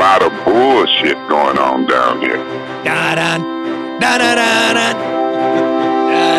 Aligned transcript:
lot 0.00 0.22
of 0.22 0.32
bullshit 0.46 1.18
going 1.28 1.58
on 1.58 1.84
down 1.84 2.22
here. 2.22 2.38
Da 2.82 3.14
da 3.14 3.36
da 4.00 4.16
da 4.16 4.34
da 4.34 4.52
da 4.72 4.92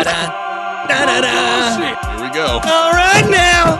da 0.02 0.18
da 0.88 1.06
da 1.06 1.20
da. 1.20 1.36
Here 1.78 2.20
we 2.20 2.34
go. 2.34 2.58
All 2.64 2.90
right 2.90 3.28
now. 3.30 3.78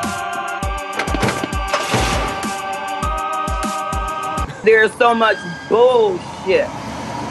There's 4.62 4.92
so 4.92 5.16
much 5.16 5.38
bullshit. 5.68 6.68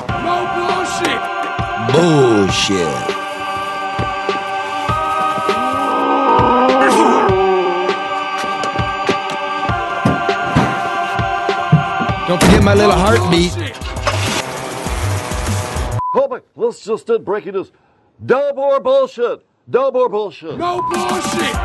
No 0.09 0.35
bullshit. 0.57 1.21
Bullshit. 1.95 3.10
Don't 12.31 12.41
forget 12.43 12.63
my 12.63 12.73
little 12.73 12.95
heartbeat. 12.95 13.51
Oh 16.15 16.29
my, 16.29 16.39
let's 16.55 16.81
just 16.81 17.05
did 17.05 17.25
breaking 17.25 17.55
news. 17.55 17.73
No 18.21 18.53
more 18.53 18.79
bullshit. 18.79 19.45
No 19.67 19.91
more 19.91 20.07
bullshit. 20.07 20.57
No 20.57 20.81
bullshit. 20.81 21.55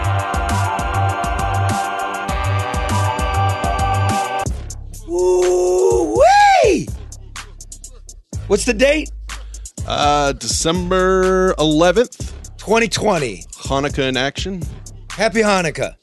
Woo 5.07 6.19
wee! 6.19 6.89
What's 8.49 8.65
the 8.65 8.75
date? 8.75 9.13
Uh, 9.87 10.33
December 10.33 11.55
11th, 11.61 12.33
2020. 12.59 13.45
Hanukkah 13.53 14.09
in 14.09 14.17
action. 14.17 14.61
Happy 15.13 15.43
Hanukkah. 15.43 15.95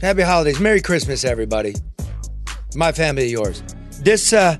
Happy 0.00 0.22
holidays. 0.22 0.58
Merry 0.58 0.80
Christmas, 0.80 1.22
everybody. 1.22 1.74
My 2.74 2.92
family, 2.92 3.26
yours. 3.26 3.62
This, 4.06 4.32
uh, 4.32 4.56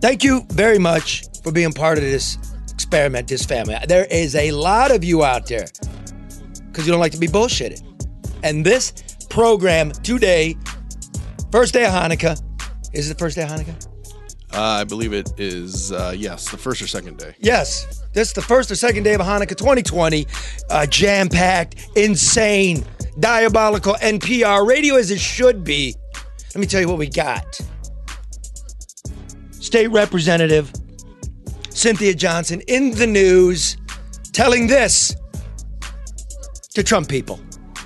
thank 0.00 0.22
you 0.22 0.46
very 0.50 0.78
much 0.78 1.24
for 1.42 1.50
being 1.50 1.72
part 1.72 1.98
of 1.98 2.04
this 2.04 2.38
experiment, 2.72 3.26
this 3.26 3.44
family. 3.44 3.76
There 3.88 4.04
is 4.04 4.36
a 4.36 4.52
lot 4.52 4.92
of 4.92 5.02
you 5.02 5.24
out 5.24 5.48
there 5.48 5.66
because 6.68 6.86
you 6.86 6.92
don't 6.92 7.00
like 7.00 7.10
to 7.10 7.18
be 7.18 7.26
bullshitted. 7.26 7.82
And 8.44 8.64
this 8.64 8.92
program 9.28 9.90
today, 9.90 10.56
first 11.50 11.74
day 11.74 11.84
of 11.84 11.90
Hanukkah, 11.90 12.40
is 12.92 13.10
it 13.10 13.14
the 13.14 13.18
first 13.18 13.34
day 13.34 13.42
of 13.42 13.48
Hanukkah? 13.48 13.88
Uh, 14.54 14.60
I 14.62 14.84
believe 14.84 15.14
it 15.14 15.32
is, 15.36 15.90
uh, 15.90 16.14
yes, 16.16 16.48
the 16.48 16.56
first 16.56 16.80
or 16.80 16.86
second 16.86 17.18
day. 17.18 17.34
Yes, 17.40 18.04
this 18.12 18.28
is 18.28 18.34
the 18.34 18.42
first 18.42 18.70
or 18.70 18.76
second 18.76 19.02
day 19.02 19.14
of 19.14 19.20
Hanukkah 19.20 19.56
2020. 19.56 20.28
Uh, 20.70 20.86
Jam 20.86 21.28
packed, 21.28 21.88
insane, 21.96 22.84
diabolical 23.18 23.94
NPR 23.94 24.64
radio 24.64 24.94
as 24.94 25.10
it 25.10 25.18
should 25.18 25.64
be. 25.64 25.96
Let 26.54 26.60
me 26.60 26.66
tell 26.66 26.80
you 26.80 26.86
what 26.86 26.98
we 26.98 27.08
got. 27.08 27.60
State 29.70 29.92
Representative 29.92 30.72
Cynthia 31.68 32.12
Johnson 32.12 32.60
in 32.62 32.90
the 32.90 33.06
news 33.06 33.76
telling 34.32 34.66
this 34.66 35.14
to 36.74 36.82
Trump 36.82 37.08
people. 37.08 37.38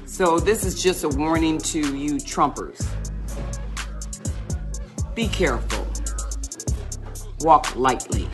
So 0.06 0.38
this 0.38 0.64
is 0.64 0.82
just 0.82 1.04
a 1.04 1.10
warning 1.10 1.58
to 1.58 1.94
you 1.94 2.14
Trumpers. 2.14 2.88
Be 5.14 5.28
careful. 5.28 5.86
Walk 7.40 7.76
lightly. 7.76 8.30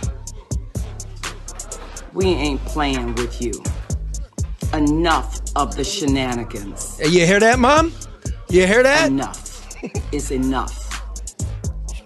We 2.12 2.26
ain't 2.26 2.64
playing 2.66 3.16
with 3.16 3.42
you. 3.42 3.50
Enough 4.74 5.40
of 5.56 5.74
the 5.74 5.82
shenanigans. 5.82 7.00
You 7.00 7.26
hear 7.26 7.40
that, 7.40 7.58
Mom? 7.58 7.92
You 8.48 8.68
hear 8.68 8.84
that? 8.84 9.08
Enough 9.08 9.76
is 10.12 10.30
enough. 10.30 10.79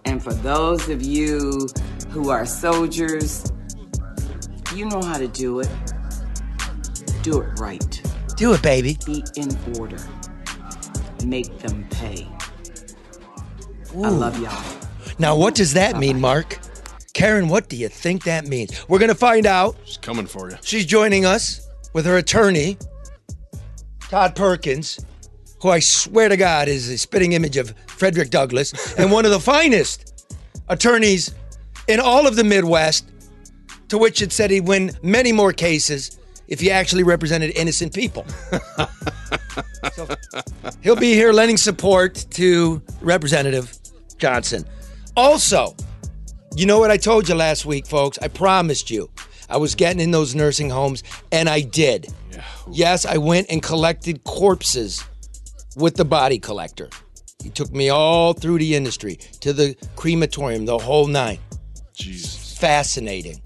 And 0.05 0.23
for 0.23 0.35
those 0.35 0.89
of 0.89 1.03
you 1.03 1.69
who 2.11 2.31
are 2.31 2.47
soldiers, 2.47 3.51
you 4.75 4.87
know 4.87 5.03
how 5.03 5.19
to 5.19 5.29
do 5.29 5.61
it. 5.61 5.69
Do 7.23 7.41
it 7.41 7.59
right. 7.59 8.03
Do 8.37 8.53
it, 8.53 8.63
baby. 8.63 8.99
Be 9.07 9.25
in 9.37 9.49
order. 9.79 9.99
Make 11.25 11.59
them 11.59 11.87
pay. 11.91 12.29
I 13.95 14.09
love 14.09 14.39
y'all. 14.41 14.63
Now, 15.19 15.37
what 15.37 15.55
does 15.55 15.75
that 15.75 15.97
mean, 15.97 16.21
Mark? 16.21 16.59
Karen, 17.13 17.49
what 17.49 17.69
do 17.69 17.77
you 17.77 17.89
think 17.89 18.25
that 18.25 18.47
means? 18.47 18.87
We're 18.89 18.99
going 18.99 19.11
to 19.11 19.15
find 19.15 19.47
out. 19.47 19.77
It's 19.85 19.97
coming 19.97 20.27
for 20.27 20.51
you. 20.51 20.57
She's 20.63 20.85
joining 20.85 21.25
us 21.25 21.67
with 21.93 22.05
her 22.07 22.17
attorney, 22.17 22.77
Todd 24.01 24.35
Perkins, 24.35 24.99
who 25.63 25.71
I 25.71 25.79
swear 25.79 26.29
to 26.29 26.37
God 26.37 26.67
is 26.67 26.91
a 26.91 26.99
spitting 26.99 27.33
image 27.33 27.57
of 27.57 27.73
Frederick 27.97 28.31
Douglass 28.31 28.95
and 28.95 29.11
one 29.11 29.25
of 29.25 29.31
the 29.31 29.41
finest 29.41 30.27
attorneys 30.69 31.35
in 31.89 32.01
all 32.01 32.27
of 32.27 32.37
the 32.37 32.45
Midwest, 32.45 33.11
to 33.89 33.99
which 33.99 34.23
it 34.23 34.33
said 34.33 34.51
he'd 34.51 34.67
win 34.67 34.93
many 35.03 35.33
more 35.33 35.53
cases 35.53 36.19
if 36.49 36.61
he 36.61 36.71
actually 36.71 37.03
represented 37.03 37.53
innocent 37.57 37.95
people. 37.95 38.27
so 39.93 40.09
he'll 40.83 40.97
be 40.97 41.15
here 41.15 41.33
lending 41.33 41.57
support 41.57 42.27
to 42.31 42.83
Representative 43.01 43.77
Johnson. 44.19 44.65
Also, 45.17 45.75
you 46.57 46.67
know 46.67 46.79
what 46.79 46.91
I 46.91 46.97
told 46.97 47.29
you 47.29 47.35
last 47.35 47.67
week, 47.67 47.87
folks? 47.87 48.19
I 48.21 48.29
promised 48.29 48.91
you 48.91 49.11
I 49.49 49.57
was 49.57 49.75
getting 49.75 50.01
in 50.01 50.11
those 50.11 50.35
nursing 50.35 50.71
homes, 50.71 51.03
and 51.31 51.49
I 51.49 51.61
did. 51.61 52.09
Yes, 52.71 53.05
I 53.07 53.19
went 53.19 53.47
and 53.51 53.63
collected 53.63 54.25
corpses 54.25 55.05
with 55.77 55.97
the 55.97 56.05
body 56.05 56.39
collector. 56.39 56.89
He 57.45 57.51
took 57.51 57.71
me 57.73 57.91
all 57.91 58.33
through 58.33 58.59
the 58.59 58.75
industry 58.75 59.17
to 59.41 59.53
the 59.53 59.77
crematorium, 59.97 60.65
the 60.65 60.79
whole 60.79 61.07
nine. 61.07 61.39
Jesus. 61.93 62.57
Fascinating. 62.59 63.43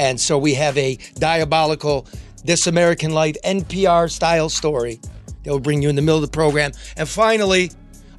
And 0.00 0.20
so 0.20 0.36
we 0.36 0.52
have 0.54 0.76
a 0.76 0.96
diabolical 1.14 2.08
This 2.44 2.66
American 2.66 3.12
Life 3.12 3.36
NPR 3.44 4.10
style 4.10 4.48
story 4.48 5.00
that 5.44 5.50
will 5.52 5.60
bring 5.60 5.80
you 5.80 5.88
in 5.88 5.94
the 5.94 6.02
middle 6.02 6.16
of 6.16 6.22
the 6.22 6.34
program. 6.34 6.72
And 6.96 7.08
finally, 7.08 7.70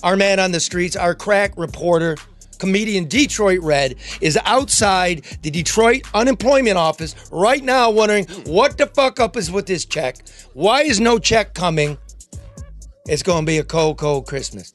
our 0.01 0.15
man 0.15 0.39
on 0.39 0.53
the 0.53 0.61
streets, 0.61 0.95
our 0.95 1.13
crack 1.13 1.51
reporter, 1.57 2.15
comedian 2.57 3.09
Detroit 3.09 3.59
Red, 3.59 3.95
is 4.21 4.39
outside 4.45 5.25
the 5.41 5.51
Detroit 5.51 6.03
unemployment 6.13 6.77
office 6.77 7.15
right 7.33 7.65
now 7.65 7.91
wondering 7.91 8.27
what 8.45 8.77
the 8.77 8.88
fuck 8.88 9.19
up 9.19 9.35
is 9.35 9.51
with 9.51 9.65
this 9.65 9.83
check? 9.83 10.25
Why 10.53 10.83
is 10.83 11.01
no 11.01 11.19
check 11.19 11.53
coming? 11.53 11.97
It's 13.09 13.23
going 13.23 13.45
to 13.45 13.45
be 13.45 13.57
a 13.57 13.63
cold, 13.65 13.97
cold 13.97 14.25
Christmas. 14.25 14.71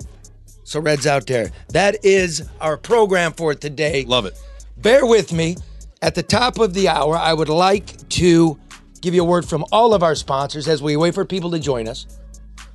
So, 0.73 0.81
Red's 0.81 1.07
out 1.07 1.27
there. 1.27 1.53
That 1.69 2.03
is 2.03 2.49
our 2.59 2.79
program 2.79 3.35
for 3.35 3.55
today. 3.55 4.07
Love 4.07 4.25
it. 4.25 4.41
Bear 4.79 5.05
with 5.05 5.31
me. 5.31 5.57
At 6.01 6.15
the 6.15 6.23
top 6.23 6.59
of 6.59 6.73
the 6.73 6.89
hour, 6.89 7.15
I 7.15 7.35
would 7.35 7.51
like 7.51 8.09
to 8.09 8.59
give 9.03 9.13
you 9.13 9.21
a 9.21 9.27
word 9.27 9.45
from 9.45 9.67
all 9.71 9.93
of 9.93 10.03
our 10.03 10.15
sponsors 10.15 10.69
as 10.69 10.81
we 10.83 10.97
wait 10.97 11.13
for 11.13 11.27
people 11.27 11.51
to 11.51 11.59
join 11.59 11.89
us. 11.89 12.07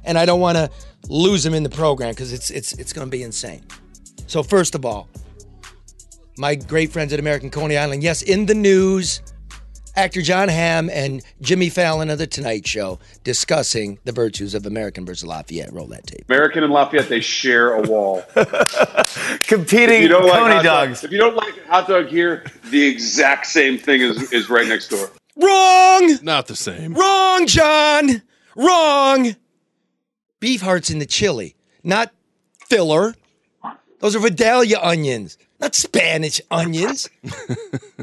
And 0.03 0.16
I 0.16 0.28
don't 0.28 0.40
want 0.40 0.59
to 0.59 0.69
lose 1.09 1.41
them 1.41 1.56
in 1.56 1.63
the 1.63 1.72
program 1.72 2.12
because 2.12 2.34
it's 2.34 2.52
it's 2.52 2.74
it's 2.74 2.94
going 2.94 3.07
to 3.07 3.09
be 3.09 3.24
insane. 3.24 3.66
So 4.28 4.44
first 4.44 4.75
of 4.75 4.86
all, 4.86 5.09
my 6.38 6.53
great 6.53 6.91
friends 6.91 7.13
at 7.13 7.19
American 7.19 7.50
Coney 7.50 7.78
Island, 7.78 8.03
yes, 8.03 8.22
in 8.22 8.46
the 8.46 8.53
news, 8.53 9.24
actor 9.97 10.22
Jon 10.22 10.47
Hamm 10.47 10.90
and 10.91 11.24
Jimmy 11.41 11.69
Fallon 11.69 12.09
of 12.12 12.19
the 12.19 12.28
Tonight 12.28 12.68
Show 12.68 13.00
discussing 13.24 13.97
the 14.06 14.12
virtues 14.12 14.53
of 14.53 14.66
American 14.66 15.06
versus 15.06 15.28
Lafayette. 15.28 15.74
Roll 15.74 15.88
that 15.88 16.06
tape. 16.06 16.24
American 16.30 16.63
and 16.63 16.72
Lafayette, 16.72 17.09
they 17.09 17.19
share 17.19 17.74
a 17.74 17.81
wall. 17.81 18.22
Competing 19.44 19.96
If 19.97 20.02
you 20.03 20.07
don't 20.07 20.24
like 20.28 20.40
Coney 20.40 20.53
hot 20.56 20.63
dog- 20.63 20.88
dogs. 20.90 21.03
if 21.03 21.12
you 21.12 21.18
don't 21.18 21.36
like 21.36 21.66
hot 21.66 21.88
dog 21.88 22.07
here, 22.07 22.46
the 22.69 22.86
exact 22.86 23.47
same 23.47 23.78
thing 23.78 24.02
is, 24.02 24.31
is 24.31 24.50
right 24.50 24.68
next 24.68 24.90
door. 24.90 25.09
Wrong! 25.36 26.18
Not 26.22 26.47
the 26.47 26.56
same. 26.56 26.94
Wrong, 26.94 27.47
John! 27.47 28.22
Wrong! 28.56 29.36
Beef 30.40 30.62
hearts 30.62 30.90
in 30.91 31.00
the 31.00 31.06
chili, 31.07 31.56
not 31.84 32.12
filler. 32.68 33.16
Those 34.00 34.16
are 34.16 34.19
Vidalia 34.19 34.80
onions, 34.80 35.39
not 35.59 35.75
Spanish 35.75 36.42
onions. 36.51 37.09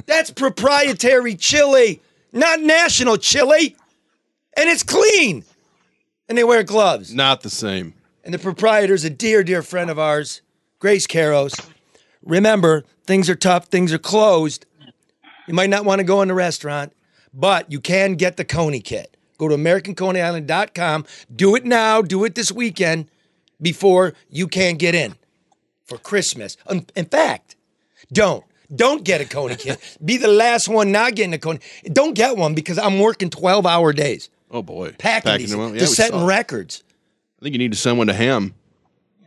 That's 0.06 0.30
proprietary 0.30 1.36
chili, 1.36 2.02
not 2.32 2.60
national 2.60 3.18
chili. 3.18 3.76
And 4.56 4.68
it's 4.68 4.82
clean. 4.82 5.44
And 6.28 6.38
they 6.38 6.44
wear 6.44 6.62
gloves. 6.62 7.14
Not 7.14 7.42
the 7.42 7.50
same. 7.50 7.94
And 8.24 8.32
the 8.32 8.38
proprietor's 8.38 9.04
a 9.04 9.10
dear, 9.10 9.44
dear 9.44 9.62
friend 9.62 9.90
of 9.90 9.98
ours, 9.98 10.42
Grace 10.78 11.06
Keros. 11.06 11.68
Remember, 12.24 12.84
things 13.06 13.28
are 13.28 13.34
tough, 13.34 13.66
things 13.66 13.92
are 13.92 13.98
closed. 13.98 14.64
You 15.46 15.54
might 15.54 15.70
not 15.70 15.84
want 15.84 15.98
to 15.98 16.04
go 16.04 16.22
in 16.22 16.28
the 16.28 16.34
restaurant, 16.34 16.92
but 17.34 17.70
you 17.70 17.80
can 17.80 18.14
get 18.14 18.36
the 18.36 18.44
Coney 18.44 18.80
kit. 18.80 19.16
Go 19.36 19.48
to 19.48 19.56
AmericanConeyIsland.com. 19.56 21.04
Do 21.34 21.54
it 21.56 21.64
now, 21.66 22.00
do 22.00 22.24
it 22.24 22.34
this 22.34 22.50
weekend 22.50 23.08
before 23.60 24.14
you 24.30 24.48
can't 24.48 24.78
get 24.78 24.94
in 24.94 25.16
for 25.84 25.98
Christmas. 25.98 26.56
In 26.68 26.86
in 26.94 27.06
fact, 27.06 27.56
don't. 28.12 28.44
Don't 28.74 29.04
get 29.04 29.20
a 29.20 29.24
Coney 29.26 29.56
kit. 29.56 29.78
Be 30.04 30.16
the 30.16 30.28
last 30.28 30.68
one 30.68 30.90
not 30.90 31.14
getting 31.14 31.34
a 31.34 31.38
Coney. 31.38 31.60
Don't 31.84 32.14
get 32.14 32.36
one 32.36 32.54
because 32.54 32.78
I'm 32.78 32.98
working 32.98 33.30
12 33.30 33.66
hour 33.66 33.92
days. 33.92 34.30
Oh 34.50 34.62
boy. 34.62 34.92
Packing, 34.98 35.38
these, 35.38 35.50
them 35.50 35.60
up. 35.60 35.72
Yeah, 35.74 35.80
just 35.80 35.94
setting 35.94 36.24
records. 36.24 36.82
I 37.40 37.42
think 37.44 37.52
you 37.52 37.58
need 37.58 37.72
to 37.72 37.78
send 37.78 37.98
one 37.98 38.06
to 38.06 38.14
Hamm. 38.14 38.54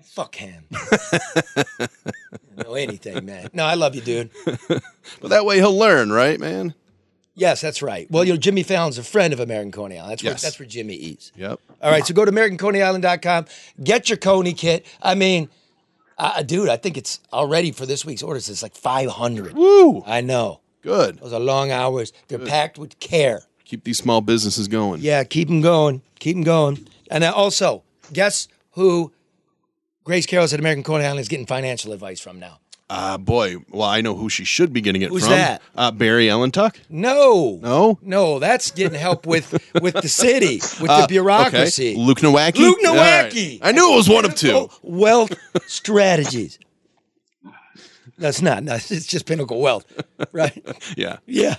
Fuck 0.03 0.35
him. 0.35 0.65
know 2.57 2.73
anything, 2.73 3.25
man. 3.25 3.49
No, 3.53 3.63
I 3.65 3.75
love 3.75 3.93
you, 3.95 4.01
dude. 4.01 4.31
But 5.21 5.29
that 5.29 5.45
way 5.45 5.57
he'll 5.57 5.77
learn, 5.77 6.11
right, 6.11 6.39
man? 6.39 6.73
Yes, 7.33 7.61
that's 7.61 7.81
right. 7.81 8.09
Well, 8.11 8.23
you 8.23 8.33
know, 8.33 8.37
Jimmy 8.39 8.63
Fallon's 8.63 8.97
a 8.97 9.03
friend 9.03 9.31
of 9.31 9.39
American 9.39 9.71
Coney 9.71 9.97
Island. 9.97 10.11
That's 10.11 10.23
where 10.23 10.31
Yes. 10.33 10.41
that's 10.41 10.59
where 10.59 10.67
Jimmy 10.67 10.95
eats. 10.95 11.31
Yep. 11.35 11.59
All 11.81 11.91
right, 11.91 12.05
so 12.05 12.13
go 12.13 12.25
to 12.25 12.31
AmericanConeyIsland.com, 12.31 13.45
get 13.83 14.09
your 14.09 14.17
Coney 14.17 14.53
kit. 14.53 14.85
I 15.01 15.15
mean, 15.15 15.49
uh, 16.17 16.41
dude, 16.43 16.69
I 16.69 16.77
think 16.77 16.97
it's 16.97 17.19
already 17.31 17.71
for 17.71 17.85
this 17.85 18.05
week's 18.05 18.23
orders. 18.23 18.49
It's 18.49 18.63
like 18.63 18.75
500. 18.75 19.53
Woo! 19.53 20.03
I 20.05 20.21
know. 20.21 20.61
Good. 20.81 21.19
Those 21.19 21.33
are 21.33 21.39
long 21.39 21.71
hours. 21.71 22.13
They're 22.27 22.39
packed 22.39 22.77
with 22.77 22.99
care. 22.99 23.43
Keep 23.65 23.83
these 23.83 23.97
small 23.97 24.21
businesses 24.21 24.67
going. 24.67 25.01
Yeah, 25.01 25.23
keep 25.23 25.47
them 25.49 25.61
going. 25.61 26.01
Keep 26.19 26.37
them 26.37 26.43
going. 26.43 26.87
And 27.11 27.23
then 27.23 27.33
also, 27.33 27.83
guess 28.13 28.47
who 28.71 29.11
Grace 30.03 30.25
Carroll's 30.25 30.53
at 30.53 30.59
American 30.59 30.83
Coney 30.83 31.03
Island 31.03 31.19
is 31.19 31.27
getting 31.27 31.45
financial 31.45 31.91
advice 31.91 32.19
from 32.19 32.39
now? 32.39 32.59
Uh, 32.89 33.17
boy, 33.17 33.57
well, 33.69 33.87
I 33.89 33.99
know 33.99 34.15
who 34.15 34.29
she 34.29 34.45
should 34.45 34.71
be 34.71 34.79
getting 34.79 35.01
it 35.01 35.09
Who's 35.09 35.23
from. 35.23 35.31
that? 35.31 35.61
Uh, 35.75 35.91
Barry 35.91 36.27
Ellentuck. 36.27 36.77
No. 36.89 37.59
No? 37.61 37.99
No, 38.01 38.39
that's 38.39 38.71
getting 38.71 38.97
help 38.97 39.25
with 39.25 39.51
with 39.81 39.95
the 39.95 40.07
city, 40.07 40.57
with 40.81 40.89
Uh, 40.89 41.01
the 41.01 41.07
bureaucracy. 41.07 41.91
Okay. 41.91 41.99
Luke 41.99 42.19
Nowacki. 42.19 42.59
Luke 42.59 42.77
All 42.87 42.95
right. 42.95 43.29
Nowacki. 43.29 43.59
I 43.61 43.73
knew 43.73 43.91
it 43.91 43.95
was 43.97 44.07
one 44.07 44.23
of 44.23 44.35
two. 44.35 44.69
Wealth 44.83 45.33
strategies. 45.67 46.59
That's 48.17 48.41
not. 48.41 48.63
No, 48.63 48.75
it's 48.75 49.05
just 49.05 49.25
pinnacle 49.25 49.59
wealth, 49.61 49.85
right? 50.31 50.65
Yeah. 50.97 51.17
Yeah. 51.25 51.55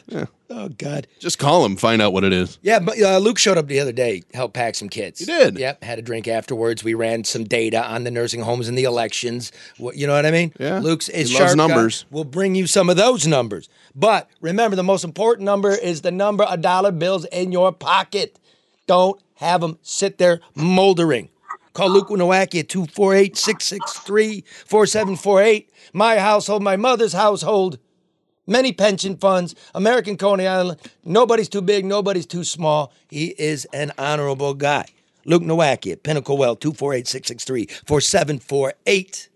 Oh 0.51 0.69
God. 0.71 1.07
Just 1.21 1.39
call 1.39 1.65
him, 1.65 1.77
find 1.77 2.01
out 2.03 2.13
what 2.13 2.25
it 2.25 2.33
is. 2.33 2.59
Yeah, 2.63 2.79
but 2.81 3.01
uh, 3.01 3.19
Luke 3.19 3.39
showed 3.39 3.59
up 3.59 3.67
the 3.69 3.79
other 3.81 3.93
day, 3.93 4.23
helped 4.35 4.55
pack 4.55 4.75
some 4.75 4.89
kids. 4.89 5.21
He 5.21 5.27
did? 5.27 5.59
Yep. 5.59 5.85
Had 5.85 5.99
a 5.99 6.03
drink 6.03 6.27
afterwards. 6.27 6.83
We 6.83 6.95
ran 6.95 7.25
some 7.25 7.45
data 7.45 7.85
on 7.85 8.05
the 8.05 8.11
nursing 8.11 8.41
homes 8.41 8.69
and 8.69 8.77
the 8.77 8.85
elections. 8.85 9.53
What 9.77 9.97
you 9.97 10.07
know 10.07 10.15
what 10.15 10.27
I 10.27 10.31
mean? 10.31 10.53
Yeah. 10.59 10.79
Luke's 10.81 11.09
is 11.09 11.31
sharp 11.31 11.51
guy. 11.51 11.55
numbers. 11.55 12.07
We'll 12.11 12.25
bring 12.25 12.55
you 12.55 12.67
some 12.67 12.89
of 12.91 12.97
those 12.97 13.27
numbers. 13.27 13.69
But 13.95 14.29
remember, 14.41 14.75
the 14.77 14.83
most 14.83 15.05
important 15.05 15.45
number 15.45 15.71
is 15.71 16.01
the 16.01 16.11
number 16.11 16.45
of 16.45 16.61
dollar 16.63 16.91
bills 16.91 17.25
in 17.27 17.53
your 17.53 17.71
pocket. 17.73 18.39
Don't 18.87 19.21
have 19.35 19.61
them 19.61 19.79
sit 19.83 20.19
there 20.19 20.41
moldering. 20.57 21.29
Call 21.73 21.91
Luke 21.91 22.09
Nowacki 22.09 22.61
at 22.61 22.69
248 22.69 23.37
663 23.37 24.45
4748. 24.67 25.71
My 25.93 26.19
household, 26.19 26.63
my 26.63 26.77
mother's 26.77 27.13
household, 27.13 27.79
many 28.47 28.73
pension 28.73 29.17
funds, 29.17 29.55
American 29.75 30.17
Coney 30.17 30.47
Island. 30.47 30.81
Nobody's 31.05 31.49
too 31.49 31.63
big, 31.63 31.85
nobody's 31.85 32.27
too 32.27 32.45
small. 32.45 32.93
He 33.09 33.29
is 33.39 33.67
an 33.67 33.93
honorable 33.99 34.55
guy. 34.55 34.87
Luke 35.25 35.43
Nowacki 35.43 35.93
at 35.93 36.03
Pinnacle 36.03 36.39
Well, 36.39 36.57
248 36.57 37.07
663 37.07 37.67
4748. 37.87 39.29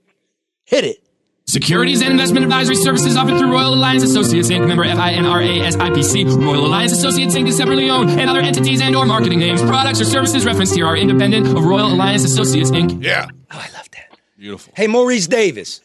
Hit 0.64 0.84
it. 0.84 1.11
Securities 1.46 2.00
and 2.00 2.10
investment 2.12 2.44
advisory 2.44 2.76
services 2.76 3.16
offered 3.16 3.36
through 3.38 3.52
Royal 3.52 3.74
Alliance 3.74 4.02
Associates 4.04 4.48
Inc. 4.48 4.66
Member 4.66 4.84
FINRA 4.84 5.60
SIPC. 5.72 6.42
Royal 6.42 6.66
Alliance 6.66 6.92
Associates 6.92 7.34
Inc. 7.34 7.48
is 7.48 7.56
separately 7.56 7.90
owned, 7.90 8.10
and 8.10 8.30
other 8.30 8.40
entities 8.40 8.80
and 8.80 8.94
or 8.96 9.04
marketing 9.04 9.40
names, 9.40 9.60
products, 9.60 10.00
or 10.00 10.04
services 10.04 10.46
referenced 10.46 10.74
here 10.74 10.86
are 10.86 10.96
independent 10.96 11.46
of 11.48 11.64
Royal 11.64 11.92
Alliance 11.92 12.24
Associates 12.24 12.70
Inc. 12.70 13.02
Yeah. 13.04 13.26
Oh, 13.50 13.58
I 13.58 13.68
love 13.76 13.90
that. 13.90 14.16
Beautiful. 14.38 14.72
Hey, 14.76 14.86
Maurice 14.86 15.26
Davis, 15.26 15.80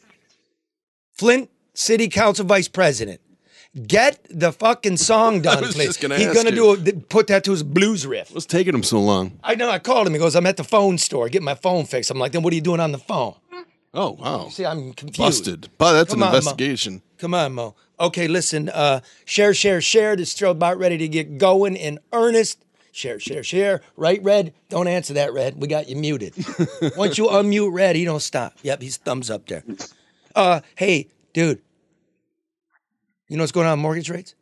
Flint 1.15 1.49
City 1.73 2.07
Council 2.07 2.45
Vice 2.45 2.67
President. 2.67 3.19
Get 3.85 4.25
the 4.29 4.51
fucking 4.53 4.97
song 4.97 5.41
done, 5.41 5.61
was 5.61 5.75
please. 5.75 5.87
just 5.87 6.01
gonna 6.01 6.17
He's 6.17 6.27
ask 6.27 6.35
gonna 6.35 6.49
you. 6.51 6.77
do 6.77 6.89
a, 6.91 6.93
put 7.01 7.27
that 7.27 7.43
to 7.43 7.51
his 7.51 7.61
blues 7.63 8.07
riff. 8.07 8.31
What's 8.33 8.45
taking 8.45 8.73
him 8.73 8.83
so 8.83 8.99
long? 8.99 9.37
I 9.43 9.55
know. 9.55 9.69
I 9.69 9.79
called 9.79 10.07
him. 10.07 10.13
He 10.13 10.19
goes, 10.19 10.35
"I'm 10.35 10.47
at 10.47 10.57
the 10.57 10.63
phone 10.63 10.97
store, 10.97 11.27
getting 11.29 11.45
my 11.45 11.53
phone 11.55 11.85
fixed." 11.85 12.09
I'm 12.09 12.17
like, 12.17 12.31
"Then 12.31 12.41
what 12.41 12.53
are 12.53 12.55
you 12.55 12.61
doing 12.61 12.79
on 12.79 12.91
the 12.91 12.97
phone?" 12.97 13.35
Oh, 13.97 14.11
wow. 14.11 14.47
See, 14.49 14.63
I'm 14.63 14.93
confused. 14.93 15.17
Busted. 15.45 15.69
But 15.79 15.93
that's 15.93 16.13
Come 16.13 16.21
an 16.21 16.27
on, 16.27 16.31
Mo. 16.33 16.37
investigation. 16.37 17.01
Come 17.17 17.33
on, 17.33 17.53
Mo. 17.53 17.75
Okay, 17.99 18.27
listen. 18.27 18.69
Uh, 18.69 18.99
share, 19.25 19.55
share, 19.55 19.81
share. 19.81 20.15
This 20.15 20.35
show 20.35 20.51
about 20.51 20.77
ready 20.77 20.99
to 20.99 21.07
get 21.07 21.39
going 21.39 21.75
in 21.75 21.99
earnest. 22.13 22.63
Share, 22.91 23.19
share, 23.19 23.43
share. 23.43 23.81
Right, 23.95 24.21
Red? 24.21 24.53
Don't 24.69 24.87
answer 24.87 25.15
that, 25.15 25.33
Red. 25.33 25.59
We 25.59 25.67
got 25.67 25.89
you 25.89 25.95
muted. 25.95 26.35
Once 26.95 27.17
you 27.17 27.25
unmute 27.25 27.73
Red, 27.73 27.95
he 27.95 28.05
don't 28.05 28.19
stop. 28.21 28.53
Yep, 28.61 28.83
he's 28.83 28.97
thumbs 28.97 29.31
up 29.31 29.47
there. 29.47 29.63
Uh, 30.35 30.61
hey, 30.75 31.07
dude. 31.33 31.59
You 33.27 33.37
know 33.37 33.43
what's 33.43 33.51
going 33.51 33.67
on 33.67 33.79
mortgage 33.79 34.09
rates? 34.11 34.35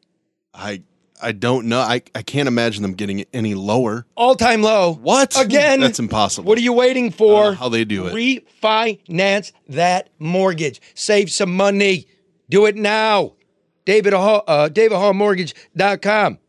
I 0.53 0.83
I 1.21 1.31
don't 1.31 1.67
know. 1.67 1.79
I, 1.79 2.01
I 2.13 2.21
can't 2.21 2.47
imagine 2.47 2.81
them 2.81 2.93
getting 2.93 3.25
any 3.33 3.55
lower. 3.55 4.05
All 4.15 4.35
time 4.35 4.61
low. 4.61 4.93
What? 4.93 5.39
Again? 5.39 5.79
That's 5.79 5.99
impossible. 5.99 6.47
What 6.47 6.57
are 6.57 6.61
you 6.61 6.73
waiting 6.73 7.11
for? 7.11 7.41
I 7.41 7.43
don't 7.43 7.53
know 7.53 7.59
how 7.59 7.69
they 7.69 7.85
do 7.85 8.07
it. 8.07 8.13
Refinance 8.61 9.51
that 9.69 10.09
mortgage. 10.19 10.81
Save 10.93 11.31
some 11.31 11.55
money. 11.55 12.07
Do 12.49 12.65
it 12.65 12.75
now. 12.75 13.33
David 13.85 14.13
Hall, 14.13 14.43
uh, 14.47 14.69
DavidHallMortgage.com. 14.71 16.39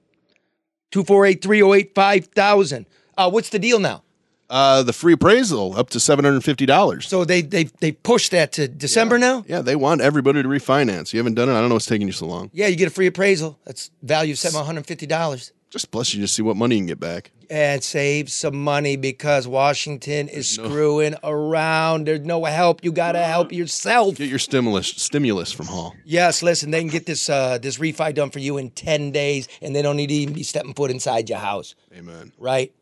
248-308-5000. 0.93 2.87
Uh, 3.17 3.31
what's 3.31 3.51
the 3.51 3.59
deal 3.59 3.79
now? 3.79 4.03
Uh, 4.49 4.83
the 4.85 4.93
free 4.93 5.13
appraisal 5.15 5.77
up 5.77 5.91
to 5.91 5.99
seven 5.99 6.25
hundred 6.25 6.37
and 6.37 6.45
fifty 6.45 6.67
dollars. 6.67 7.09
So 7.09 7.25
they 7.25 7.43
they 7.43 7.65
they 7.65 7.93
pushed 7.93 8.31
that 8.31 8.53
to 8.53 8.69
December 8.69 9.19
now? 9.19 9.45
Yeah, 9.49 9.61
they 9.61 9.75
want 9.77 10.01
everybody 10.01 10.43
to 10.43 10.49
refinance. 10.49 11.13
You 11.13 11.19
haven't 11.19 11.35
done 11.35 11.49
it. 11.49 11.53
I 11.53 11.61
don't 11.61 11.69
know 11.69 11.75
what's 11.75 11.87
taking 11.87 12.07
you 12.07 12.13
so 12.13 12.27
long. 12.27 12.51
Yeah, 12.53 12.69
you 12.69 12.77
get 12.77 12.87
a 12.87 12.93
free 12.93 13.09
appraisal. 13.09 13.59
That's 13.65 13.91
value 14.03 14.35
of 14.35 14.39
$750. 14.39 15.53
Just 15.71 15.91
plus, 15.91 16.15
you 16.15 16.21
just 16.21 16.35
see 16.35 16.43
what 16.43 16.57
money 16.57 16.77
you 16.77 16.81
can 16.83 16.87
get 16.87 17.01
back. 17.01 17.33
and 17.51 17.83
save 17.83 18.31
some 18.31 18.55
money 18.63 18.97
because 18.97 19.49
Washington 19.49 20.29
is 20.29 20.49
screwing 20.49 21.15
around. 21.25 22.07
There's 22.07 22.21
no 22.21 22.45
help. 22.45 22.85
You 22.85 22.93
got 22.93 23.13
to 23.13 23.23
help 23.23 23.53
yourself. 23.53 24.15
Get 24.17 24.29
your 24.29 24.39
stimulus 24.39 24.89
stimulus 24.89 25.51
from 25.53 25.67
Hall. 25.67 25.95
Yes, 26.05 26.43
listen, 26.43 26.71
they 26.71 26.81
can 26.81 26.89
get 26.89 27.07
this 27.07 27.29
uh, 27.29 27.59
this 27.59 27.79
refi 27.79 28.15
done 28.15 28.31
for 28.31 28.39
you 28.39 28.59
in 28.59 28.71
10 28.71 29.11
days 29.11 29.49
and 29.61 29.75
they 29.75 29.83
don't 29.83 29.97
need 29.97 30.09
to 30.09 30.15
even 30.15 30.35
be 30.35 30.43
stepping 30.45 30.73
foot 30.75 30.91
inside 30.91 31.29
your 31.29 31.39
house, 31.41 31.75
Amen. 31.97 32.33
right? 32.39 32.73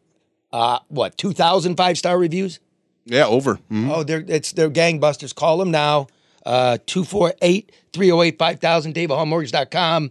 Uh, 0.55 0.79
what, 0.87 1.19
2,000 1.19 1.77
five-star 1.77 2.17
reviews? 2.17 2.61
Yeah, 3.06 3.27
over. 3.27 3.59
Mhm. 3.73 3.91
Oh, 3.93 4.05
they're 4.05 4.25
it's 4.29 4.53
they're 4.53 4.71
gangbusters. 4.71 5.35
Call 5.35 5.59
them 5.59 5.73
now. 5.73 6.06
Uh 6.47 6.79
248-308-5000 6.87 8.95
davidhallmortgage.com. 8.95 10.11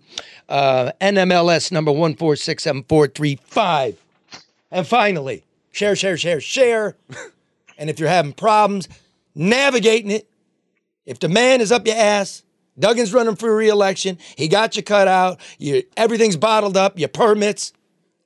Uh 0.50 0.92
NMLS 1.00 1.72
number 1.72 1.92
1467435. 1.92 3.96
And 4.70 4.86
finally, 4.86 5.44
share 5.72 5.96
share 5.96 6.18
share 6.18 6.42
share. 6.42 6.98
and 7.78 7.90
if 7.90 8.00
you're 8.00 8.10
having 8.10 8.34
problems 8.34 8.90
navigating 9.34 10.12
it, 10.12 10.28
if 11.06 11.20
the 11.20 11.30
man 11.30 11.62
is 11.62 11.72
up 11.72 11.88
your 11.88 11.96
ass, 11.96 12.44
Duggan's 12.78 13.14
running 13.14 13.38
for 13.38 13.56
re-election, 13.56 14.18
he 14.36 14.48
got 14.48 14.76
you 14.76 14.84
cut 14.84 15.08
out, 15.08 15.40
you 15.58 15.84
everything's 15.98 16.38
bottled 16.38 16.78
up, 16.78 17.00
your 17.00 17.10
permits, 17.10 17.74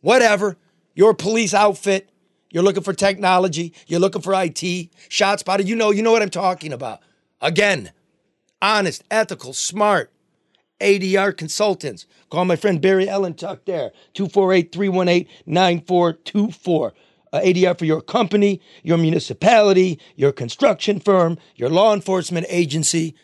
whatever, 0.01 0.57
your 0.93 1.13
police 1.13 1.53
outfit, 1.53 2.09
you're 2.51 2.63
looking 2.63 2.83
for 2.83 2.93
technology, 2.93 3.73
you're 3.87 3.99
looking 3.99 4.21
for 4.21 4.33
IT, 4.33 4.89
ShotSpotter, 5.09 5.65
you 5.65 5.75
know, 5.75 5.91
you 5.91 6.01
know 6.01 6.11
what 6.11 6.21
I'm 6.21 6.29
talking 6.29 6.73
about. 6.73 7.01
Again, 7.41 7.91
honest, 8.61 9.03
ethical, 9.11 9.53
smart. 9.53 10.11
ADR 10.79 11.35
Consultants. 11.35 12.05
Call 12.29 12.45
my 12.45 12.55
friend 12.55 12.81
Barry 12.81 13.07
Ellentuck 13.07 13.65
there, 13.65 13.91
248 14.13 14.71
318 14.71 15.27
9424. 15.45 16.93
Uh, 17.33 17.39
ADR 17.41 17.77
for 17.77 17.85
your 17.85 18.01
company, 18.01 18.61
your 18.83 18.97
municipality, 18.97 19.99
your 20.15 20.31
construction 20.31 20.99
firm, 20.99 21.37
your 21.55 21.69
law 21.69 21.93
enforcement 21.93 22.45
agency. 22.49 23.15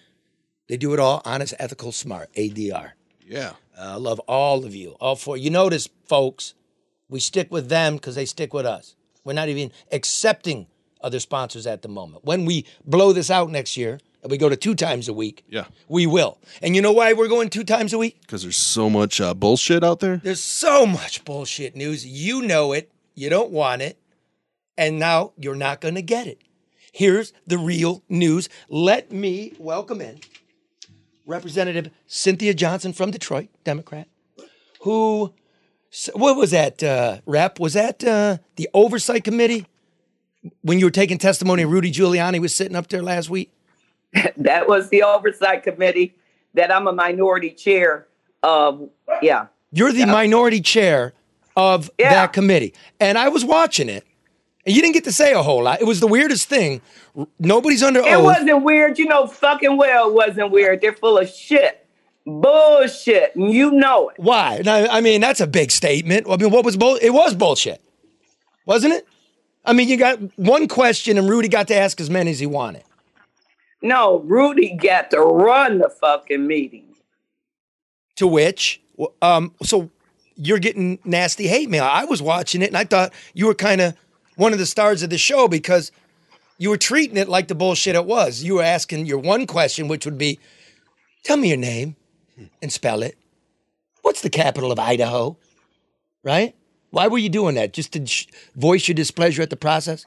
They 0.68 0.78
do 0.78 0.94
it 0.94 1.00
all 1.00 1.22
honest, 1.26 1.54
ethical, 1.60 1.92
smart. 1.92 2.34
ADR. 2.34 2.92
Yeah. 3.26 3.54
Uh, 3.78 3.94
I 3.94 3.96
love 3.96 4.20
all 4.22 4.66
of 4.66 4.76
you, 4.76 4.92
all 5.00 5.16
four. 5.16 5.38
You 5.38 5.50
notice, 5.50 5.88
folks, 6.06 6.54
we 7.10 7.20
stick 7.20 7.52
with 7.52 7.70
them 7.70 7.96
because 7.96 8.16
they 8.16 8.26
stick 8.26 8.54
with 8.54 8.66
us. 8.66 8.96
We're 9.24 9.34
not 9.34 9.50
even 9.50 9.72
accepting 9.92 10.68
other 11.02 11.20
sponsors 11.20 11.66
at 11.68 11.82
the 11.82 11.88
moment. 11.88 12.24
When 12.26 12.46
we 12.46 12.66
blow 12.86 13.12
this 13.14 13.30
out 13.30 13.50
next 13.50 13.76
year 13.78 14.00
and 14.22 14.32
we 14.32 14.38
go 14.38 14.50
to 14.50 14.56
two 14.56 14.76
times 14.76 15.08
a 15.08 15.14
week, 15.14 15.44
Yeah. 15.50 15.66
we 15.88 16.06
will. 16.08 16.38
And 16.62 16.76
you 16.76 16.82
know 16.82 16.92
why 16.94 17.14
we're 17.14 17.28
going 17.28 17.50
two 17.50 17.64
times 17.64 17.94
a 17.94 17.98
week? 17.98 18.22
Because 18.22 18.42
there's 18.44 18.56
so 18.58 18.90
much 18.90 19.20
uh, 19.20 19.34
bullshit 19.34 19.84
out 19.84 20.00
there. 20.00 20.18
There's 20.24 20.44
so 20.44 20.86
much 20.86 21.26
bullshit 21.26 21.76
news. 21.76 22.06
You 22.06 22.42
know 22.42 22.72
it. 22.74 22.92
You 23.16 23.30
don't 23.30 23.52
want 23.52 23.82
it. 23.82 23.98
And 24.78 24.98
now 24.98 25.34
you're 25.38 25.56
not 25.56 25.82
going 25.82 25.96
to 25.96 26.02
get 26.02 26.26
it. 26.28 26.42
Here's 26.92 27.34
the 27.46 27.58
real 27.58 28.04
news. 28.08 28.50
Let 28.70 29.12
me 29.12 29.54
welcome 29.60 30.00
in 30.02 30.20
Representative 31.26 31.90
Cynthia 32.08 32.54
Johnson 32.54 32.94
from 32.94 33.12
Detroit, 33.12 33.50
Democrat, 33.64 34.08
who, 34.82 35.34
what 36.14 36.36
was 36.36 36.52
that, 36.52 36.82
uh, 36.84 37.20
Rep? 37.26 37.60
Was 37.60 37.74
that 37.74 38.04
uh, 38.04 38.38
the 38.56 38.70
Oversight 38.74 39.24
Committee 39.24 39.66
when 40.62 40.80
you 40.80 40.86
were 40.86 40.92
taking 40.92 41.18
testimony? 41.18 41.66
Rudy 41.66 41.92
Giuliani 41.92 42.40
was 42.40 42.54
sitting 42.54 42.76
up 42.76 42.88
there 42.88 43.02
last 43.02 43.30
week. 43.30 43.52
that 44.38 44.68
was 44.68 44.90
the 44.90 45.04
oversight 45.04 45.64
committee 45.64 46.16
that 46.54 46.72
I'm 46.74 46.88
a 46.88 46.94
minority 46.94 47.50
chair 47.52 48.08
of. 48.42 48.90
Yeah. 49.22 49.48
You're 49.72 49.92
the 49.92 50.06
minority 50.06 50.62
chair 50.62 51.14
of 51.56 51.90
Yeah. 51.98 52.10
that 52.14 52.34
committee. 52.34 52.74
And 53.00 53.18
I 53.18 53.30
was 53.30 53.44
watching 53.44 53.90
it. 53.90 54.06
And 54.66 54.76
you 54.76 54.82
didn't 54.82 54.94
get 54.94 55.04
to 55.06 55.12
say 55.12 55.34
a 55.34 55.42
whole 55.42 55.64
lot. 55.64 55.82
It 55.82 55.86
was 55.86 56.00
the 56.00 56.08
weirdest 56.08 56.48
thing. 56.48 56.82
Nobody's 57.40 57.84
under 57.84 58.00
It 58.00 58.14
oath. 58.14 58.24
wasn't 58.24 58.64
weird. 58.64 58.98
You 58.98 59.06
know, 59.06 59.28
fucking 59.28 59.78
well 59.78 60.10
it 60.10 60.14
wasn't 60.14 60.52
weird. 60.52 60.82
They're 60.82 60.94
full 60.94 61.18
of 61.18 61.28
shit. 61.30 61.83
Bullshit. 62.26 63.36
And 63.36 63.52
you 63.52 63.72
know 63.72 64.10
it. 64.10 64.16
Why? 64.18 64.62
I 64.66 65.02
mean, 65.02 65.22
that's 65.22 65.42
a 65.42 65.48
big 65.48 65.72
statement. 65.72 66.28
I 66.30 66.38
mean, 66.38 66.52
what 66.52 66.64
was 66.64 66.78
bull? 66.78 66.98
It 67.02 67.10
was 67.10 67.36
bullshit, 67.36 67.82
wasn't 68.66 68.94
it? 68.94 69.08
I 69.66 69.74
mean, 69.74 69.88
you 69.88 69.98
got 69.98 70.20
one 70.38 70.68
question, 70.68 71.18
and 71.18 71.30
Rudy 71.30 71.48
got 71.48 71.68
to 71.70 71.76
ask 71.76 72.00
as 72.02 72.10
many 72.10 72.32
as 72.32 72.40
he 72.40 72.46
wanted. 72.46 72.84
No, 73.82 74.20
Rudy 74.20 74.76
got 74.76 75.12
to 75.12 75.20
run 75.20 75.80
the 75.80 75.90
fucking 75.90 76.46
meeting. 76.46 76.96
To 78.18 78.28
which, 78.28 78.82
um, 79.22 79.54
so 79.64 79.90
you're 80.36 80.60
getting 80.60 81.00
nasty 81.04 81.48
hate 81.48 81.70
mail. 81.70 81.84
I 81.84 82.06
was 82.06 82.22
watching 82.22 82.62
it, 82.62 82.68
and 82.68 82.78
I 82.78 82.84
thought 82.84 83.12
you 83.34 83.48
were 83.48 83.56
kind 83.56 83.82
of 83.82 83.96
one 84.36 84.54
of 84.54 84.60
the 84.60 84.66
stars 84.66 85.04
of 85.04 85.10
the 85.10 85.18
show 85.18 85.48
because 85.48 85.92
you 86.58 86.70
were 86.70 86.78
treating 86.78 87.18
it 87.18 87.28
like 87.28 87.48
the 87.48 87.56
bullshit 87.56 87.96
it 87.96 88.06
was. 88.06 88.44
You 88.44 88.56
were 88.56 88.64
asking 88.64 89.06
your 89.06 89.18
one 89.18 89.48
question, 89.48 89.88
which 89.88 90.06
would 90.06 90.18
be, 90.18 90.40
"Tell 91.24 91.38
me 91.38 91.50
your 91.50 91.58
name 91.58 91.96
and 92.62 92.72
spell 92.72 93.04
it. 93.04 93.18
What's 94.02 94.22
the 94.22 94.30
capital 94.30 94.72
of 94.72 94.80
Idaho?" 94.80 95.38
Right? 96.24 96.56
Why 96.92 97.08
were 97.08 97.18
you 97.18 97.30
doing 97.30 97.56
that? 97.56 97.74
Just 97.74 97.94
to 97.94 98.06
sh- 98.06 98.28
voice 98.56 98.88
your 98.88 98.96
displeasure 98.96 99.42
at 99.42 99.50
the 99.50 99.56
process? 99.58 100.06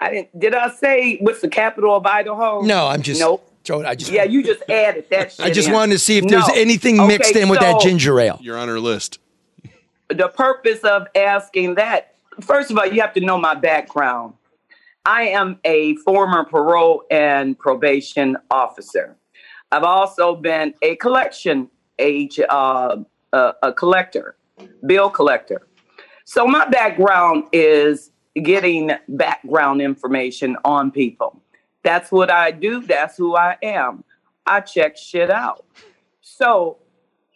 I 0.00 0.10
didn't. 0.10 0.38
Did 0.38 0.54
I 0.54 0.70
say 0.70 1.18
what's 1.20 1.40
the 1.40 1.48
capital 1.48 1.94
of 1.96 2.04
Idaho? 2.04 2.60
No, 2.62 2.86
I'm 2.88 3.02
just. 3.02 3.20
Nope. 3.20 3.48
Joe, 3.62 3.82
I 3.84 3.94
just. 3.94 4.10
Yeah, 4.12 4.24
you 4.24 4.42
just 4.42 4.62
added 4.68 5.06
that 5.10 5.32
shit. 5.32 5.46
I 5.46 5.50
just 5.50 5.68
in. 5.68 5.74
wanted 5.74 5.92
to 5.94 5.98
see 5.98 6.18
if 6.18 6.26
there's 6.26 6.46
No. 6.48 6.54
anything 6.54 6.96
mixed 7.06 7.30
Okay, 7.30 7.40
in 7.42 7.48
with 7.48 7.60
that 7.60 7.80
ginger 7.80 8.18
ale. 8.20 8.38
You're 8.42 8.58
on 8.58 8.68
our 8.68 8.78
list. 8.78 9.18
The 10.08 10.28
purpose 10.28 10.80
of 10.80 11.06
asking 11.14 11.76
that, 11.76 12.14
first 12.42 12.70
of 12.70 12.76
all, 12.76 12.84
you 12.86 13.00
have 13.00 13.14
to 13.14 13.20
know 13.20 13.38
my 13.38 13.54
background. 13.54 14.34
I 15.06 15.28
am 15.28 15.58
a 15.64 15.96
former 15.96 16.44
parole 16.44 17.04
and 17.10 17.58
probation 17.58 18.36
officer. 18.50 19.16
I've 19.74 19.82
also 19.82 20.36
been 20.36 20.72
a 20.82 20.94
collection 20.96 21.68
age, 21.98 22.38
uh, 22.48 22.96
uh, 23.32 23.52
a 23.60 23.72
collector, 23.72 24.36
bill 24.86 25.10
collector. 25.10 25.66
So 26.24 26.46
my 26.46 26.64
background 26.68 27.48
is 27.52 28.12
getting 28.40 28.92
background 29.08 29.82
information 29.82 30.56
on 30.64 30.92
people. 30.92 31.42
That's 31.82 32.12
what 32.12 32.30
I 32.30 32.52
do. 32.52 32.82
That's 32.82 33.16
who 33.16 33.34
I 33.34 33.56
am. 33.64 34.04
I 34.46 34.60
check 34.60 34.96
shit 34.96 35.28
out. 35.28 35.64
So 36.20 36.78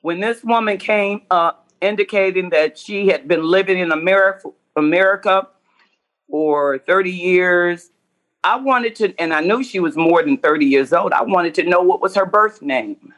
when 0.03 0.21
this 0.21 0.45
woman 0.45 0.79
came 0.79 1.23
up 1.33 1.73
indicating 1.81 2.51
that 2.51 2.79
she 2.79 3.09
had 3.09 3.27
been 3.27 3.43
living 3.43 3.79
in 3.79 3.91
America, 3.91 4.51
America 4.77 5.49
for 6.31 6.79
30 6.79 7.11
years, 7.11 7.91
I 8.45 8.57
wanted 8.57 8.95
to, 8.97 9.21
and 9.21 9.35
I 9.35 9.41
knew 9.41 9.63
she 9.63 9.81
was 9.81 9.97
more 9.97 10.23
than 10.23 10.37
30 10.37 10.67
years 10.67 10.93
old. 10.93 11.13
I 11.13 11.23
wanted 11.23 11.55
to 11.57 11.65
know 11.65 11.81
what 11.83 12.01
was 12.01 12.15
her 12.15 12.27
birth 12.27 12.63
name. 12.63 13.13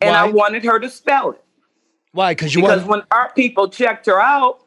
And 0.00 0.16
I 0.16 0.26
wanted 0.28 0.64
her 0.64 0.80
to 0.80 0.90
spell 0.90 1.32
it. 1.32 1.44
Why? 2.12 2.32
Because 2.32 2.54
you 2.54 2.62
Because 2.62 2.84
when 2.84 3.02
our 3.10 3.32
people 3.32 3.68
checked 3.68 4.06
her 4.06 4.20
out, 4.20 4.60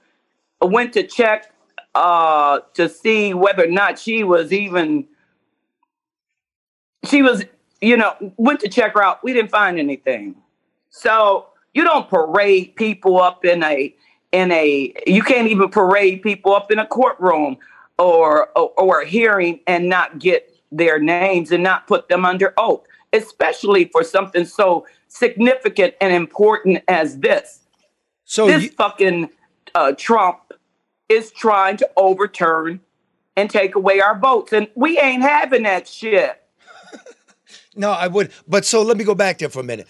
went 0.62 0.94
to 0.94 1.04
check 1.04 1.52
uh, 1.94 2.60
to 2.74 2.88
see 2.88 3.34
whether 3.34 3.66
or 3.66 3.72
not 3.72 4.00
she 4.00 4.24
was 4.24 4.54
even, 4.54 5.06
she 7.06 7.22
was, 7.22 7.44
you 7.82 7.98
know, 7.98 8.16
went 8.38 8.62
to 8.62 8.70
check 8.70 8.94
her 8.94 9.04
out. 9.04 9.24
We 9.24 9.34
didn't 9.34 9.52
find 9.52 9.78
anything. 9.78 10.36
So 10.90 11.48
you 11.74 11.84
don't 11.84 12.08
parade 12.08 12.76
people 12.76 13.22
up 13.22 13.44
in 13.44 13.62
a, 13.64 13.94
in 14.32 14.52
a, 14.52 14.94
you 15.06 15.22
can't 15.22 15.50
even 15.50 15.70
parade 15.70 16.22
people 16.24 16.54
up 16.56 16.72
in 16.72 16.80
a 16.80 16.88
courtroom 16.88 17.58
or, 17.98 18.50
or, 18.58 18.72
or 18.78 19.02
a 19.02 19.08
hearing 19.08 19.60
and 19.68 19.90
not 19.90 20.20
get 20.20 20.56
their 20.72 21.00
names 21.00 21.52
and 21.52 21.64
not 21.64 21.88
put 21.88 22.10
them 22.10 22.26
under 22.26 22.54
oath, 22.58 22.86
especially 23.14 23.86
for 23.86 24.04
something 24.04 24.46
so 24.46 24.86
significant 25.08 25.94
and 26.02 26.14
important 26.14 26.84
as 26.88 27.20
this 27.20 27.62
So 28.26 28.48
this 28.48 28.64
you, 28.64 28.70
fucking 28.72 29.30
uh, 29.74 29.94
Trump 29.98 30.40
is 31.10 31.32
trying 31.32 31.78
to 31.78 31.90
overturn 31.96 32.80
and 33.38 33.50
take 33.50 33.76
away 33.76 34.00
our 34.00 34.18
votes, 34.18 34.54
and 34.54 34.68
we 34.76 34.98
ain't 34.98 35.22
having 35.22 35.64
that 35.64 35.88
shit. 35.88 36.42
no, 37.76 37.92
I 37.92 38.08
would. 38.08 38.32
But 38.48 38.66
so 38.66 38.82
let 38.82 38.98
me 38.98 39.04
go 39.04 39.16
back 39.16 39.40
there 39.40 39.50
for 39.50 39.60
a 39.60 39.64
minute. 39.64 39.88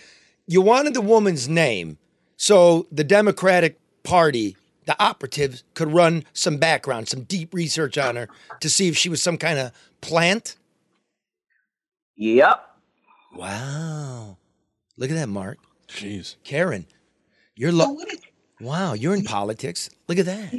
You 0.47 0.61
wanted 0.61 0.93
the 0.93 1.01
woman's 1.01 1.47
name, 1.47 1.97
so 2.37 2.87
the 2.91 3.03
Democratic 3.03 3.79
Party, 4.03 4.57
the 4.85 4.95
operatives, 5.01 5.63
could 5.73 5.91
run 5.91 6.23
some 6.33 6.57
background, 6.57 7.07
some 7.09 7.23
deep 7.23 7.53
research 7.53 7.97
on 7.97 8.15
her 8.15 8.27
to 8.61 8.69
see 8.69 8.87
if 8.87 8.97
she 8.97 9.09
was 9.09 9.21
some 9.21 9.37
kind 9.37 9.57
of 9.59 9.71
plant. 10.01 10.55
Yep. 12.17 12.63
Wow. 13.35 14.37
Look 14.97 15.09
at 15.09 15.15
that, 15.15 15.27
Mark. 15.27 15.57
Jeez. 15.87 16.35
Karen, 16.43 16.85
you're 17.55 17.71
So 17.71 17.77
lo- 17.77 17.85
oh, 17.87 17.93
what 17.93 18.11
is- 18.13 18.19
wow. 18.61 18.93
You're 18.93 19.15
in 19.15 19.23
politics. 19.23 19.89
Look 20.07 20.17
at 20.19 20.25
that. 20.25 20.53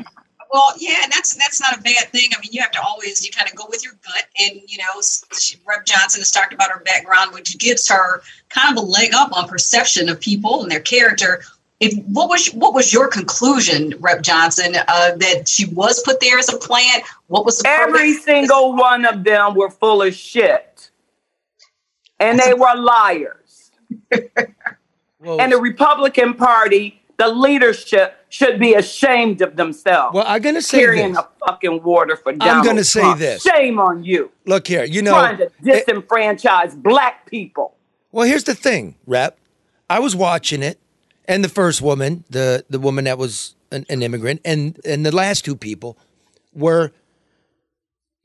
Well, 0.53 0.73
yeah, 0.79 0.99
and 1.03 1.13
that's 1.13 1.35
that's 1.35 1.61
not 1.61 1.77
a 1.77 1.83
bad 1.83 2.09
thing. 2.13 2.29
I 2.35 2.41
mean, 2.41 2.51
you 2.53 2.63
have 2.63 2.71
to 2.73 2.81
always 2.81 3.25
you 3.27 3.33
kind 3.33 3.51
of 3.51 3.57
go 3.57 3.67
with 3.69 3.83
your 3.85 3.95
gut, 3.95 4.25
and 4.39 4.61
you 4.69 4.79
know, 4.79 4.99
s- 4.99 5.25
she, 5.39 5.57
Rep 5.67 5.85
Johnson 5.85 6.21
has 6.21 6.31
talked 6.31 6.53
about 6.55 6.71
her 6.71 6.81
background, 6.85 7.35
which 7.35 7.59
gives 7.59 7.89
her 7.89 8.23
kind 8.49 8.77
of 8.79 8.83
a 8.83 8.87
leg 8.87 9.13
up 9.13 9.37
on 9.37 9.49
perception 9.49 10.09
of 10.09 10.21
people 10.21 10.63
and 10.63 10.71
their 10.71 10.81
character. 10.81 11.43
If 11.79 11.95
what 12.07 12.29
was 12.31 12.49
what 12.55 12.73
was 12.73 12.93
your 12.93 13.07
conclusion, 13.09 13.95
Rep 14.01 14.23
Johnson, 14.23 14.77
uh, 14.77 15.17
that 15.17 15.47
she 15.47 15.67
was 15.67 16.03
put 16.05 16.21
there 16.21 16.39
as 16.39 16.53
a 16.53 16.57
plant? 16.57 17.03
What 17.27 17.45
was 17.45 17.59
the 17.59 17.69
Every 17.69 18.13
purpose? 18.13 18.25
single 18.25 18.75
one 18.77 19.05
of 19.05 19.25
them 19.25 19.55
were 19.55 19.71
full 19.71 20.01
of 20.01 20.15
shit, 20.15 20.91
and 22.19 22.39
they 22.39 22.55
were 22.55 22.75
liars. 22.77 23.71
Whoa. 25.19 25.39
And 25.39 25.53
the 25.53 25.59
Republican 25.59 26.35
Party, 26.35 27.03
the 27.19 27.29
leadership, 27.29 28.17
should 28.29 28.59
be 28.59 28.75
ashamed 28.75 29.43
of 29.43 29.57
themselves. 29.57 30.15
well, 30.15 30.25
I'm 30.27 30.41
gonna 30.41 30.63
say 30.63 30.79
carrying 30.79 31.13
this. 31.13 31.23
the 31.23 31.47
fucking 31.47 31.83
water 31.83 32.17
for 32.17 32.33
Donald 32.33 32.65
gonna 32.67 32.85
say 32.85 33.01
Trump. 33.01 33.19
this. 33.19 33.43
Shame 33.43 33.79
on 33.79 34.03
you, 34.05 34.31
Look 34.47 34.67
here. 34.67 34.85
You 34.85 35.03
know. 35.03 35.13
trying 35.13 35.37
to 35.39 35.51
it- 35.65 35.87
disenfranchise 35.87 36.81
black 36.83 37.27
people. 37.27 37.75
Well, 38.13 38.27
here's 38.27 38.45
the 38.45 38.55
thing, 38.55 38.95
Rep. 39.07 39.39
I 39.91 39.99
was 40.01 40.17
watching 40.17 40.63
it, 40.63 40.79
and 41.29 41.45
the 41.45 41.49
first 41.49 41.83
woman, 41.83 42.25
the 42.31 42.65
the 42.71 42.79
woman 42.79 43.05
that 43.05 43.19
was 43.19 43.55
an, 43.71 43.85
an 43.89 44.03
immigrant, 44.03 44.41
and 44.45 44.79
and 44.85 45.05
the 45.05 45.15
last 45.15 45.45
two 45.45 45.57
people 45.57 45.99
were 46.55 46.93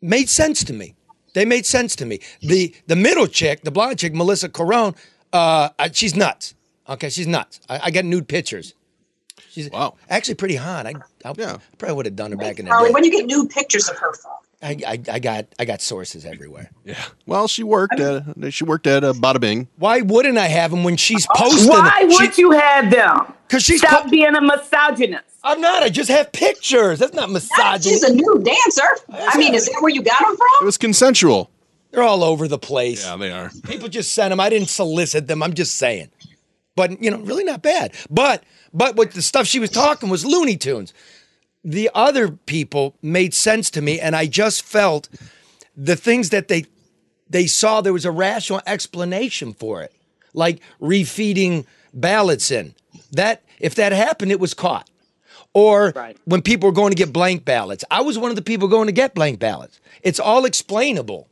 made 0.01 0.29
sense 0.29 0.63
to 0.65 0.73
me. 0.73 0.95
They 1.33 1.45
made 1.45 1.65
sense 1.65 1.95
to 1.97 2.05
me. 2.05 2.19
The 2.41 2.73
the 2.87 2.95
middle 2.95 3.27
chick, 3.27 3.61
the 3.63 3.71
blonde 3.71 3.99
chick, 3.99 4.13
Mellissa 4.13 4.49
Carone, 4.49 4.95
uh, 5.33 5.69
she's 5.93 6.15
nuts. 6.15 6.55
Okay, 6.89 7.09
she's 7.09 7.27
nuts. 7.27 7.59
I, 7.69 7.79
I 7.85 7.91
got 7.91 8.05
nude 8.05 8.27
pictures. 8.27 8.73
She's 9.49 9.69
Wow. 9.69 9.95
actually 10.09 10.35
pretty 10.35 10.55
hot. 10.55 10.85
I, 10.85 10.93
I 11.25 11.33
Yeah. 11.37 11.57
probably 11.77 11.95
would 11.95 12.05
have 12.05 12.15
done 12.15 12.31
her 12.31 12.37
back 12.37 12.59
in 12.59 12.65
the 12.65 12.71
day. 12.71 12.91
when 12.91 13.03
you 13.03 13.11
get 13.11 13.25
nude 13.25 13.49
pictures 13.49 13.87
of 13.89 13.97
her 13.97 14.13
from? 14.13 14.31
I, 14.63 14.77
I, 14.87 14.99
I 15.13 15.19
got 15.19 15.45
I 15.59 15.65
got 15.65 15.81
sources 15.81 16.25
everywhere. 16.25 16.69
Yeah. 16.85 17.03
Well, 17.25 17.47
she 17.47 17.63
worked 17.63 17.99
at 17.99 18.53
she 18.53 18.63
worked 18.63 18.85
at 18.87 19.03
uh, 19.03 19.13
Bada 19.13 19.39
Bing. 19.39 19.67
Why 19.77 20.01
wouldn't 20.01 20.37
I 20.37 20.47
have 20.47 20.71
them 20.71 20.83
when 20.83 20.97
she's 20.97 21.25
posting? 21.35 21.69
Why 21.69 22.03
would 22.07 22.37
you 22.37 22.51
have 22.51 22.91
them? 22.91 23.33
'Cause 23.49 23.63
she's 23.63 23.79
Stop 23.81 24.03
po- 24.05 24.09
being 24.09 24.33
a 24.35 24.39
misogynist. 24.41 25.25
I'm 25.43 25.59
not. 25.59 25.83
I 25.83 25.89
just 25.89 26.09
have 26.09 26.31
pictures. 26.31 26.99
That's 26.99 27.13
not 27.13 27.29
misogynist. 27.29 27.83
She's 27.85 28.03
a 28.03 28.13
new 28.13 28.41
dancer. 28.43 28.87
I 29.11 29.37
mean, 29.37 29.53
is 29.53 29.65
that 29.65 29.81
where 29.81 29.89
you 29.89 30.01
got 30.03 30.19
them 30.19 30.37
from? 30.37 30.47
It 30.61 30.65
was 30.65 30.77
consensual. 30.77 31.49
They're 31.91 32.03
all 32.03 32.23
over 32.23 32.47
the 32.47 32.59
place. 32.59 33.03
Yeah, 33.03 33.17
they 33.17 33.31
are. 33.31 33.51
People 33.63 33.89
just 33.89 34.13
sent 34.13 34.29
them. 34.29 34.39
I 34.39 34.49
didn't 34.49 34.69
solicit 34.69 35.27
them. 35.27 35.43
I'm 35.43 35.53
just 35.53 35.75
saying. 35.77 36.09
But 36.77 37.03
you 37.03 37.11
know, 37.11 37.17
really 37.17 37.43
not 37.43 37.61
bad. 37.61 37.93
But 38.09 38.43
but 38.73 38.95
what 38.95 39.11
the 39.11 39.21
stuff 39.21 39.47
she 39.47 39.59
was 39.59 39.69
talking 39.69 40.07
was 40.09 40.25
Looney 40.25 40.55
Tunes. 40.55 40.93
The 41.63 41.89
other 41.93 42.29
people 42.31 42.95
made 43.01 43.33
sense 43.33 43.69
to 43.71 43.81
me, 43.81 43.99
and 43.99 44.15
I 44.15 44.25
just 44.25 44.63
felt 44.63 45.09
the 45.77 45.95
things 45.95 46.29
that 46.29 46.47
they 46.47 46.65
they 47.29 47.45
saw 47.47 47.81
there 47.81 47.93
was 47.93 48.05
a 48.05 48.11
rational 48.11 48.61
explanation 48.65 49.53
for 49.53 49.81
it, 49.81 49.93
like 50.33 50.59
refeeding 50.81 51.65
ballots 51.93 52.51
in. 52.51 52.73
That 53.11 53.43
if 53.59 53.75
that 53.75 53.91
happened, 53.91 54.31
it 54.31 54.39
was 54.39 54.53
caught. 54.53 54.89
Or 55.53 55.91
Right. 55.95 56.17
when 56.25 56.41
people 56.41 56.67
were 56.69 56.73
going 56.73 56.91
to 56.91 56.95
get 56.95 57.11
blank 57.13 57.43
ballots, 57.45 57.83
I 57.91 58.01
was 58.01 58.17
one 58.17 58.29
of 58.31 58.35
the 58.37 58.41
people 58.41 58.67
going 58.67 58.87
to 58.87 58.93
get 58.93 59.13
blank 59.13 59.39
ballots. 59.39 59.79
It's 60.01 60.19
all 60.19 60.45
explainable, 60.45 61.27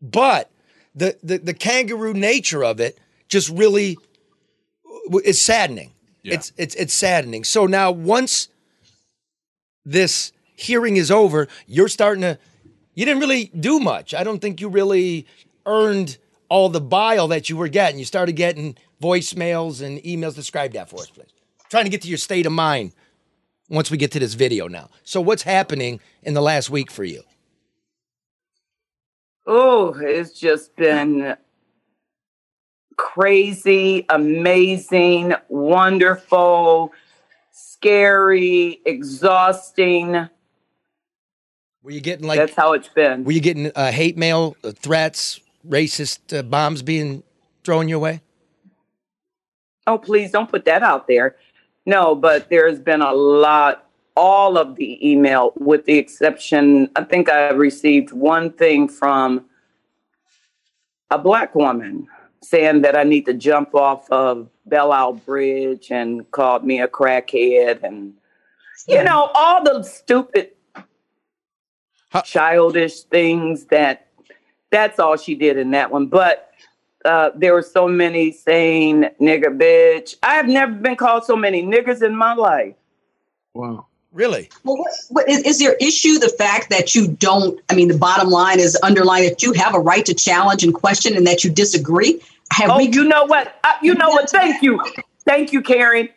but 0.00 0.50
the 0.94 1.16
the, 1.22 1.38
the 1.38 1.54
kangaroo 1.54 2.14
nature 2.14 2.64
of 2.64 2.80
it 2.80 2.96
just 3.28 3.50
really 3.50 3.98
is 5.24 5.40
saddening. 5.40 5.92
Yeah. 6.22 6.34
It's 6.34 6.52
it's 6.56 6.74
it's 6.76 6.94
saddening. 6.94 7.44
So 7.44 7.66
now 7.66 7.90
once 7.90 8.48
this 9.86 10.32
hearing 10.54 10.96
is 10.96 11.10
over, 11.10 11.48
you're 11.66 11.88
starting 11.88 12.22
to 12.22 12.38
you 12.94 13.04
didn't 13.04 13.20
really 13.20 13.50
do 13.58 13.78
much. 13.78 14.14
I 14.14 14.24
don't 14.24 14.40
think 14.40 14.60
you 14.60 14.68
really 14.68 15.26
earned 15.66 16.16
all 16.48 16.68
the 16.68 16.80
bile 16.80 17.28
that 17.28 17.48
you 17.48 17.56
were 17.56 17.68
getting. 17.68 17.98
You 17.98 18.04
started 18.04 18.32
getting 18.32 18.76
voicemails 19.02 19.82
and 19.82 19.98
emails. 19.98 20.34
Describe 20.34 20.72
that 20.72 20.88
for 20.88 21.00
us, 21.00 21.10
please. 21.10 21.28
Trying 21.68 21.84
to 21.84 21.90
get 21.90 22.02
to 22.02 22.08
your 22.08 22.18
state 22.18 22.46
of 22.46 22.52
mind 22.52 22.92
once 23.68 23.90
we 23.90 23.98
get 23.98 24.12
to 24.12 24.18
this 24.18 24.34
video 24.34 24.66
now. 24.66 24.88
So 25.04 25.20
what's 25.20 25.42
happening 25.42 26.00
in 26.22 26.34
the 26.34 26.40
last 26.40 26.70
week 26.70 26.90
for 26.90 27.04
you? 27.04 27.22
Oh, 29.46 29.94
it's 30.00 30.38
just 30.38 30.74
been 30.76 31.36
crazy, 32.96 34.06
amazing, 34.08 35.34
wonderful, 35.48 36.92
scary, 37.86 38.80
exhausting. 38.84 40.28
Were 41.82 41.90
you 41.90 42.00
getting 42.00 42.26
like 42.26 42.38
That's 42.38 42.54
how 42.54 42.72
it's 42.72 42.88
been. 42.88 43.22
Were 43.22 43.30
you 43.30 43.40
getting 43.40 43.70
uh, 43.76 43.92
hate 43.92 44.16
mail, 44.16 44.56
uh, 44.64 44.72
threats, 44.72 45.40
racist 45.68 46.36
uh, 46.36 46.42
bombs 46.42 46.82
being 46.82 47.22
thrown 47.62 47.88
your 47.88 48.00
way? 48.00 48.22
Oh, 49.86 49.98
please 49.98 50.32
don't 50.32 50.50
put 50.50 50.64
that 50.64 50.82
out 50.82 51.06
there. 51.06 51.36
No, 51.84 52.16
but 52.16 52.50
there's 52.50 52.80
been 52.80 53.02
a 53.02 53.12
lot, 53.12 53.88
all 54.16 54.58
of 54.58 54.74
the 54.74 55.08
email, 55.08 55.52
with 55.56 55.84
the 55.84 55.96
exception, 55.96 56.90
I 56.96 57.04
think 57.04 57.28
I 57.28 57.50
received 57.50 58.10
one 58.10 58.50
thing 58.50 58.88
from 58.88 59.44
a 61.12 61.18
black 61.18 61.54
woman 61.54 62.08
saying 62.42 62.82
that 62.82 62.96
I 62.96 63.04
need 63.04 63.26
to 63.26 63.34
jump 63.34 63.76
off 63.76 64.10
of 64.10 64.48
Belle 64.66 64.92
Isle 64.92 65.12
Bridge 65.14 65.90
and 65.90 66.28
called 66.30 66.64
me 66.64 66.80
a 66.80 66.88
crackhead 66.88 67.82
and, 67.82 68.14
you 68.88 69.02
know, 69.02 69.30
all 69.34 69.62
the 69.62 69.82
stupid, 69.82 70.50
childish 72.24 73.00
things 73.02 73.66
that 73.66 74.08
that's 74.70 74.98
all 74.98 75.16
she 75.16 75.34
did 75.34 75.56
in 75.56 75.70
that 75.70 75.90
one. 75.90 76.06
But 76.06 76.50
uh, 77.04 77.30
there 77.34 77.54
were 77.54 77.62
so 77.62 77.86
many 77.86 78.32
saying 78.32 79.06
nigger 79.20 79.56
bitch. 79.56 80.16
I 80.22 80.34
have 80.34 80.48
never 80.48 80.72
been 80.72 80.96
called 80.96 81.24
so 81.24 81.36
many 81.36 81.62
niggers 81.62 82.02
in 82.02 82.16
my 82.16 82.34
life. 82.34 82.74
Wow. 83.54 83.86
Really? 84.12 84.48
Well, 84.64 84.78
what, 84.78 84.92
what, 85.10 85.28
is, 85.28 85.42
is 85.42 85.58
there 85.58 85.74
issue 85.74 86.18
the 86.18 86.30
fact 86.30 86.70
that 86.70 86.94
you 86.94 87.06
don't? 87.06 87.60
I 87.68 87.74
mean, 87.74 87.88
the 87.88 87.98
bottom 87.98 88.30
line 88.30 88.58
is 88.60 88.74
underlying 88.76 89.28
that 89.28 89.42
you 89.42 89.52
have 89.52 89.74
a 89.74 89.78
right 89.78 90.06
to 90.06 90.14
challenge 90.14 90.64
and 90.64 90.72
question, 90.72 91.14
and 91.16 91.26
that 91.26 91.44
you 91.44 91.50
disagree. 91.50 92.22
Have 92.52 92.70
oh, 92.70 92.78
we? 92.78 92.88
you 92.88 93.04
know 93.04 93.24
what? 93.24 93.58
Uh, 93.64 93.72
you 93.82 93.94
know 93.94 94.10
what? 94.10 94.30
Thank 94.30 94.62
you, 94.62 94.80
thank 95.24 95.52
you, 95.52 95.62
Karen. 95.62 96.08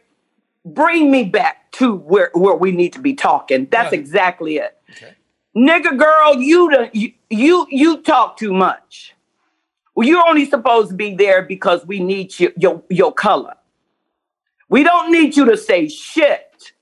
Bring 0.66 1.10
me 1.10 1.24
back 1.24 1.72
to 1.74 1.96
where 1.96 2.32
where 2.34 2.56
we 2.56 2.72
need 2.72 2.94
to 2.94 3.00
be 3.00 3.14
talking. 3.14 3.68
That's 3.72 3.94
exactly 3.94 4.58
it. 4.58 4.76
Nigga, 5.56 5.98
girl, 5.98 6.36
you, 6.36 6.70
the, 6.70 6.90
you 6.94 7.14
you 7.30 7.68
you 7.70 8.02
talk 8.02 8.38
too 8.38 8.54
much. 8.54 9.16
Well, 9.96 10.08
you're 10.08 10.26
only 10.28 10.50
supposed 10.50 10.92
to 10.92 10.96
be 10.96 11.16
there 11.16 11.42
because 11.42 11.86
we 11.86 12.00
need 12.00 12.40
you, 12.40 12.54
your 12.56 12.84
your 12.90 13.12
color. 13.12 13.56
We 14.70 14.84
don't 14.84 15.12
need 15.12 15.36
you 15.36 15.46
to 15.46 15.58
say 15.58 15.88
shit. 15.88 16.74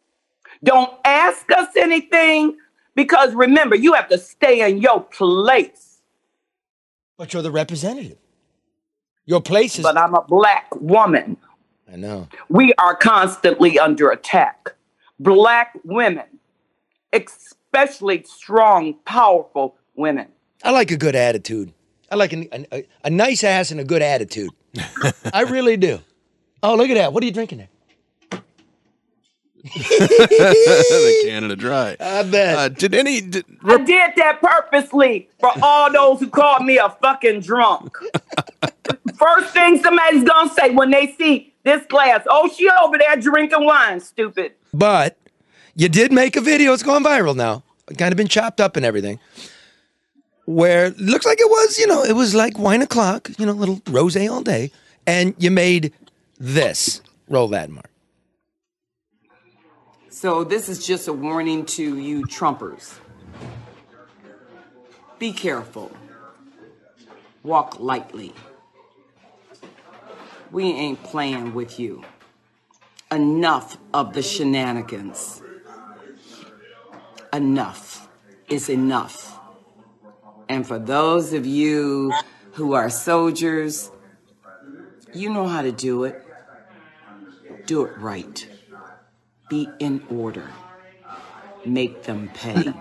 Don't 0.63 0.91
ask 1.05 1.49
us 1.51 1.69
anything 1.77 2.57
because 2.95 3.33
remember, 3.33 3.75
you 3.75 3.93
have 3.93 4.09
to 4.09 4.17
stay 4.17 4.69
in 4.69 4.79
your 4.79 5.01
place. 5.01 6.01
But 7.17 7.33
you're 7.33 7.41
the 7.41 7.51
representative. 7.51 8.17
Your 9.27 9.41
place 9.41 9.77
is. 9.77 9.83
But 9.83 9.97
I'm 9.97 10.15
a 10.15 10.23
black 10.23 10.73
woman. 10.75 11.37
I 11.91 11.97
know. 11.97 12.27
We 12.49 12.73
are 12.79 12.95
constantly 12.95 13.77
under 13.77 14.09
attack. 14.09 14.73
Black 15.19 15.77
women, 15.83 16.25
especially 17.13 18.23
strong, 18.23 18.95
powerful 19.05 19.75
women. 19.95 20.27
I 20.63 20.71
like 20.71 20.91
a 20.91 20.97
good 20.97 21.15
attitude. 21.15 21.73
I 22.09 22.15
like 22.15 22.31
a, 22.33 22.47
a, 22.73 22.85
a 23.03 23.09
nice 23.09 23.43
ass 23.43 23.69
and 23.71 23.79
a 23.79 23.83
good 23.83 24.01
attitude. 24.01 24.49
I 25.33 25.41
really 25.41 25.75
do. 25.75 25.99
Oh, 26.63 26.75
look 26.75 26.89
at 26.89 26.95
that. 26.95 27.11
What 27.11 27.21
are 27.21 27.25
you 27.25 27.33
drinking 27.33 27.57
there? 27.59 27.69
the 29.63 31.23
Canada 31.25 31.55
Dry. 31.55 31.97
I 31.99 32.23
bet. 32.23 32.57
Uh, 32.57 32.69
did 32.69 32.93
any? 32.93 33.21
Did, 33.21 33.45
I 33.65 33.77
did 33.77 34.11
that 34.15 34.39
purposely 34.41 35.29
for 35.39 35.51
all 35.61 35.91
those 35.91 36.19
who 36.21 36.29
called 36.29 36.65
me 36.65 36.77
a 36.77 36.89
fucking 36.89 37.41
drunk. 37.41 37.93
First 39.17 39.51
thing 39.53 39.81
somebody's 39.81 40.23
gonna 40.23 40.53
say 40.53 40.69
when 40.71 40.91
they 40.91 41.15
see 41.17 41.53
this 41.63 41.85
glass, 41.87 42.21
oh, 42.29 42.49
she 42.49 42.69
over 42.69 42.97
there 42.97 43.15
drinking 43.15 43.65
wine, 43.65 43.99
stupid. 43.99 44.53
But 44.73 45.17
you 45.75 45.89
did 45.89 46.11
make 46.11 46.35
a 46.35 46.41
video. 46.41 46.71
It's 46.73 46.83
going 46.83 47.03
viral 47.03 47.35
now. 47.35 47.63
Kind 47.97 48.11
of 48.11 48.17
been 48.17 48.27
chopped 48.27 48.61
up 48.61 48.75
and 48.75 48.85
everything. 48.85 49.19
Where 50.45 50.91
looks 50.91 51.25
like 51.25 51.39
it 51.39 51.49
was, 51.49 51.77
you 51.77 51.87
know, 51.87 52.03
it 52.03 52.13
was 52.13 52.35
like 52.35 52.59
wine 52.59 52.81
o'clock, 52.81 53.29
you 53.37 53.45
know, 53.45 53.53
little 53.53 53.81
rose 53.89 54.15
all 54.15 54.41
day. 54.41 54.71
And 55.05 55.33
you 55.37 55.51
made 55.51 55.93
this. 56.37 57.01
Roll 57.27 57.47
that, 57.49 57.69
Mark. 57.69 57.89
So, 60.09 60.43
this 60.43 60.69
is 60.69 60.85
just 60.85 61.07
a 61.07 61.13
warning 61.13 61.65
to 61.65 61.97
you 61.97 62.23
Trumpers. 62.23 62.95
Be 65.19 65.31
careful. 65.31 65.91
Walk 67.43 67.79
lightly. 67.79 68.33
We 70.51 70.65
ain't 70.65 71.03
playing 71.03 71.53
with 71.53 71.79
you. 71.79 72.03
Enough 73.11 73.77
of 73.93 74.13
the 74.13 74.21
shenanigans. 74.21 75.41
Enough 77.33 78.07
is 78.49 78.69
enough. 78.69 79.39
And 80.49 80.65
for 80.65 80.79
those 80.79 81.33
of 81.33 81.45
you 81.45 82.13
who 82.53 82.73
are 82.73 82.89
soldiers, 82.89 83.91
you 85.13 85.29
know 85.29 85.47
how 85.47 85.61
to 85.61 85.71
do 85.71 86.05
it. 86.05 86.23
Do 87.65 87.83
it 87.83 87.97
right. 87.97 88.47
Be 89.49 89.69
in 89.79 90.03
order. 90.09 90.49
Make 91.65 92.03
them 92.03 92.29
pay. 92.33 92.73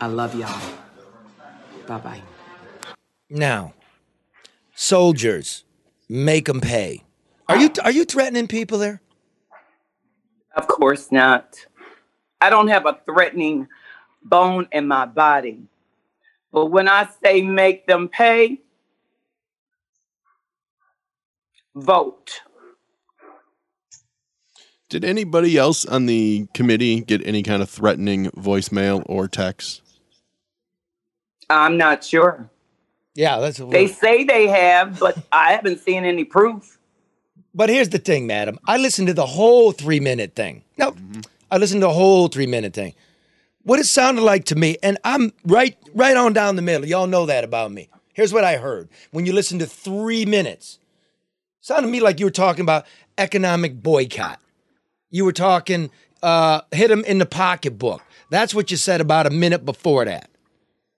I 0.00 0.06
love 0.06 0.34
y'all. 0.34 0.60
Bye 1.86 1.98
bye. 1.98 2.22
Now, 3.28 3.74
soldiers, 4.74 5.64
make 6.10 6.46
them 6.46 6.60
pay. 6.60 7.04
Are 7.48 7.56
you 7.56 7.70
are 7.82 7.90
you 7.90 8.04
threatening 8.04 8.48
people 8.48 8.78
there? 8.78 9.00
Of 10.56 10.66
course 10.66 11.10
not. 11.10 11.56
I 12.40 12.50
don't 12.50 12.68
have 12.68 12.84
a 12.84 12.98
threatening 13.06 13.68
bone 14.22 14.68
in 14.72 14.86
my 14.88 15.06
body. 15.06 15.62
But 16.52 16.66
when 16.66 16.88
I 16.88 17.08
say 17.22 17.42
make 17.42 17.86
them 17.86 18.08
pay, 18.08 18.60
vote. 21.74 22.40
did 24.88 25.04
anybody 25.04 25.56
else 25.56 25.86
on 25.86 26.06
the 26.06 26.48
committee 26.52 27.00
get 27.00 27.24
any 27.24 27.44
kind 27.44 27.62
of 27.62 27.70
threatening 27.70 28.26
voicemail 28.32 29.04
or 29.06 29.28
text? 29.28 29.82
I'm 31.48 31.76
not 31.76 32.02
sure. 32.02 32.50
Yeah, 33.14 33.38
that's 33.38 33.58
They 33.58 33.86
say 33.86 34.24
they 34.24 34.48
have, 34.48 34.98
but 34.98 35.18
I 35.32 35.52
haven't 35.52 35.80
seen 35.80 36.04
any 36.04 36.24
proof. 36.24 36.78
But 37.54 37.68
here's 37.68 37.88
the 37.88 37.98
thing, 37.98 38.26
madam. 38.26 38.58
I 38.66 38.76
listened 38.76 39.08
to 39.08 39.14
the 39.14 39.26
whole 39.26 39.72
three 39.72 40.00
minute 40.00 40.34
thing. 40.34 40.62
No, 40.78 40.94
I 41.50 41.58
listened 41.58 41.80
to 41.80 41.88
the 41.88 41.92
whole 41.92 42.28
three 42.28 42.46
minute 42.46 42.74
thing. 42.74 42.94
What 43.62 43.78
it 43.80 43.84
sounded 43.84 44.22
like 44.22 44.46
to 44.46 44.54
me, 44.54 44.78
and 44.82 44.98
I'm 45.04 45.32
right, 45.44 45.76
right 45.94 46.16
on 46.16 46.32
down 46.32 46.56
the 46.56 46.62
middle. 46.62 46.86
Y'all 46.86 47.06
know 47.06 47.26
that 47.26 47.44
about 47.44 47.72
me. 47.72 47.88
Here's 48.12 48.32
what 48.32 48.44
I 48.44 48.56
heard 48.56 48.88
when 49.10 49.26
you 49.26 49.32
listen 49.32 49.58
to 49.58 49.66
three 49.66 50.24
minutes. 50.24 50.78
Sounded 51.60 51.88
to 51.88 51.92
me 51.92 52.00
like 52.00 52.20
you 52.20 52.26
were 52.26 52.30
talking 52.30 52.62
about 52.62 52.86
economic 53.18 53.82
boycott. 53.82 54.40
You 55.10 55.24
were 55.24 55.32
talking 55.32 55.90
uh, 56.22 56.62
hit 56.72 56.90
him 56.90 57.04
in 57.04 57.18
the 57.18 57.26
pocketbook. 57.26 58.02
That's 58.30 58.54
what 58.54 58.70
you 58.70 58.76
said 58.76 59.00
about 59.00 59.26
a 59.26 59.30
minute 59.30 59.64
before 59.64 60.04
that. 60.04 60.29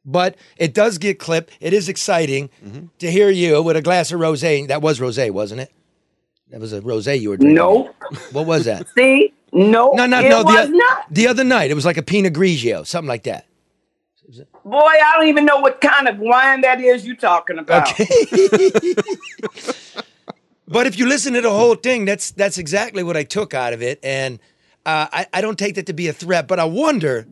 But 0.04 0.36
it 0.56 0.74
does 0.74 0.98
get 0.98 1.18
clipped. 1.18 1.52
It 1.60 1.72
is 1.72 1.88
exciting 1.88 2.50
to 2.98 3.10
hear 3.10 3.30
you 3.30 3.62
with 3.62 3.76
a 3.76 3.82
glass 3.82 4.10
of 4.10 4.20
rosé. 4.20 4.66
That 4.68 4.82
was 4.82 4.98
rosé, 4.98 5.30
wasn't 5.30 5.60
it? 5.60 5.72
That 6.50 6.60
was 6.60 6.72
a 6.72 6.80
rosé 6.80 7.20
you 7.20 7.30
were 7.30 7.36
drinking. 7.36 7.54
Nope. 7.54 7.94
What 8.32 8.46
was 8.46 8.64
that? 8.64 8.86
See? 8.96 9.32
No, 9.52 9.92
No, 9.92 10.06
no, 10.06 10.20
it 10.20 10.28
no. 10.28 10.42
was 10.42 10.68
The, 10.68 10.76
not. 10.76 11.04
the 11.14 11.28
other 11.28 11.44
night, 11.44 11.70
it 11.70 11.74
was 11.74 11.84
like 11.84 11.98
a 11.98 12.02
Pinot 12.02 12.32
Grigio, 12.32 12.86
something 12.86 13.08
like 13.08 13.22
that. 13.24 13.46
Boy, 14.64 14.78
I 14.78 15.12
don't 15.18 15.28
even 15.28 15.44
know 15.44 15.58
what 15.58 15.80
kind 15.80 16.08
of 16.08 16.18
wine 16.18 16.62
that 16.62 16.80
is 16.80 17.04
You're 17.06 17.16
talking 17.16 17.58
about. 17.58 17.90
Okay. 17.92 18.06
But 20.68 20.86
if 20.86 20.98
you 20.98 21.06
listen 21.06 21.34
to 21.34 21.42
the 21.42 21.50
whole 21.50 21.74
thing, 21.74 22.06
that's 22.06 22.30
that's 22.30 22.56
exactly 22.56 23.02
what 23.02 23.14
I 23.14 23.24
took 23.24 23.52
out 23.52 23.74
of 23.74 23.82
it, 23.82 24.00
and 24.02 24.38
uh, 24.86 25.06
I, 25.12 25.26
I 25.34 25.40
don't 25.42 25.58
take 25.58 25.74
that 25.74 25.84
to 25.86 25.92
be 25.92 26.08
a 26.08 26.14
threat. 26.14 26.48
But 26.48 26.58
I 26.58 26.64
wonder 26.64 27.26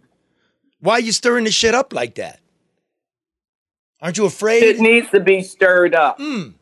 why 0.80 0.98
you 0.98 1.11
stirring 1.11 1.44
the 1.44 1.50
shit 1.50 1.74
up 1.74 1.94
like 1.94 2.16
that. 2.16 2.40
Aren't 4.03 4.17
you 4.19 4.25
afraid? 4.27 4.63
It 4.63 4.81
needs 4.81 5.11
to 5.11 5.21
be 5.21 5.43
stirred 5.43 5.95
up. 5.95 6.19
Mm. 6.19 6.55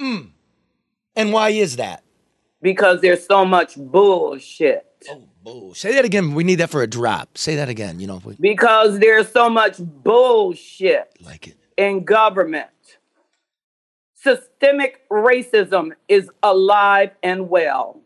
Mm. 0.00 0.30
And 1.16 1.32
why 1.32 1.50
is 1.50 1.76
that? 1.76 2.02
Because 2.60 3.00
there's 3.00 3.24
so 3.26 3.44
much 3.44 3.76
bullshit. 3.76 4.86
Oh, 5.46 5.72
say 5.74 5.92
that 5.94 6.04
again. 6.04 6.34
We 6.34 6.42
need 6.42 6.56
that 6.56 6.70
for 6.70 6.82
a 6.82 6.86
drop. 6.86 7.36
Say 7.36 7.56
that 7.56 7.68
again. 7.68 8.00
You 8.00 8.06
know, 8.06 8.20
we- 8.24 8.36
Because 8.40 8.98
there's 8.98 9.30
so 9.30 9.50
much 9.50 9.76
bullshit 9.78 11.10
Like 11.20 11.48
it 11.48 11.56
in 11.76 12.04
government. 12.04 12.68
Systemic 14.14 15.06
racism 15.10 15.90
is 16.08 16.30
alive 16.42 17.10
and 17.22 17.48
well. 17.50 18.00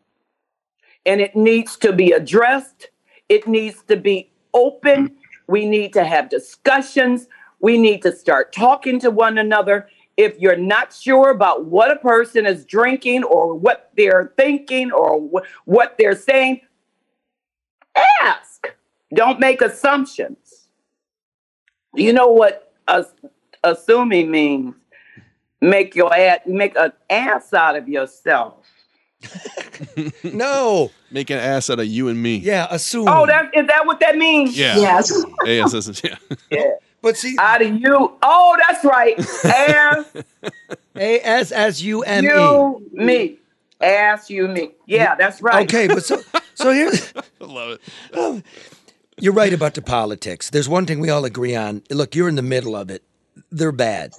and 1.06 1.20
it 1.22 1.34
needs 1.36 1.76
to 1.78 1.92
be 1.92 2.10
addressed. 2.10 2.90
It 3.30 3.46
needs 3.46 3.82
to 3.84 3.96
be 3.96 4.30
open. 4.52 5.16
We 5.46 5.64
need 5.66 5.92
to 5.94 6.04
have 6.04 6.28
discussions. 6.28 7.28
We 7.60 7.78
need 7.78 8.02
to 8.02 8.12
start 8.14 8.52
talking 8.52 9.00
to 9.00 9.10
one 9.10 9.38
another. 9.38 9.88
If 10.16 10.38
you're 10.38 10.56
not 10.56 10.92
sure 10.92 11.30
about 11.30 11.66
what 11.66 11.90
a 11.90 11.96
person 11.96 12.46
is 12.46 12.64
drinking 12.64 13.24
or 13.24 13.54
what 13.54 13.90
they're 13.96 14.32
thinking 14.36 14.90
or 14.92 15.20
wh- 15.20 15.68
what 15.68 15.96
they're 15.98 16.16
saying, 16.16 16.60
ask. 18.22 18.66
Don't 19.14 19.40
make 19.40 19.62
assumptions. 19.62 20.68
You 21.94 22.12
know 22.12 22.28
what 22.28 22.72
as- 22.86 23.14
assuming 23.64 24.30
means? 24.30 24.74
Make 25.60 25.96
your 25.96 26.14
ad, 26.14 26.42
make 26.46 26.76
an 26.76 26.92
ass 27.10 27.52
out 27.52 27.74
of 27.76 27.88
yourself. 27.88 28.64
no. 30.22 30.90
Make 31.10 31.30
an 31.30 31.38
ass 31.38 31.70
out 31.70 31.80
of 31.80 31.86
you 31.86 32.08
and 32.08 32.22
me. 32.22 32.36
Yeah, 32.36 32.68
assume. 32.70 33.08
Oh, 33.08 33.26
that 33.26 33.50
is 33.56 33.66
that 33.66 33.84
what 33.86 33.98
that 34.00 34.16
means? 34.16 34.56
Yeah. 34.56 34.76
Yes. 34.78 35.12
ASS, 35.46 36.02
yeah. 36.04 36.16
Yeah. 36.50 36.70
But 37.00 37.16
see, 37.16 37.36
Out 37.38 37.62
of 37.62 37.76
you. 37.76 38.12
Oh, 38.22 38.58
that's 38.66 38.84
right. 38.84 39.18
Ass 39.44 40.04
A 40.96 41.20
S 41.20 41.52
S 41.52 41.80
U 41.82 42.02
M 42.02 42.24
E. 42.24 42.26
you 42.26 42.90
me. 42.92 43.38
Ass 43.80 44.28
you 44.30 44.48
me. 44.48 44.70
Yeah, 44.86 45.14
that's 45.14 45.40
right. 45.40 45.68
Okay, 45.68 45.86
but 45.86 46.04
so 46.04 46.20
so 46.54 46.72
here's 46.72 47.12
I 47.16 47.22
love 47.44 47.78
it. 48.12 48.44
you're 49.20 49.32
right 49.32 49.52
about 49.52 49.74
the 49.74 49.82
politics. 49.82 50.50
There's 50.50 50.68
one 50.68 50.86
thing 50.86 50.98
we 50.98 51.10
all 51.10 51.24
agree 51.24 51.54
on. 51.54 51.82
Look, 51.90 52.16
you're 52.16 52.28
in 52.28 52.34
the 52.34 52.42
middle 52.42 52.74
of 52.74 52.90
it. 52.90 53.04
They're 53.50 53.72
bad. 53.72 54.12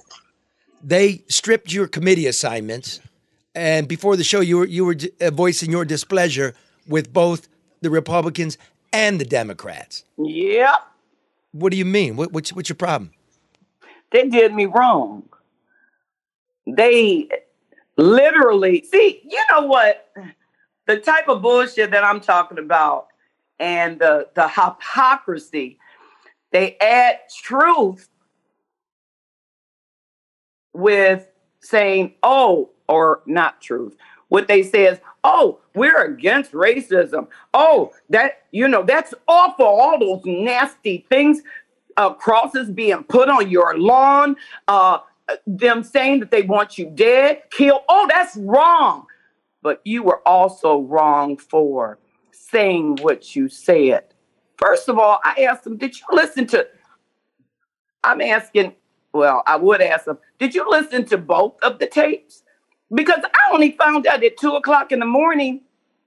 They 0.82 1.24
stripped 1.28 1.72
your 1.74 1.86
committee 1.86 2.26
assignments, 2.26 3.00
and 3.54 3.86
before 3.86 4.16
the 4.16 4.24
show, 4.24 4.40
you 4.40 4.56
were 4.58 4.66
you 4.66 4.86
were 4.86 4.96
uh, 5.20 5.30
voicing 5.30 5.70
your 5.70 5.84
displeasure 5.84 6.54
with 6.88 7.12
both 7.12 7.46
the 7.82 7.90
Republicans 7.90 8.56
and 8.92 9.20
the 9.20 9.26
Democrats. 9.26 10.04
Yep. 10.16 10.74
What 11.52 11.72
do 11.72 11.76
you 11.76 11.84
mean? 11.84 12.16
What, 12.16 12.32
what's 12.32 12.52
what's 12.52 12.68
your 12.68 12.76
problem? 12.76 13.12
They 14.12 14.28
did 14.28 14.54
me 14.54 14.66
wrong. 14.66 15.28
They 16.66 17.28
literally 17.96 18.84
see, 18.90 19.20
you 19.24 19.40
know 19.50 19.66
what? 19.66 20.10
The 20.86 20.98
type 20.98 21.28
of 21.28 21.42
bullshit 21.42 21.90
that 21.92 22.04
I'm 22.04 22.20
talking 22.20 22.58
about 22.58 23.08
and 23.58 23.98
the 23.98 24.28
the 24.34 24.48
hypocrisy, 24.48 25.78
they 26.52 26.76
add 26.80 27.18
truth 27.42 28.08
with 30.72 31.26
saying, 31.60 32.14
oh, 32.22 32.70
or 32.88 33.22
not 33.26 33.60
truth. 33.60 33.96
What 34.28 34.48
they 34.48 34.62
say 34.62 34.86
is, 34.86 34.98
oh, 35.24 35.60
we're 35.74 36.04
against 36.04 36.52
racism. 36.52 37.28
Oh, 37.54 37.92
that, 38.08 38.44
you 38.50 38.68
know, 38.68 38.82
that's 38.82 39.14
awful. 39.28 39.66
All 39.66 39.98
those 39.98 40.22
nasty 40.24 41.06
things, 41.08 41.42
uh, 41.96 42.14
crosses 42.14 42.70
being 42.70 43.04
put 43.04 43.28
on 43.28 43.50
your 43.50 43.78
lawn, 43.78 44.36
uh, 44.68 44.98
them 45.46 45.82
saying 45.82 46.20
that 46.20 46.30
they 46.30 46.42
want 46.42 46.78
you 46.78 46.90
dead, 46.94 47.42
killed. 47.50 47.82
Oh, 47.88 48.06
that's 48.08 48.36
wrong. 48.36 49.06
But 49.62 49.80
you 49.84 50.02
were 50.02 50.26
also 50.26 50.80
wrong 50.80 51.36
for 51.36 51.98
saying 52.32 52.98
what 53.02 53.36
you 53.36 53.48
said. 53.48 54.04
First 54.56 54.88
of 54.88 54.98
all, 54.98 55.20
I 55.24 55.46
asked 55.48 55.64
them, 55.64 55.76
did 55.76 55.98
you 55.98 56.06
listen 56.10 56.46
to? 56.48 56.66
I'm 58.02 58.20
asking, 58.20 58.74
well, 59.12 59.42
I 59.46 59.56
would 59.56 59.80
ask 59.80 60.04
them, 60.04 60.18
did 60.38 60.54
you 60.54 60.68
listen 60.68 61.04
to 61.06 61.18
both 61.18 61.56
of 61.62 61.78
the 61.78 61.86
tapes? 61.86 62.42
Because 62.92 63.20
I 63.24 63.54
only 63.54 63.72
found 63.72 64.06
out 64.06 64.22
at 64.24 64.36
two 64.36 64.54
o'clock 64.54 64.92
in 64.92 64.98
the 64.98 65.06
morning, 65.06 65.60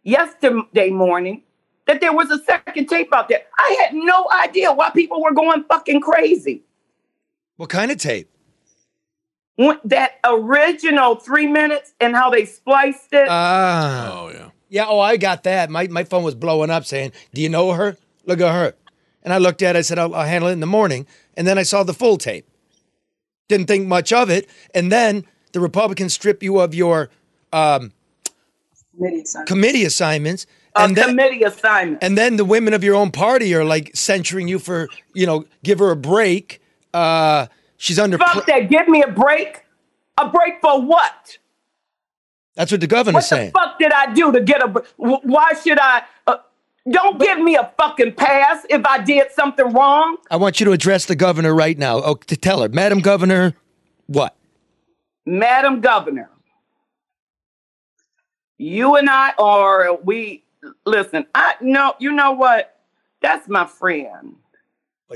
yesterday 0.04 0.90
morning, 0.90 1.44
that 1.88 2.02
there 2.02 2.14
was 2.14 2.30
a 2.30 2.40
second 2.44 2.88
tape 2.88 3.14
out 3.14 3.30
there. 3.30 3.42
I 3.58 3.78
had 3.82 3.94
no 3.94 4.28
idea 4.44 4.72
why 4.74 4.90
people 4.90 5.22
were 5.22 5.34
going 5.34 5.64
fucking 5.66 6.02
crazy. 6.02 6.64
What 7.58 7.70
kind 7.70 7.92
of 7.92 7.98
tape? 7.98 8.30
When- 9.56 9.80
that 9.86 10.20
original 10.26 11.16
three 11.16 11.48
minutes 11.48 11.94
and 12.00 12.16
how 12.16 12.30
they 12.30 12.46
spliced 12.46 13.14
it. 13.14 13.28
Ah. 13.30 14.12
Oh 14.14 14.30
yeah. 14.30 14.50
Yeah, 14.70 14.86
oh, 14.88 15.00
I 15.00 15.18
got 15.18 15.44
that. 15.44 15.70
My 15.70 15.88
my 15.88 16.04
phone 16.04 16.24
was 16.24 16.34
blowing 16.34 16.72
up 16.72 16.84
saying, 16.84 17.12
"Do 17.34 17.42
you 17.42 17.50
know 17.50 17.74
her? 17.74 17.96
Look 18.26 18.42
at 18.42 18.52
her." 18.52 18.74
And 19.22 19.32
I 19.32 19.38
looked 19.38 19.62
at 19.62 19.76
it. 19.76 19.80
I 19.80 19.82
said, 19.84 20.00
"I'll, 20.00 20.16
I'll 20.16 20.26
handle 20.26 20.50
it 20.50 20.54
in 20.54 20.60
the 20.62 20.66
morning." 20.66 21.06
And 21.38 21.46
then 21.46 21.60
I 21.60 21.64
saw 21.64 21.84
the 21.84 21.94
full 21.94 22.18
tape. 22.18 22.48
Didn't 23.48 23.68
think 23.68 23.88
much 23.88 24.12
of 24.12 24.32
it. 24.32 24.50
And 24.74 24.92
then 24.92 25.26
the 25.54 25.60
Republicans 25.60 26.14
strip 26.14 26.44
you 26.44 26.60
of 26.60 26.74
your 26.76 27.10
um, 27.54 27.92
committee 29.46 29.86
assignments. 29.86 30.46
a 30.76 30.82
And 30.82 30.96
then, 30.96 31.10
committee 31.10 31.44
assignment. 31.44 32.04
and 32.04 32.18
then 32.18 32.38
the 32.38 32.46
women 32.46 32.74
of 32.74 32.84
your 32.84 32.96
own 32.96 33.12
party 33.12 33.54
are 33.56 33.64
like 33.66 33.92
censuring 33.96 34.48
you 34.48 34.60
for, 34.60 34.88
you 35.14 35.26
know, 35.26 35.46
give 35.64 35.80
her 35.80 35.92
a 35.92 35.96
break. 35.96 36.62
Uh, 36.94 37.48
she's 37.78 37.98
under. 38.00 38.18
Fuck 38.18 38.46
that. 38.48 38.70
Give 38.70 38.88
me 38.88 39.02
a 39.04 39.08
break. 39.12 39.62
A 40.20 40.30
break 40.30 40.62
for 40.62 40.80
what? 40.82 41.38
That's 42.56 42.72
what 42.72 42.82
the 42.82 42.88
governor's 42.88 43.24
What 43.24 43.30
the 43.32 43.36
saying. 43.36 43.52
fuck 43.52 43.80
did 43.80 43.92
I 43.92 44.14
do 44.14 44.32
to 44.32 44.40
get 44.42 44.62
a? 44.62 44.84
Why 44.98 45.54
should 45.64 45.80
I? 45.80 46.04
Uh, 46.28 46.36
don't 46.92 47.20
give 47.20 47.40
me 47.40 47.56
a 47.56 47.72
fucking 47.78 48.14
pass 48.14 48.64
if 48.70 48.86
I 48.86 49.00
did 49.04 49.32
something 49.32 49.72
wrong. 49.74 50.18
I 50.30 50.36
want 50.36 50.60
you 50.60 50.66
to 50.68 50.72
address 50.72 51.06
the 51.06 51.16
governor 51.16 51.56
right 51.56 51.78
now. 51.78 52.02
Oh, 52.04 52.14
to 52.16 52.38
tell 52.38 52.62
her, 52.62 52.70
Madam 52.70 53.00
Governor, 53.00 53.56
what? 54.06 54.36
Madam 55.26 55.82
Governor, 55.82 56.30
you 58.58 58.96
and 58.96 59.10
I 59.10 59.34
are 59.38 59.96
we 60.04 60.44
listen, 60.86 61.26
I 61.34 61.56
know 61.62 61.94
you 62.00 62.12
know 62.12 62.32
what? 62.32 62.78
That's 63.22 63.48
my 63.48 63.66
friend. 63.66 64.36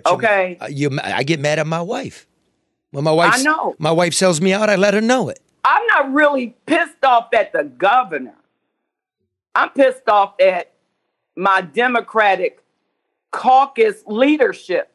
okay. 0.06 0.58
Uh, 0.62 0.67
you, 0.67 0.98
I 1.04 1.24
get 1.24 1.39
mad 1.39 1.60
at 1.60 1.67
my 1.67 1.82
wife. 1.82 2.28
When 2.91 3.04
my 3.04 3.12
wife, 3.12 3.34
I 3.36 3.41
know. 3.41 3.76
my 3.80 3.91
wife 3.91 4.13
sells 4.13 4.39
me 4.39 4.54
out, 4.54 4.70
I 4.70 4.76
let 4.78 4.93
her 4.93 5.02
know 5.02 5.28
it. 5.30 5.39
I'm 5.65 5.86
not 5.88 6.13
really 6.13 6.56
pissed 6.65 7.04
off 7.04 7.34
at 7.34 7.52
the 7.52 7.65
governor. 7.65 8.36
I'm 9.54 9.70
pissed 9.72 10.08
off 10.08 10.36
at 10.39 10.72
my 11.36 11.62
Democratic 11.62 12.63
caucus 13.32 14.04
leadership 14.08 14.91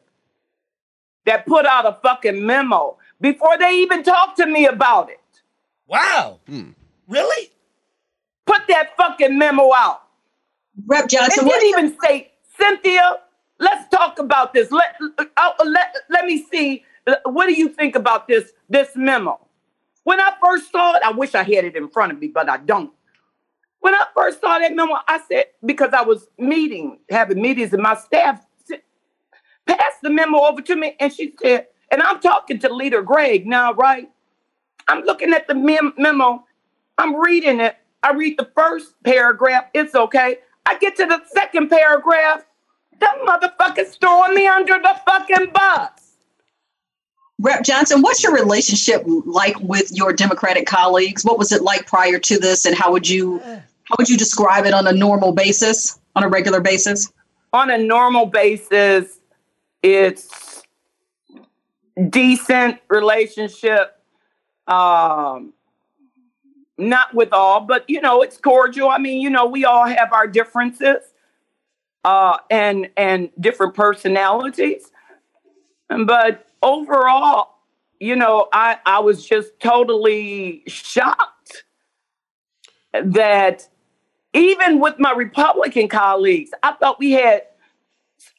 that 1.25 1.45
put 1.45 1.65
out 1.65 1.85
a 1.85 1.97
fucking 2.01 2.43
memo 2.43 2.97
before 3.23 3.57
they 3.57 3.71
even 3.77 4.03
talked 4.03 4.35
to 4.37 4.45
me 4.45 4.67
about 4.67 5.09
it. 5.09 5.19
Wow. 5.87 6.41
Really? 7.07 7.51
Put 8.45 8.67
that 8.67 8.95
fucking 8.97 9.37
memo 9.37 9.71
out. 9.73 10.01
Rep 10.85 11.07
Johnson, 11.07 11.47
It 11.47 11.49
didn't 11.49 11.69
even 11.69 11.97
say, 12.03 12.31
Cynthia, 12.59 13.15
let's 13.59 13.87
talk 13.89 14.19
about 14.19 14.53
this. 14.53 14.69
Let, 14.71 14.95
uh, 15.37 15.51
let, 15.65 15.95
let 16.09 16.25
me 16.25 16.45
see. 16.51 16.83
uh, 17.07 17.15
What 17.23 17.47
do 17.47 17.53
you 17.53 17.69
think 17.69 17.95
about 17.95 18.27
this, 18.27 18.51
this 18.69 18.89
memo? 18.95 19.39
When 20.03 20.19
I 20.19 20.33
first 20.43 20.69
saw 20.71 20.95
it, 20.95 21.03
I 21.03 21.11
wish 21.11 21.33
I 21.33 21.43
had 21.43 21.63
it 21.63 21.77
in 21.77 21.87
front 21.87 22.11
of 22.11 22.19
me, 22.19 22.27
but 22.27 22.49
I 22.49 22.57
don't. 22.57 22.91
When 23.79 23.95
I 23.95 24.05
first 24.15 24.41
saw 24.41 24.59
that 24.59 24.75
memo, 24.75 24.95
I 25.07 25.21
said, 25.29 25.45
because 25.65 25.93
I 25.93 26.01
was 26.01 26.27
meeting, 26.37 26.99
having 27.09 27.41
meetings, 27.41 27.71
and 27.71 27.81
my 27.81 27.95
staff 27.95 28.45
said, 28.65 28.81
passed 29.65 30.01
the 30.01 30.09
memo 30.09 30.39
over 30.41 30.61
to 30.61 30.75
me, 30.75 30.95
and 30.99 31.13
she 31.13 31.33
said, 31.41 31.67
and 31.93 32.01
I'm 32.01 32.19
talking 32.19 32.57
to 32.59 32.73
Leader 32.73 33.03
Greig 33.03 33.45
now, 33.45 33.73
right? 33.73 34.09
I'm 34.87 35.03
looking 35.03 35.31
at 35.31 35.47
the 35.47 35.53
mem- 35.53 35.93
memo, 35.97 36.43
I'm 36.97 37.15
reading 37.15 37.59
it. 37.59 37.77
I 38.01 38.13
read 38.13 38.37
the 38.37 38.49
first 38.55 38.95
paragraph, 39.03 39.65
it's 39.75 39.93
okay. 39.93 40.39
I 40.65 40.77
get 40.79 40.95
to 40.97 41.05
the 41.05 41.21
second 41.27 41.69
paragraph, 41.69 42.43
The 42.99 43.07
motherfucker's 43.27 43.95
throwing 43.97 44.33
me 44.33 44.47
under 44.47 44.73
the 44.73 44.99
fucking 45.05 45.51
bus. 45.53 45.91
Rep 47.39 47.63
Johnson, 47.63 48.01
what's 48.01 48.23
your 48.23 48.33
relationship 48.33 49.03
like 49.05 49.59
with 49.59 49.91
your 49.95 50.13
Democratic 50.13 50.65
colleagues? 50.65 51.23
What 51.23 51.37
was 51.37 51.51
it 51.51 51.61
like 51.61 51.85
prior 51.85 52.17
to 52.17 52.39
this, 52.39 52.65
and 52.65 52.75
how 52.75 52.91
would 52.91 53.07
you 53.07 53.39
how 53.39 53.95
would 53.99 54.09
you 54.09 54.17
describe 54.17 54.65
it 54.65 54.73
on 54.73 54.87
a 54.87 54.93
normal 54.93 55.31
basis, 55.33 55.99
on 56.15 56.23
a 56.23 56.27
regular 56.27 56.59
basis? 56.59 57.11
on 57.53 57.69
a 57.69 57.77
normal 57.77 58.25
basis, 58.25 59.19
it's 59.83 60.52
decent 62.09 62.79
relationship. 62.89 63.99
Um, 64.67 65.53
not 66.77 67.13
with 67.13 67.33
all, 67.33 67.61
but 67.61 67.87
you 67.89 68.01
know, 68.01 68.21
it's 68.21 68.37
cordial. 68.37 68.89
I 68.89 68.97
mean, 68.97 69.21
you 69.21 69.29
know, 69.29 69.45
we 69.45 69.65
all 69.65 69.85
have 69.85 70.11
our 70.11 70.27
differences 70.27 71.03
uh, 72.03 72.37
and 72.49 72.89
and 72.97 73.29
different 73.39 73.75
personalities, 73.75 74.91
but 76.05 76.47
overall, 76.61 77.55
you 77.99 78.15
know, 78.15 78.47
I 78.53 78.79
I 78.85 78.99
was 78.99 79.25
just 79.25 79.59
totally 79.59 80.63
shocked 80.67 81.63
that 82.93 83.67
even 84.33 84.79
with 84.79 84.95
my 84.99 85.11
Republican 85.11 85.87
colleagues, 85.87 86.51
I 86.63 86.73
thought 86.73 86.99
we 86.99 87.11
had, 87.11 87.43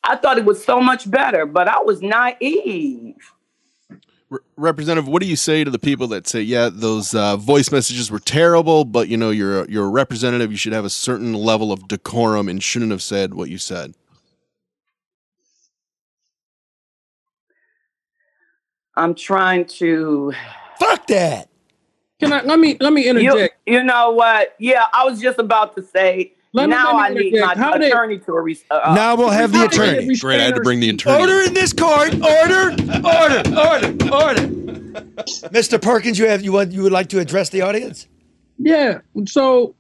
I 0.03 0.17
thought 0.17 0.39
it 0.39 0.45
was 0.45 0.65
so 0.65 0.81
much 0.81 1.09
better, 1.11 1.47
but 1.47 1.69
I 1.69 1.81
was 1.81 2.03
naive. 2.03 3.17
Representative, 4.57 5.09
what 5.09 5.23
do 5.23 5.29
you 5.29 5.37
say 5.37 5.65
to 5.65 5.71
the 5.71 5.79
people 5.79 6.07
that 6.09 6.27
say, 6.27 6.41
"Yeah, 6.41 6.71
those 6.73 7.15
uh, 7.15 7.37
voice 7.37 7.71
messages 7.73 8.11
were 8.11 8.21
terrible, 8.21 8.85
but 8.85 9.09
you 9.09 9.17
know, 9.17 9.31
you're 9.31 9.63
a, 9.63 9.71
you're 9.71 9.87
a 9.87 9.91
representative. 9.91 10.51
You 10.51 10.57
should 10.57 10.73
have 10.73 10.85
a 10.85 10.91
certain 10.91 11.35
level 11.35 11.73
of 11.73 11.89
decorum 11.89 12.49
and 12.49 12.63
shouldn't 12.63 12.91
have 12.91 13.03
said 13.03 13.35
what 13.35 13.51
you 13.51 13.59
said." 13.59 13.95
I'm 18.97 19.15
trying 19.15 19.65
to. 19.67 20.33
Fuck 20.79 21.07
that. 21.09 21.49
Can 22.21 22.33
I 22.33 22.43
let 22.43 22.59
me 22.59 22.77
let 22.81 22.93
me 22.93 23.09
interject? 23.09 23.57
You, 23.67 23.75
you 23.75 23.85
know 23.85 24.13
what? 24.13 24.55
Yeah, 24.59 24.87
I 24.93 25.05
was 25.05 25.21
just 25.21 25.39
about 25.39 25.75
to 25.77 25.83
say. 25.83 26.34
Let 26.55 26.69
me- 26.69 26.75
now 26.77 26.97
let 26.97 26.97
me 26.97 27.01
I 27.03 27.09
need 27.23 27.27
interject. 27.35 27.59
my 27.59 27.63
How 27.65 27.77
they- 27.79 27.91
attorney 27.91 28.19
to. 28.21 28.33
Re- 28.41 28.59
uh, 28.71 28.95
now 28.95 29.17
we'll 29.17 29.29
have 29.31 29.53
the 29.53 29.59
uh, 29.59 29.65
attorney. 29.67 30.17
Great, 30.19 30.41
I 30.41 30.45
had 30.45 30.55
to 30.55 30.61
bring 30.63 30.81
the 30.81 30.89
attorney. 30.91 31.21
Order 31.21 31.41
in 31.43 31.53
this 31.55 31.73
court. 31.73 32.15
Order. 32.15 32.71
Order. 33.05 33.59
Order. 33.59 34.15
Order. 34.15 34.49
Mr. 35.51 35.83
Perkins, 35.83 36.19
you 36.19 36.29
have 36.29 36.43
you 36.43 36.53
want 36.53 36.73
you 36.73 36.83
would 36.85 36.93
like 36.93 37.09
to 37.09 37.19
address 37.19 37.51
the 37.51 37.61
audience? 37.63 38.07
Yeah. 38.59 39.01
So 39.27 39.75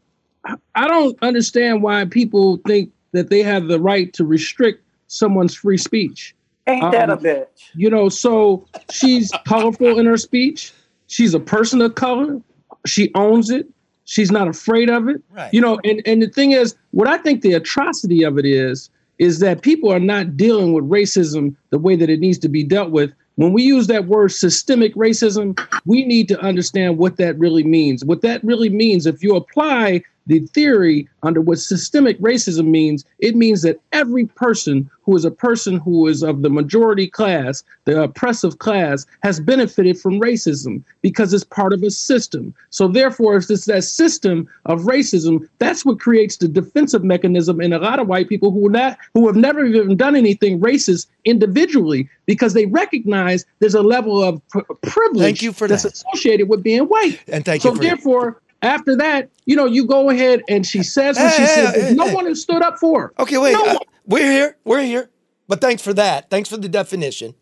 I- 0.45 0.57
I 0.75 0.89
don't 0.89 1.17
understand 1.23 1.83
why 1.83 2.05
people 2.07 2.59
think 2.67 2.91
that 3.13 3.31
they 3.31 3.43
have 3.43 3.69
the 3.69 3.79
right 3.81 4.13
to 4.15 4.25
restrict 4.25 4.83
someone's 5.07 5.55
free 5.55 5.79
speech. 5.79 6.35
Ain't 6.67 6.91
that 6.93 7.09
a 7.11 7.13
Um, 7.13 7.19
bitch? 7.21 7.47
You 7.77 7.89
know, 7.91 8.09
so 8.09 8.67
she's 8.91 9.31
colorful 9.47 9.99
in 9.99 10.07
her 10.07 10.17
speech. 10.17 10.73
She's 11.07 11.35
a 11.35 11.41
person 11.41 11.81
of 11.83 11.95
color. 11.95 12.41
She 12.87 13.13
owns 13.15 13.51
it. 13.51 13.69
She's 14.05 14.31
not 14.31 14.49
afraid 14.49 14.91
of 14.91 15.09
it. 15.09 15.23
Right. 15.31 15.53
You 15.53 15.61
know, 15.61 15.81
and, 15.85 16.03
and 16.07 16.23
the 16.23 16.29
thing 16.29 16.53
is, 16.53 16.75
what 16.91 17.09
I 17.09 17.19
think 17.19 17.43
the 17.43 17.55
atrocity 17.55 18.23
of 18.23 18.39
it 18.39 18.45
is, 18.45 18.91
is 19.19 19.39
that 19.41 19.63
people 19.63 19.93
are 19.93 20.01
not 20.01 20.37
dealing 20.37 20.73
with 20.73 20.85
racism 20.89 21.55
the 21.71 21.79
way 21.79 21.97
that 21.97 22.11
it 22.11 22.21
needs 22.21 22.39
to 22.39 22.49
be 22.49 22.65
dealt 22.65 22.91
with. 22.91 23.13
When 23.37 23.53
we 23.53 23.63
use 23.63 23.87
that 23.89 24.07
word 24.07 24.33
systemic 24.33 24.95
racism, 24.95 25.59
we 25.87 26.05
need 26.05 26.29
to 26.29 26.41
understand 26.41 26.99
what 26.99 27.17
that 27.17 27.39
really 27.39 27.65
means. 27.65 28.05
What 28.05 28.23
that 28.23 28.43
really 28.45 28.69
means, 28.69 29.07
if 29.07 29.23
you 29.23 29.35
apply 29.35 30.03
the 30.27 30.41
theory 30.41 31.09
under 31.23 31.41
what 31.41 31.59
systemic 31.59 32.19
racism 32.21 32.67
means, 32.67 33.05
it 33.19 33.37
means 33.37 33.63
that 33.63 33.81
every 33.93 34.27
person 34.27 34.89
who 35.05 35.17
is 35.17 35.25
a 35.25 35.31
person 35.31 35.77
who 35.79 36.07
is 36.07 36.23
of 36.23 36.43
the 36.43 36.51
majority 36.51 37.07
class, 37.09 37.63
the 37.85 38.03
oppressive 38.03 38.59
class, 38.59 39.07
has 39.23 39.41
benefited 39.41 39.99
from 39.99 40.21
racism 40.21 40.83
because 41.03 41.33
it's 41.33 41.45
part 41.45 41.73
of 41.73 41.83
a 41.83 41.91
system. 41.91 42.55
So 42.71 42.89
therefore, 42.89 43.37
if 43.37 43.51
it's 43.51 43.67
that 43.67 43.85
system 43.85 44.49
of 44.67 44.83
racism, 44.83 45.49
that's 45.59 45.85
what 45.85 46.01
creates 46.01 46.37
the 46.39 46.49
defensive 46.49 47.05
mechanism 47.05 47.61
in 47.61 47.73
a 47.73 47.79
lot 47.79 47.99
of 47.99 48.09
white 48.09 48.29
people 48.29 48.51
who 48.51 48.69
not 48.69 48.99
who 49.15 49.27
have 49.27 49.37
never 49.37 49.65
even 49.65 49.97
done 49.97 50.17
anything 50.17 50.61
racist 50.61 51.07
individually 51.25 52.09
because 52.27 52.55
they 52.55 52.67
recognize 52.67 53.45
there's 53.61 53.75
a 53.75 53.83
level 53.83 54.23
of 54.23 54.41
pr- 54.49 54.61
privilege 54.83 55.23
Thank 55.23 55.43
you 55.43 55.53
for 55.53 55.69
that's 55.69 55.83
that. 55.83 55.93
associated 55.93 56.49
with 56.49 56.63
being 56.63 56.85
white. 56.85 57.21
And 57.29 57.45
thank 57.45 57.63
so 57.63 57.71
you 57.71 57.77
So 57.77 57.83
therefore, 57.83 58.41
after 58.63 58.97
that, 58.97 59.29
you 59.45 59.57
know, 59.57 59.67
you 59.67 59.87
go 59.87 60.09
ahead 60.11 60.43
and 60.49 60.67
she 60.67 60.83
says 60.83 61.19
what 61.19 61.31
Hey, 61.33 61.37
she 61.37 61.43
hey, 61.43 61.47
said. 61.73 61.75
hey, 61.75 61.95
no 61.95 62.07
one 62.07 62.27
has 62.27 62.41
stood 62.41 62.63
up 62.63 62.79
for 62.79 63.01
her. 63.03 63.13
Okay, 63.19 63.37
wait. 63.39 63.53
No 63.53 63.63
one. 63.63 63.77
We're 64.07 64.31
here. 64.31 64.57
We're 64.65 64.83
here. 64.83 65.11
But 65.49 65.61
thanks 65.61 65.83
for 65.83 65.93
that. 65.95 66.31
Thanks 66.31 66.49
for 66.49 66.57
the 66.57 66.69
definition. 66.69 67.35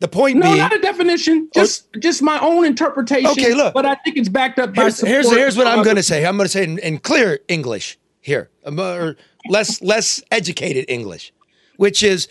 The 0.00 0.08
point 0.08 0.38
No, 0.38 0.46
being, 0.46 0.58
not 0.58 0.74
a 0.74 0.80
definition. 0.80 1.50
Just 1.54 1.92
just 2.00 2.22
my 2.22 2.38
own 2.40 2.64
interpretation. 2.64 3.30
Okay, 3.30 3.54
look. 3.54 3.74
But 3.74 3.84
I 3.84 3.96
think 3.96 4.16
it's 4.16 4.30
backed 4.30 4.58
up 4.58 4.74
by 4.74 4.82
here's, 4.82 5.00
here's, 5.00 5.30
here's 5.30 5.56
what 5.58 5.66
I'm 5.66 5.84
going 5.84 5.96
to 5.96 6.02
say. 6.02 6.24
I'm 6.24 6.36
going 6.38 6.46
to 6.46 6.50
say 6.50 6.64
in, 6.64 6.78
in 6.78 6.98
clear 6.98 7.40
English 7.48 7.98
here, 8.20 8.48
um, 8.64 8.80
or 8.80 9.16
less 9.48 9.82
less 9.82 10.22
educated 10.30 10.86
English, 10.88 11.32
which 11.76 12.02
is 12.02 12.28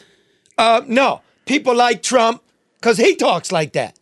uh, 0.58 0.82
no. 0.88 1.22
People 1.46 1.76
like 1.76 2.02
Trump 2.02 2.44
because 2.82 2.98
he 2.98 3.16
talks 3.16 3.52
like 3.52 3.74
that, 3.74 4.00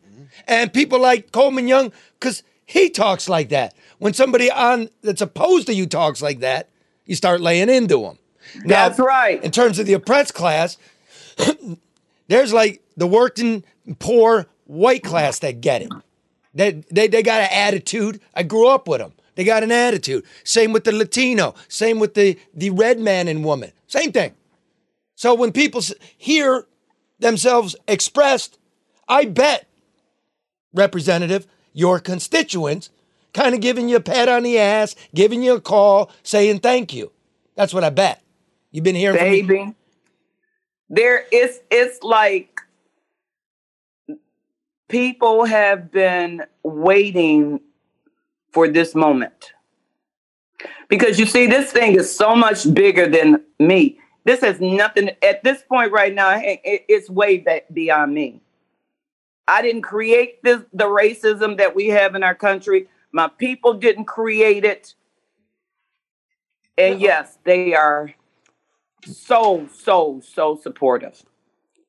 and 0.48 0.72
people 0.72 1.02
like 1.02 1.34
Coleman 1.34 1.68
Young 1.68 1.92
because 2.20 2.44
he 2.66 2.90
talks 2.90 3.28
like 3.28 3.50
that. 3.50 3.76
When 3.98 4.14
somebody 4.14 4.50
on 4.50 4.90
that's 5.02 5.22
opposed 5.22 5.68
to 5.68 5.74
you 5.74 5.88
talks 5.88 6.22
like 6.22 6.40
that, 6.40 6.70
you 7.06 7.16
start 7.16 7.42
laying 7.42 7.70
into 7.70 8.02
them. 8.02 8.18
That's 8.66 9.00
right. 9.00 9.44
In 9.44 9.52
terms 9.52 9.80
of 9.80 9.86
the 9.86 9.94
oppressed 9.94 10.34
class, 10.34 10.78
there's 12.28 12.54
like 12.54 12.82
the 12.96 13.08
working 13.08 13.64
poor 14.00 14.48
white 14.66 15.04
class 15.04 15.40
that 15.40 15.62
get 15.62 15.82
it. 15.82 15.92
They, 16.54 16.84
they, 16.92 17.08
they 17.08 17.24
got 17.24 17.42
an 17.42 17.50
attitude. 17.52 18.20
I 18.34 18.44
grew 18.44 18.68
up 18.68 18.88
with 18.88 19.00
them. 19.00 19.14
They 19.36 19.44
got 19.44 19.64
an 19.64 19.72
attitude. 19.72 20.26
Same 20.44 20.74
with 20.74 20.84
the 20.84 20.92
Latino. 20.92 21.54
Same 21.68 22.00
with 22.00 22.16
the, 22.16 22.40
the 22.56 22.72
red 22.72 23.00
man 23.00 23.28
and 23.28 23.46
woman. 23.46 23.72
Same 23.86 24.12
thing. 24.12 24.34
So 25.16 25.36
when 25.36 25.52
people 25.52 25.82
hear 26.18 26.66
themselves 27.20 27.76
expressed, 27.88 28.58
I 29.08 29.26
bet, 29.26 29.68
Representative, 30.74 31.48
your 31.74 32.00
constituents 32.00 32.90
kind 33.34 33.54
of 33.54 33.62
giving 33.62 33.88
you 33.88 33.98
a 33.98 34.02
pat 34.02 34.28
on 34.28 34.44
the 34.44 34.58
ass, 34.58 34.96
giving 35.14 35.44
you 35.44 35.54
a 35.54 35.62
call, 35.62 36.12
saying 36.24 36.60
thank 36.60 36.94
you. 36.94 37.12
That's 37.56 37.74
what 37.74 37.84
I 37.84 37.90
bet. 37.92 38.22
You've 38.78 38.84
been 38.84 38.94
hearing 38.94 39.18
from 39.18 39.32
me. 39.32 39.42
baby. 39.42 39.76
There 40.88 41.26
is 41.32 41.62
it's 41.72 42.04
like 42.04 42.62
people 44.88 45.46
have 45.46 45.92
been 45.92 46.44
waiting 46.62 47.60
for 48.52 48.68
this 48.68 48.94
moment. 48.94 49.54
Because 50.90 51.18
you 51.18 51.26
see, 51.26 51.48
this 51.48 51.72
thing 51.72 51.96
is 51.96 52.16
so 52.16 52.36
much 52.36 52.72
bigger 52.72 53.08
than 53.08 53.44
me. 53.58 54.00
This 54.26 54.42
has 54.42 54.62
nothing 54.62 55.10
at 55.24 55.44
this 55.44 55.64
point 55.64 55.92
right 55.92 56.14
now, 56.14 56.38
it- 56.38 56.62
it- 56.64 56.86
it's 56.88 57.10
way 57.10 57.44
beyond 57.74 58.14
me. 58.14 58.42
I 59.48 59.64
didn't 59.64 59.82
create 59.82 60.44
this 60.44 60.62
the 60.72 60.86
racism 60.86 61.58
that 61.58 61.74
we 61.74 61.88
have 61.88 62.14
in 62.14 62.22
our 62.22 62.36
country. 62.36 62.90
My 63.12 63.28
people 63.28 63.74
didn't 63.74 64.06
create 64.06 64.64
it. 64.64 64.94
And 66.78 67.02
yes, 67.02 67.40
they 67.44 67.74
are 67.74 68.14
so, 69.16 69.68
so, 69.74 70.22
so 70.24 70.60
supportive. 70.62 71.24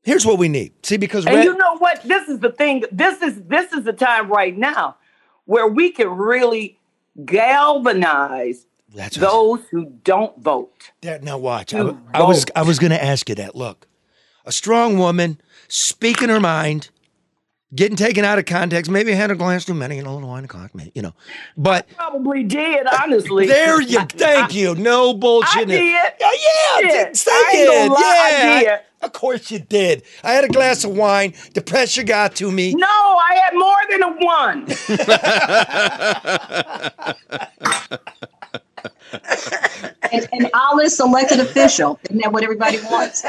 Here's 0.03 0.25
what 0.25 0.39
we 0.39 0.49
need. 0.49 0.73
See, 0.87 0.97
because 0.97 1.27
And 1.27 1.35
red, 1.37 1.45
you 1.45 1.57
know 1.57 1.77
what? 1.79 2.03
This 2.03 2.29
is 2.29 2.39
the 2.41 2.51
thing. 2.51 2.85
This 2.91 3.21
is 3.21 3.43
this 3.43 3.73
is 3.73 3.85
the 3.85 3.93
time 3.93 4.29
right 4.29 4.57
now 4.57 4.97
where 5.45 5.67
we 5.67 5.91
can 5.91 6.09
really 6.09 6.79
galvanize 7.25 8.67
That's 8.95 9.17
those 9.17 9.61
who 9.71 9.87
don't 10.05 10.39
vote. 10.39 10.93
That, 11.03 11.23
now 11.23 11.37
watch. 11.37 11.75
I, 11.75 11.95
I 12.15 12.23
was. 12.23 12.47
I 12.57 12.63
was 12.63 12.79
going 12.79 12.93
to 12.93 13.03
ask 13.03 13.29
you 13.29 13.35
that. 13.35 13.55
Look, 13.55 13.87
a 14.47 14.53
strong 14.53 14.99
woman 14.99 15.41
speaking 15.69 16.31
her 16.31 16.41
mind, 16.41 16.91
getting 17.75 17.97
taken 17.97 18.25
out 18.25 18.39
of 18.39 18.47
context. 18.47 18.91
Maybe 18.91 19.13
I 19.13 19.17
had 19.17 19.31
a 19.31 19.35
glass 19.35 19.65
too 19.65 19.75
many 19.75 19.99
and 19.99 20.07
a 20.07 20.11
little 20.11 20.29
wine 20.29 20.45
o'clock. 20.45 20.75
Maybe 20.75 20.93
you 20.95 21.03
know, 21.03 21.15
but 21.57 21.89
Probably 21.97 22.45
did, 22.45 22.87
honestly. 22.87 23.47
there 23.47 23.81
you. 23.81 24.01
Thank 24.07 24.55
you. 24.55 24.75
No 24.75 25.15
bullshit. 25.15 25.63
I 25.63 25.65
did. 25.65 25.81
Yeah, 25.81 26.11
yeah. 26.21 26.89
Shit. 26.91 27.17
Say 27.17 27.31
I 27.33 27.53
ain't 27.55 27.69
gonna 27.69 27.85
it. 27.85 27.91
lie, 27.91 28.01
I 28.01 28.31
yeah. 28.31 28.61
did. 28.61 28.81
Of 29.01 29.13
course 29.13 29.51
you 29.51 29.61
did. 29.61 30.03
I 30.25 30.33
had 30.33 30.45
a 30.45 30.49
glass 30.49 30.83
of 30.85 30.91
wine. 30.91 31.33
The 31.55 31.63
pressure 31.63 32.03
got 32.03 32.35
to 32.37 32.51
me. 32.51 32.75
No, 32.75 32.87
I 32.87 33.35
had 33.45 33.55
more 33.55 33.77
than 33.91 34.03
a 34.03 34.11
one. 34.25 34.67
And, 40.11 40.29
and 40.33 40.51
Alice 40.55 41.01
elected 41.01 41.41
official. 41.41 41.99
Isn't 42.05 42.23
that 42.23 42.33
what 42.33 42.43
everybody 42.43 42.79
wants? 42.85 43.25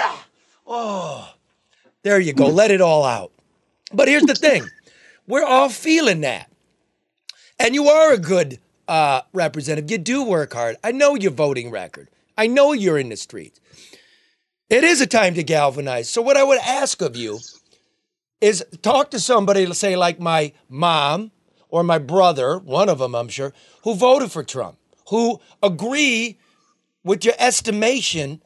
Oh, 0.65 1.33
there 2.03 2.19
you 2.19 2.33
go. 2.33 2.47
Let 2.47 2.71
it 2.71 2.81
all 2.81 3.03
out. 3.03 3.31
But 3.93 4.07
here's 4.07 4.23
the 4.23 4.35
thing 4.35 4.69
we're 5.27 5.45
all 5.45 5.69
feeling 5.69 6.21
that. 6.21 6.51
And 7.59 7.75
you 7.75 7.87
are 7.89 8.13
a 8.13 8.17
good 8.17 8.59
uh, 8.87 9.21
representative. 9.33 9.91
You 9.91 9.97
do 9.97 10.23
work 10.23 10.53
hard. 10.53 10.77
I 10.83 10.91
know 10.91 11.15
your 11.15 11.31
voting 11.31 11.71
record, 11.71 12.09
I 12.37 12.47
know 12.47 12.73
you're 12.73 12.97
in 12.97 13.09
the 13.09 13.17
streets. 13.17 13.59
It 14.69 14.83
is 14.83 15.01
a 15.01 15.07
time 15.07 15.33
to 15.33 15.43
galvanize. 15.43 16.09
So, 16.09 16.21
what 16.21 16.37
I 16.37 16.43
would 16.43 16.59
ask 16.59 17.01
of 17.01 17.15
you 17.15 17.39
is 18.39 18.63
talk 18.81 19.11
to 19.11 19.19
somebody, 19.19 19.71
say, 19.73 19.95
like 19.95 20.19
my 20.19 20.53
mom 20.69 21.31
or 21.69 21.83
my 21.83 21.97
brother, 21.97 22.57
one 22.59 22.89
of 22.89 22.99
them, 22.99 23.15
I'm 23.15 23.29
sure, 23.29 23.53
who 23.83 23.95
voted 23.95 24.31
for 24.31 24.43
Trump, 24.43 24.77
who 25.09 25.39
agree 25.61 26.37
with 27.03 27.25
your 27.25 27.33
estimation 27.39 28.41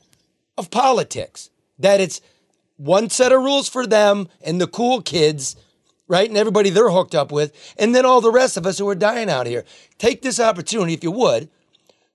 of 0.58 0.72
politics 0.72 1.50
that 1.80 2.00
it's 2.00 2.22
one 2.78 3.10
set 3.10 3.32
of 3.32 3.42
rules 3.42 3.70
for 3.70 3.86
them 3.86 4.28
and 4.42 4.60
the 4.60 4.68
cool 4.68 5.02
kids, 5.02 5.56
right? 6.08 6.28
And 6.28 6.38
everybody 6.38 6.70
they're 6.70 6.90
hooked 6.90 7.16
up 7.16 7.32
with, 7.32 7.54
and 7.78 7.96
then 7.96 8.06
all 8.06 8.22
the 8.22 8.32
rest 8.32 8.58
of 8.58 8.66
us 8.66 8.80
who 8.80 8.88
are 8.90 8.96
dying 8.96 9.30
out 9.30 9.48
here. 9.48 9.64
Take 9.98 10.22
this 10.22 10.40
opportunity, 10.40 10.94
if 10.94 11.04
you 11.04 11.12
would, 11.12 11.50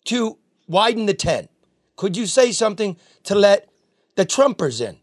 to 0.06 0.38
widen 0.66 1.06
the 1.06 1.14
tent. 1.14 1.50
Could 1.96 2.16
you 2.16 2.26
say 2.26 2.52
something 2.52 2.96
to 3.24 3.34
let 3.34 3.68
the 4.16 4.26
Trumpers 4.26 4.80
in? 4.86 4.98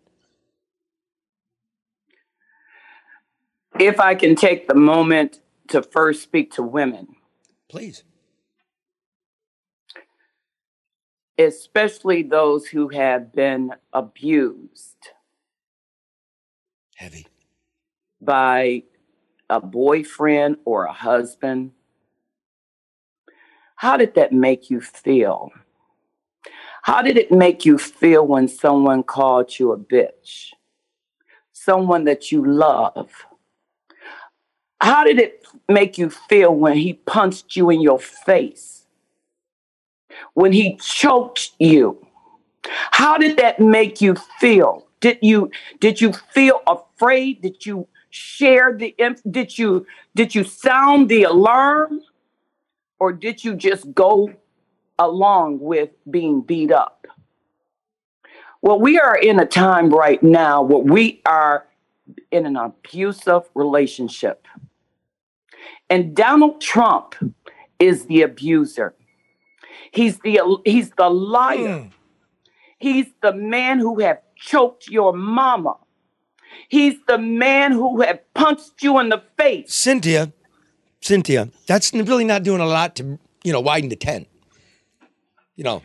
if 3.80 4.00
I 4.00 4.16
can 4.16 4.36
take 4.36 4.68
the 4.68 4.76
moment 4.76 5.42
to 5.70 5.82
first 5.82 6.24
speak 6.24 6.54
to 6.54 6.64
women, 6.64 7.16
Please. 7.70 8.04
especially 11.38 12.24
those 12.24 12.68
who 12.68 12.90
have 12.90 13.34
been 13.34 13.74
abused 13.92 14.95
Heavy. 16.96 17.28
by 18.22 18.84
a 19.50 19.60
boyfriend 19.62 20.58
or 20.66 20.86
a 20.86 20.94
husband, 20.94 21.72
how 23.76 23.98
did 23.98 24.16
that 24.16 24.32
make 24.32 24.70
you 24.70 24.82
feel? 24.82 25.52
How 26.84 27.02
did 27.02 27.18
it 27.18 27.32
make 27.32 27.66
you 27.66 27.78
feel 27.78 28.26
when 28.26 28.48
someone 28.48 29.04
called 29.04 29.60
you 29.60 29.72
a 29.74 29.78
bitch? 29.78 30.54
Someone 31.52 32.06
that 32.06 32.32
you 32.32 32.46
love. 32.46 33.12
How 34.80 35.04
did 35.04 35.20
it 35.20 35.46
make 35.68 35.98
you 35.98 36.10
feel 36.10 36.56
when 36.56 36.78
he 36.78 36.94
punched 36.94 37.56
you 37.56 37.70
in 37.70 37.82
your 37.82 38.00
face? 38.00 38.86
When 40.34 40.54
he 40.54 40.78
choked 40.78 41.52
you? 41.60 42.06
How 42.92 43.18
did 43.18 43.38
that 43.38 43.60
make 43.60 44.00
you 44.00 44.16
feel? 44.40 44.85
Did 45.06 45.20
you 45.22 45.52
did 45.80 46.02
you 46.02 46.14
feel 46.34 46.62
afraid? 46.66 47.44
Did 47.44 47.64
you 47.64 47.88
share 48.10 48.76
the 48.76 48.96
inf- 48.98 49.22
did 49.30 49.56
you 49.56 49.86
did 50.16 50.34
you 50.34 50.44
sound 50.44 51.10
the 51.10 51.22
alarm 51.26 52.02
or 52.98 53.14
did 53.14 53.44
you 53.44 53.54
just 53.54 53.94
go 53.94 54.34
along 54.98 55.60
with 55.60 55.92
being 56.10 56.42
beat 56.42 56.72
up? 56.72 57.06
Well, 58.64 58.80
we 58.80 58.98
are 58.98 59.16
in 59.16 59.40
a 59.40 59.46
time 59.46 59.92
right 59.92 60.24
now 60.24 60.64
where 60.64 60.80
we 60.80 61.22
are 61.28 61.68
in 62.32 62.48
an 62.48 62.56
abusive 62.56 63.44
relationship. 63.54 64.48
And 65.88 66.16
Donald 66.16 66.62
Trump 66.62 67.14
is 67.78 68.08
the 68.08 68.24
abuser. 68.24 68.96
He's 69.92 70.18
the 70.22 70.40
he's 70.66 70.90
the 70.98 71.10
liar. 71.12 71.82
Hmm. 71.82 71.88
He's 72.80 73.08
the 73.22 73.34
man 73.34 73.80
who 73.80 74.00
have 74.00 74.25
choked 74.36 74.90
your 74.90 75.14
mama. 75.14 75.78
He's 76.70 76.96
the 77.08 77.18
man 77.18 77.72
who 77.72 78.02
have 78.02 78.20
punched 78.34 78.82
you 78.82 79.00
in 79.00 79.10
the 79.10 79.22
face. 79.38 79.74
Cynthia, 79.74 80.32
Cynthia, 81.02 81.50
that's 81.68 81.94
really 81.94 82.24
not 82.24 82.44
doing 82.44 82.62
a 82.62 82.66
lot 82.66 82.96
to 82.98 83.20
you 83.44 83.52
know 83.54 83.60
widen 83.62 83.90
the 83.90 83.96
tent. 83.96 84.28
You 85.56 85.64
know, 85.64 85.84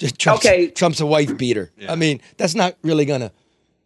just 0.00 0.18
Trump's, 0.20 0.44
Okay. 0.44 0.68
Trump's 0.68 1.00
a 1.00 1.06
wife 1.06 1.36
beater. 1.36 1.70
I 1.88 1.94
mean, 1.96 2.20
that's 2.36 2.54
not 2.54 2.76
really 2.82 3.04
gonna, 3.04 3.32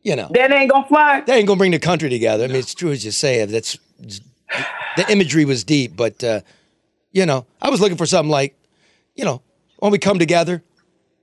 you 0.02 0.16
know, 0.16 0.28
That 0.34 0.50
ain't 0.52 0.70
gonna 0.70 0.86
fly. 0.86 1.20
that 1.20 1.36
ain't 1.36 1.46
gonna 1.46 1.58
bring 1.58 1.72
the 1.72 1.78
country 1.78 2.08
together. 2.08 2.44
I 2.44 2.46
mean, 2.48 2.56
it's 2.56 2.74
true 2.74 2.90
as 2.90 3.04
you 3.04 3.10
say. 3.10 3.44
That's 3.44 3.78
the 4.96 5.06
imagery 5.10 5.44
was 5.44 5.64
deep, 5.64 5.96
but 5.96 6.22
uh, 6.24 6.40
you 7.12 7.26
know, 7.26 7.46
I 7.60 7.70
was 7.70 7.80
looking 7.80 7.96
for 7.98 8.06
something 8.06 8.30
like, 8.30 8.56
you 9.14 9.24
know, 9.24 9.42
when 9.78 9.92
we 9.92 9.98
come 9.98 10.18
together, 10.18 10.62
we're, 10.62 10.62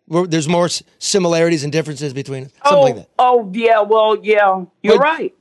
there's 0.09 0.47
more 0.47 0.69
similarities 0.97 1.63
and 1.63 1.71
differences 1.71 2.13
between 2.13 2.45
us. 2.45 2.51
Something 2.65 2.77
oh, 2.77 2.81
like 2.81 2.95
that. 2.95 3.09
oh 3.19 3.51
yeah, 3.53 3.81
well, 3.81 4.17
yeah, 4.21 4.65
you're 4.81 4.97
But- 4.97 5.03
right. 5.03 5.35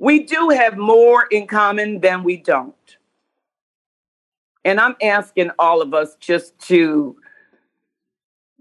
We 0.00 0.24
do 0.24 0.50
have 0.50 0.78
more 0.78 1.26
in 1.26 1.48
common 1.48 2.00
than 2.00 2.22
we 2.22 2.36
don't. 2.36 2.74
And 4.64 4.78
I'm 4.78 4.94
asking 5.02 5.50
all 5.58 5.82
of 5.82 5.92
us 5.92 6.14
just 6.20 6.56
to 6.68 7.16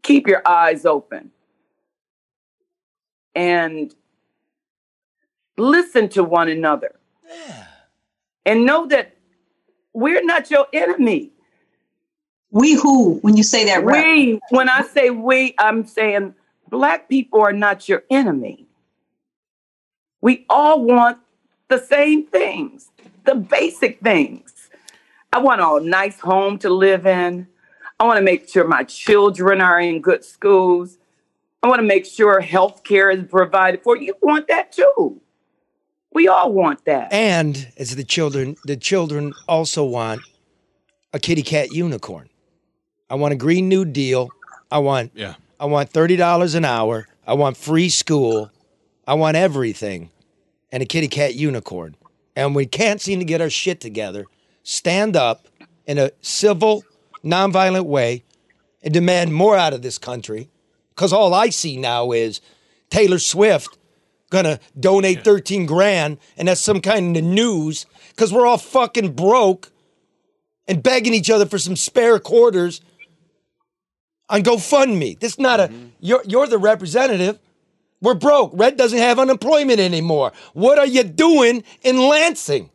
keep 0.02 0.26
your 0.26 0.42
eyes 0.48 0.86
open 0.86 1.32
and 3.36 3.94
listen 5.58 6.10
to 6.10 6.24
one 6.24 6.50
another. 6.50 6.96
And 8.46 8.66
know 8.66 8.88
that 8.88 9.16
we're 9.94 10.24
not 10.24 10.50
your 10.50 10.68
enemy. 10.74 11.32
We 12.52 12.74
who, 12.74 13.16
when 13.20 13.36
you 13.36 13.44
say 13.44 13.66
that, 13.66 13.84
Rep? 13.84 14.04
We, 14.04 14.40
when 14.50 14.70
I 14.70 14.84
say 14.84 15.10
we, 15.10 15.54
I'm 15.58 15.86
saying 15.86 16.34
black 16.70 17.10
people 17.10 17.42
are 17.42 17.54
not 17.54 17.90
your 17.90 18.04
enemy. 18.10 18.66
We 20.22 20.46
all 20.50 20.84
want 20.84 21.20
the 21.68 21.78
same 21.78 22.26
things, 22.26 22.90
the 23.26 23.36
basic 23.36 24.00
things. 24.00 24.70
I 25.34 25.40
want 25.40 25.62
a 25.62 25.88
nice 25.88 26.20
home 26.20 26.58
to 26.60 26.70
live 26.70 27.06
in. 27.06 27.48
I 28.00 28.06
want 28.06 28.18
to 28.18 28.24
make 28.24 28.48
sure 28.48 28.68
my 28.68 28.84
children 28.84 29.60
are 29.62 29.80
in 29.80 30.02
good 30.02 30.24
schools. 30.24 30.98
I 31.62 31.68
want 31.68 31.80
to 31.80 31.86
make 31.86 32.06
sure 32.06 32.40
health 32.40 32.84
care 32.84 33.10
is 33.10 33.26
provided 33.30 33.84
for. 33.84 33.98
You 33.98 34.14
want 34.22 34.48
that 34.48 34.72
too. 34.72 35.22
We 36.14 36.28
all 36.28 36.54
want 36.54 36.86
that. 36.86 37.12
And 37.12 37.68
as 37.78 37.96
the 37.96 38.04
children, 38.04 38.56
the 38.64 38.78
children 38.78 39.34
also 39.48 39.84
want 39.84 40.22
a 41.14 41.20
kitty 41.20 41.44
cat 41.44 41.72
unicorn. 41.72 42.30
I 43.10 43.16
want 43.16 43.34
a 43.34 43.38
green 43.38 43.70
new 43.70 43.86
deal. 43.86 44.30
I 44.72 44.80
want 44.80 45.12
Yeah. 45.16 45.36
I 45.60 45.66
want 45.66 45.90
thirty 45.90 46.16
dollars 46.16 46.56
an 46.56 46.66
hour. 46.66 47.08
I 47.26 47.34
want 47.34 47.58
free 47.58 47.90
school. 47.90 48.52
I 49.08 49.14
want 49.14 49.38
everything, 49.38 50.10
and 50.72 50.84
a 50.84 50.86
kitty 50.86 51.08
cat 51.08 51.36
unicorn. 51.36 51.96
And 52.36 52.54
we 52.54 52.66
can't 52.66 53.02
seem 53.02 53.20
to 53.20 53.26
get 53.26 53.42
our 53.42 53.50
shit 53.50 53.80
together. 53.80 54.26
Stand 54.64 55.16
up 55.16 55.48
in 55.86 55.98
a 55.98 56.12
civil, 56.22 56.84
nonviolent 57.24 57.86
way 57.86 58.24
and 58.84 58.94
demand 58.94 59.34
more 59.34 59.58
out 59.58 59.74
of 59.74 59.82
this 59.82 59.98
country. 59.98 60.50
Because 60.90 61.14
all 61.14 61.34
I 61.34 61.50
see 61.50 61.78
now 61.78 62.12
is 62.12 62.42
Taylor 62.90 63.20
Swift 63.20 63.78
gonna 64.30 64.60
donate 64.78 65.24
13 65.24 65.66
grand, 65.66 66.18
and 66.38 66.48
that's 66.48 66.62
some 66.62 66.82
kind 66.82 67.16
of 67.16 67.24
news. 67.24 67.86
Because 68.10 68.34
we're 68.34 68.46
all 68.46 68.58
fucking 68.58 69.14
broke 69.14 69.72
and 70.68 70.84
begging 70.84 71.14
each 71.14 71.30
other 71.30 71.46
for 71.46 71.58
some 71.58 71.76
spare 71.78 72.20
quarters 72.20 72.82
on 74.30 74.44
GoFundMe. 74.44 75.20
This 75.20 75.34
is 75.34 75.40
not 75.40 75.60
a 75.60 75.64
mm-hmm. 75.64 75.88
you're 76.00 76.24
you're 76.26 76.48
the 76.48 76.58
representative. 76.58 77.40
We're 78.02 78.14
broke. 78.14 78.52
Red 78.54 78.78
doesn't 78.78 79.00
have 79.00 79.18
unemployment 79.18 79.80
anymore. 79.80 80.32
What 80.54 80.78
are 80.78 80.86
you 80.86 81.04
doing 81.04 81.64
in 81.82 81.98
Lansing? 81.98 82.70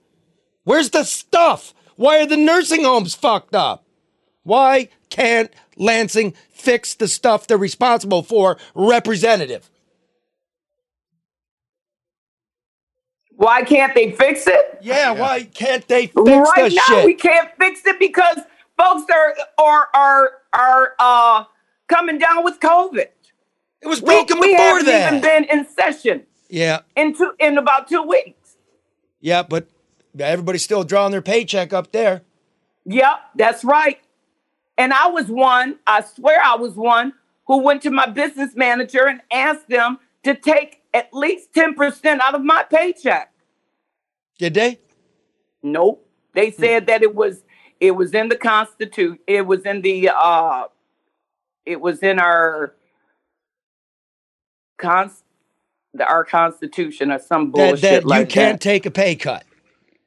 Where's 0.65 0.91
the 0.91 1.05
stuff? 1.05 1.75
Why 1.97 2.21
are 2.21 2.27
the 2.27 2.37
nursing 2.37 2.85
homes 2.85 3.15
fucked 3.15 3.55
up? 3.55 3.85
Why 4.43 4.89
can't 5.11 5.53
Lansing 5.77 6.35
fix 6.51 6.95
the 6.95 7.07
stuff 7.07 7.47
they're 7.47 7.57
responsible 7.57 8.23
for, 8.23 8.59
representative? 8.75 9.71
Why 13.37 13.63
can't 13.63 13.95
they 13.95 14.13
fix 14.13 14.47
it? 14.47 14.79
Yeah, 14.83 15.13
why 15.13 15.45
can't 15.45 15.87
they 15.89 16.07
fix 16.09 16.17
right 16.27 16.71
the 16.71 16.77
now 16.77 16.83
shit? 16.87 17.05
we 17.05 17.15
can't 17.15 17.51
fix 17.59 17.81
it 17.87 17.99
because 17.99 18.39
folks 18.77 19.05
are 19.13 19.35
are 19.59 19.89
are 19.95 20.33
are 20.53 20.93
uh 20.99 21.45
coming 21.89 22.19
down 22.19 22.45
with 22.45 22.61
COVID. 22.61 23.07
It 23.81 23.87
was 23.89 24.01
We, 24.01 24.07
broken 24.07 24.39
we 24.41 24.53
before 24.53 24.65
haven't 24.67 24.87
that. 24.87 25.09
even 25.15 25.21
been 25.21 25.45
in 25.59 25.67
session 25.67 26.23
yeah, 26.49 26.81
in 26.97 27.15
two 27.15 27.33
in 27.41 27.59
about 27.59 27.89
two 27.89 28.03
weeks. 28.03 28.57
yeah, 29.21 29.43
but 29.43 29.67
everybody's 30.19 30.63
still 30.63 30.85
drawing 30.85 31.11
their 31.13 31.23
paycheck 31.23 31.73
up 31.73 31.93
there. 31.93 32.23
Yep, 32.85 33.17
that's 33.37 33.65
right. 33.65 33.99
And 34.79 34.93
I 34.93 35.09
was 35.09 35.27
one, 35.29 35.79
I 35.87 36.03
swear 36.03 36.41
I 36.45 36.57
was 36.57 36.75
one 36.75 37.13
who 37.47 37.59
went 37.59 37.83
to 37.83 37.91
my 37.91 38.07
business 38.07 38.55
manager 38.55 39.07
and 39.07 39.21
asked 39.33 39.69
them 39.69 39.99
to 40.25 40.35
take 40.35 40.83
at 40.95 41.13
least 41.13 41.53
10% 41.53 42.21
out 42.21 42.35
of 42.35 42.43
my 42.45 42.63
paycheck. 42.65 43.33
Did 44.39 44.55
they? 44.55 44.79
Nope. 45.63 46.07
They 46.35 46.51
said 46.51 46.87
that 46.87 47.03
it 47.03 47.15
was 47.15 47.43
it 47.83 47.93
was 47.93 48.15
in 48.15 48.31
the 48.31 48.37
constitution. 48.37 49.21
It 49.29 49.47
was 49.47 49.63
in 49.67 49.83
the 49.83 50.11
uh 50.17 50.67
it 51.67 51.81
was 51.81 52.01
in 52.03 52.19
our 52.21 52.75
cons 54.79 55.23
the, 55.95 56.07
our 56.07 56.25
constitution 56.25 57.13
or 57.13 57.19
some 57.21 57.51
That, 57.55 57.81
bullshit 57.81 57.81
that 57.83 58.07
like 58.07 58.11
you 58.11 58.27
can't 58.27 58.61
that. 58.61 58.61
take 58.61 58.87
a 58.87 58.93
pay 58.93 59.17
cut. 59.17 59.45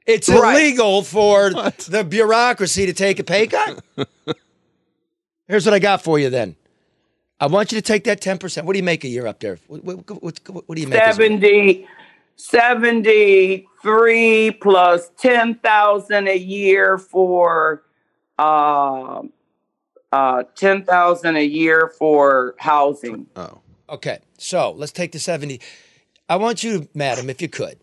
It's 0.07 0.29
Right. 0.29 0.45
illegal 0.55 1.03
for 1.03 1.51
the 1.89 2.05
bureaucracy 2.07 2.85
to 2.87 2.93
take 2.93 3.19
a 3.19 3.25
pay 3.25 3.47
cut. 3.47 3.79
Here's 5.47 5.65
what 5.65 5.73
I 5.75 5.79
got 5.79 6.03
for 6.03 6.19
you 6.19 6.29
then. 6.29 6.55
I 7.39 7.47
want 7.47 7.71
you 7.71 7.77
to 7.77 7.83
take 7.83 8.05
that 8.05 8.21
10%. 8.21 8.63
What 8.65 8.73
do 8.73 8.79
you 8.79 8.83
make 8.83 9.03
a 9.03 9.09
year 9.09 9.27
up 9.27 9.39
there? 9.39 9.59
What, 9.67 9.83
what, 9.83 10.23
what, 10.23 10.39
what 10.67 10.75
do 10.75 10.81
you 10.81 10.87
make? 10.87 11.05
70 11.05 11.87
73 12.35 14.51
plus 14.51 15.09
10,000 15.17 16.27
a 16.27 16.35
year 16.35 16.97
for 16.97 17.83
uh 18.37 19.21
uh 20.11 20.43
10,000 20.55 21.35
a 21.35 21.43
year 21.43 21.91
for 21.97 22.55
housing. 22.59 23.25
Oh. 23.35 23.59
Okay, 23.89 24.19
so 24.37 24.71
let's 24.71 24.91
take 24.91 25.11
the 25.11 25.19
70. 25.19 25.61
I 26.27 26.37
want 26.37 26.63
you, 26.63 26.87
madam, 26.95 27.29
if 27.29 27.41
you 27.41 27.47
could, 27.47 27.77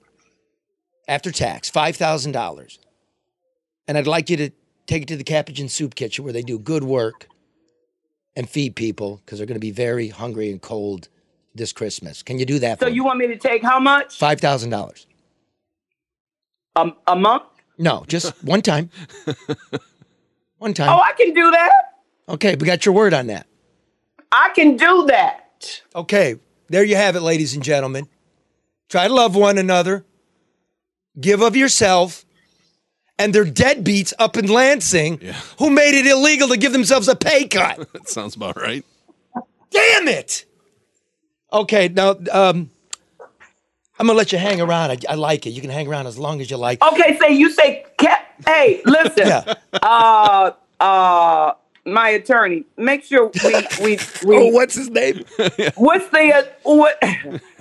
after 1.06 1.30
tax, 1.30 1.70
$5,000. 1.70 2.78
And 3.86 3.98
I'd 3.98 4.06
like 4.08 4.28
you 4.28 4.36
to 4.38 4.50
take 4.86 5.02
it 5.02 5.08
to 5.08 5.16
the 5.16 5.24
Capuchin 5.24 5.68
Soup 5.68 5.94
Kitchen 5.94 6.24
where 6.24 6.32
they 6.32 6.42
do 6.42 6.58
good 6.58 6.82
work 6.82 7.28
and 8.34 8.48
feed 8.48 8.74
people 8.74 9.20
because 9.24 9.38
they're 9.38 9.46
going 9.46 9.56
to 9.56 9.60
be 9.60 9.70
very 9.70 10.08
hungry 10.08 10.50
and 10.50 10.60
cold 10.60 11.08
this 11.54 11.72
Christmas. 11.72 12.22
Can 12.22 12.38
you 12.38 12.44
do 12.46 12.58
that 12.60 12.78
So 12.80 12.86
for 12.86 12.90
me? 12.90 12.96
you 12.96 13.04
want 13.04 13.18
me 13.18 13.26
to 13.28 13.36
take 13.36 13.62
how 13.62 13.78
much? 13.80 14.18
$5,000. 14.18 15.06
A, 16.76 16.90
a 17.06 17.16
month? 17.16 17.42
No, 17.78 18.04
just 18.08 18.32
one 18.44 18.62
time. 18.62 18.90
one 20.58 20.74
time. 20.74 20.88
Oh, 20.90 21.00
I 21.00 21.12
can 21.12 21.32
do 21.34 21.50
that. 21.50 21.72
Okay, 22.28 22.54
we 22.56 22.66
got 22.66 22.86
your 22.86 22.94
word 22.94 23.12
on 23.14 23.26
that. 23.26 23.46
I 24.30 24.50
can 24.54 24.76
do 24.76 25.06
that. 25.08 25.82
Okay, 25.94 26.36
there 26.68 26.84
you 26.84 26.96
have 26.96 27.16
it, 27.16 27.20
ladies 27.20 27.54
and 27.54 27.62
gentlemen. 27.62 28.08
Try 28.88 29.08
to 29.08 29.14
love 29.14 29.34
one 29.36 29.58
another. 29.58 30.04
give 31.20 31.42
of 31.42 31.54
yourself, 31.56 32.24
and 33.18 33.34
they're 33.34 33.44
deadbeats 33.44 34.12
up 34.18 34.36
in 34.38 34.46
Lansing 34.48 35.20
who 35.58 35.68
made 35.70 35.94
it 35.94 36.06
illegal 36.06 36.48
to 36.48 36.56
give 36.56 36.72
themselves 36.72 37.08
a 37.08 37.16
pay 37.16 37.46
cut. 37.46 37.76
that 37.92 38.08
sounds 38.08 38.34
about 38.36 38.56
right. 38.56 38.84
Damn 39.70 40.08
it! 40.08 40.44
Okay, 41.52 41.88
now 41.88 42.10
um, 42.30 42.70
I'm 43.98 44.06
gonna 44.06 44.14
let 44.14 44.32
you 44.32 44.38
hang 44.38 44.60
around. 44.60 44.90
I, 44.90 44.96
I 45.12 45.14
like 45.14 45.46
it. 45.46 45.50
You 45.50 45.60
can 45.60 45.70
hang 45.70 45.86
around 45.86 46.06
as 46.06 46.18
long 46.18 46.40
as 46.40 46.50
you 46.50 46.56
like. 46.56 46.82
Okay, 46.82 47.18
say 47.18 47.32
you 47.32 47.50
say, 47.50 47.84
hey, 48.46 48.80
listen, 48.86 49.26
Yeah. 49.26 49.54
uh, 49.82 50.52
uh, 50.80 51.52
my 51.84 52.08
attorney, 52.10 52.64
make 52.76 53.04
sure 53.04 53.30
we 53.44 53.54
we 53.82 53.98
we. 54.24 54.36
Oh, 54.36 54.46
what's 54.46 54.74
his 54.74 54.88
name? 54.90 55.24
What's 55.74 56.08
the 56.10 56.32
uh, 56.34 56.42
what? 56.62 57.00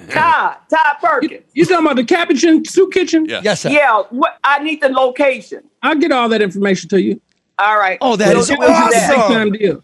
Todd 0.10 0.58
Todd 0.70 0.96
Perkins. 1.02 1.44
You 1.54 1.66
talking 1.66 1.86
about 1.86 1.96
the 1.96 2.04
Capuchin 2.04 2.64
Soup 2.66 2.92
Kitchen? 2.94 3.26
Yeah. 3.26 3.42
Yes, 3.44 3.62
sir. 3.62 3.70
Yeah, 3.70 4.04
what? 4.12 4.38
I 4.44 4.64
need 4.64 4.82
the 4.82 4.90
location. 4.90 5.64
I'll 5.82 5.96
get 5.96 6.12
all 6.12 6.30
that 6.30 6.42
information 6.42 6.88
to 6.90 7.02
you. 7.02 7.20
All 7.58 7.78
right. 7.78 7.98
Oh, 8.02 8.16
that 8.16 8.30
We'll 8.30 8.40
is 8.40 8.48
do 8.48 8.56
that. 8.58 9.28
Time 9.28 9.52
deal. 9.52 9.84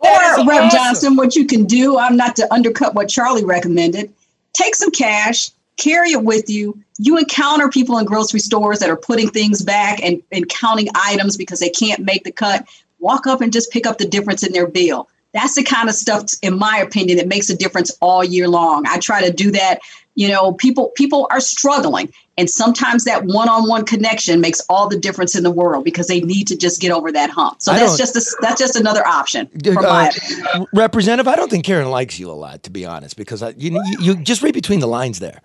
Or 0.00 0.46
Rev 0.46 0.64
awesome. 0.64 0.70
Johnson, 0.70 1.16
what 1.16 1.36
you 1.36 1.46
can 1.46 1.64
do, 1.64 1.98
I'm 1.98 2.16
not 2.16 2.36
to 2.36 2.52
undercut 2.52 2.94
what 2.94 3.08
Charlie 3.08 3.44
recommended. 3.44 4.12
Take 4.54 4.74
some 4.74 4.90
cash, 4.90 5.50
carry 5.76 6.12
it 6.12 6.24
with 6.24 6.48
you. 6.48 6.78
You 6.98 7.18
encounter 7.18 7.68
people 7.68 7.98
in 7.98 8.06
grocery 8.06 8.40
stores 8.40 8.78
that 8.78 8.90
are 8.90 8.96
putting 8.96 9.28
things 9.28 9.62
back 9.62 10.02
and, 10.02 10.22
and 10.32 10.48
counting 10.48 10.88
items 10.94 11.36
because 11.36 11.60
they 11.60 11.68
can't 11.68 12.04
make 12.04 12.24
the 12.24 12.32
cut. 12.32 12.66
Walk 12.98 13.26
up 13.26 13.40
and 13.40 13.52
just 13.52 13.70
pick 13.70 13.86
up 13.86 13.98
the 13.98 14.06
difference 14.06 14.42
in 14.42 14.52
their 14.52 14.66
bill. 14.66 15.08
That's 15.32 15.54
the 15.54 15.62
kind 15.62 15.88
of 15.88 15.94
stuff, 15.94 16.24
in 16.42 16.58
my 16.58 16.78
opinion, 16.78 17.18
that 17.18 17.28
makes 17.28 17.48
a 17.50 17.56
difference 17.56 17.96
all 18.00 18.24
year 18.24 18.48
long. 18.48 18.84
I 18.88 18.98
try 18.98 19.22
to 19.24 19.32
do 19.32 19.50
that. 19.52 19.80
You 20.16 20.28
know, 20.28 20.52
people 20.54 20.88
people 20.96 21.28
are 21.30 21.40
struggling, 21.40 22.12
and 22.40 22.48
sometimes 22.48 23.04
that 23.04 23.24
one-on-one 23.24 23.84
connection 23.84 24.40
makes 24.40 24.60
all 24.70 24.88
the 24.88 24.98
difference 24.98 25.36
in 25.36 25.44
the 25.44 25.50
world 25.50 25.84
because 25.84 26.06
they 26.06 26.20
need 26.22 26.48
to 26.48 26.56
just 26.56 26.80
get 26.80 26.90
over 26.90 27.12
that 27.12 27.28
hump. 27.30 27.60
So 27.60 27.70
I 27.72 27.78
that's 27.78 27.98
just 27.98 28.16
a, 28.16 28.36
that's 28.40 28.58
just 28.58 28.74
another 28.76 29.06
option. 29.06 29.48
Uh, 29.66 29.72
my 29.74 30.66
Representative, 30.72 31.28
I 31.28 31.36
don't 31.36 31.50
think 31.50 31.64
Karen 31.64 31.90
likes 31.90 32.18
you 32.18 32.30
a 32.30 32.32
lot, 32.32 32.62
to 32.62 32.70
be 32.70 32.86
honest, 32.86 33.16
because 33.16 33.42
I, 33.42 33.50
you, 33.50 33.70
you, 33.72 33.98
you 34.00 34.16
just 34.16 34.42
read 34.42 34.54
between 34.54 34.80
the 34.80 34.88
lines 34.88 35.18
there. 35.20 35.42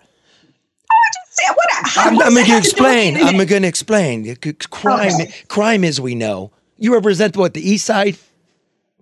What, 1.48 1.66
how, 1.70 2.08
I'm, 2.08 2.18
I'm 2.22 2.34
going 2.34 2.46
to 2.46 2.56
explain. 2.56 3.16
I'm 3.18 3.36
going 3.36 3.62
to 3.62 3.68
explain. 3.68 4.34
Crime, 4.70 5.12
Okay. 5.14 5.32
crime, 5.48 5.84
as 5.84 6.00
we 6.00 6.14
know, 6.14 6.50
you 6.78 6.94
represent 6.94 7.36
what 7.36 7.52
the 7.54 7.60
East 7.60 7.84
Side. 7.84 8.16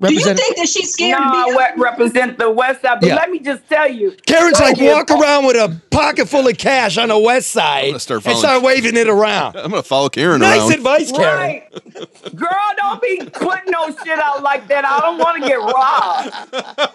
Do 0.03 0.12
you 0.12 0.20
think 0.20 0.57
that 0.57 0.68
she's 0.68 0.92
scared 0.92 1.20
No, 1.20 1.53
to 1.53 1.59
I 1.59 1.72
be? 1.74 1.80
represent 1.80 2.36
the 2.38 2.51
West 2.51 2.82
Side, 2.82 2.99
but 3.01 3.09
Yeah. 3.09 3.14
let 3.14 3.30
me 3.30 3.38
just 3.38 3.66
tell 3.68 3.88
you. 3.88 4.14
Karen's 4.26 4.59
like 4.61 4.76
Yeah. 4.76 4.92
walk 4.95 5.09
oh. 5.11 5.20
around 5.20 5.47
with 5.47 5.57
a 5.57 5.80
pocket 5.90 6.28
full 6.28 6.47
of 6.49 6.59
cash 6.59 6.99
on 6.99 7.09
the 7.09 7.18
West 7.18 7.53
Side 7.53 7.86
gonna 7.86 8.01
start 8.01 8.16
and 8.18 8.24
following- 8.24 8.40
start 8.40 8.62
waving 8.62 8.97
it 8.97 9.09
around. 9.09 9.57
I'm 9.57 9.70
gonna 9.70 9.82
follow 9.84 10.09
Karen 10.09 10.40
Nice 10.40 10.61
around. 10.62 10.72
advice, 10.72 11.12
Karen. 11.12 11.38
Right. 11.38 12.34
Girl, 12.34 12.51
don't 12.76 13.01
be 13.01 13.22
putting 13.32 13.70
no 13.70 13.86
shit 14.05 14.18
out 14.18 14.42
like 14.42 14.66
that. 14.68 14.84
I 14.84 14.99
don't 15.01 15.16
want 15.18 15.40
to 15.40 15.49
get 15.49 15.59
robbed. 15.61 16.34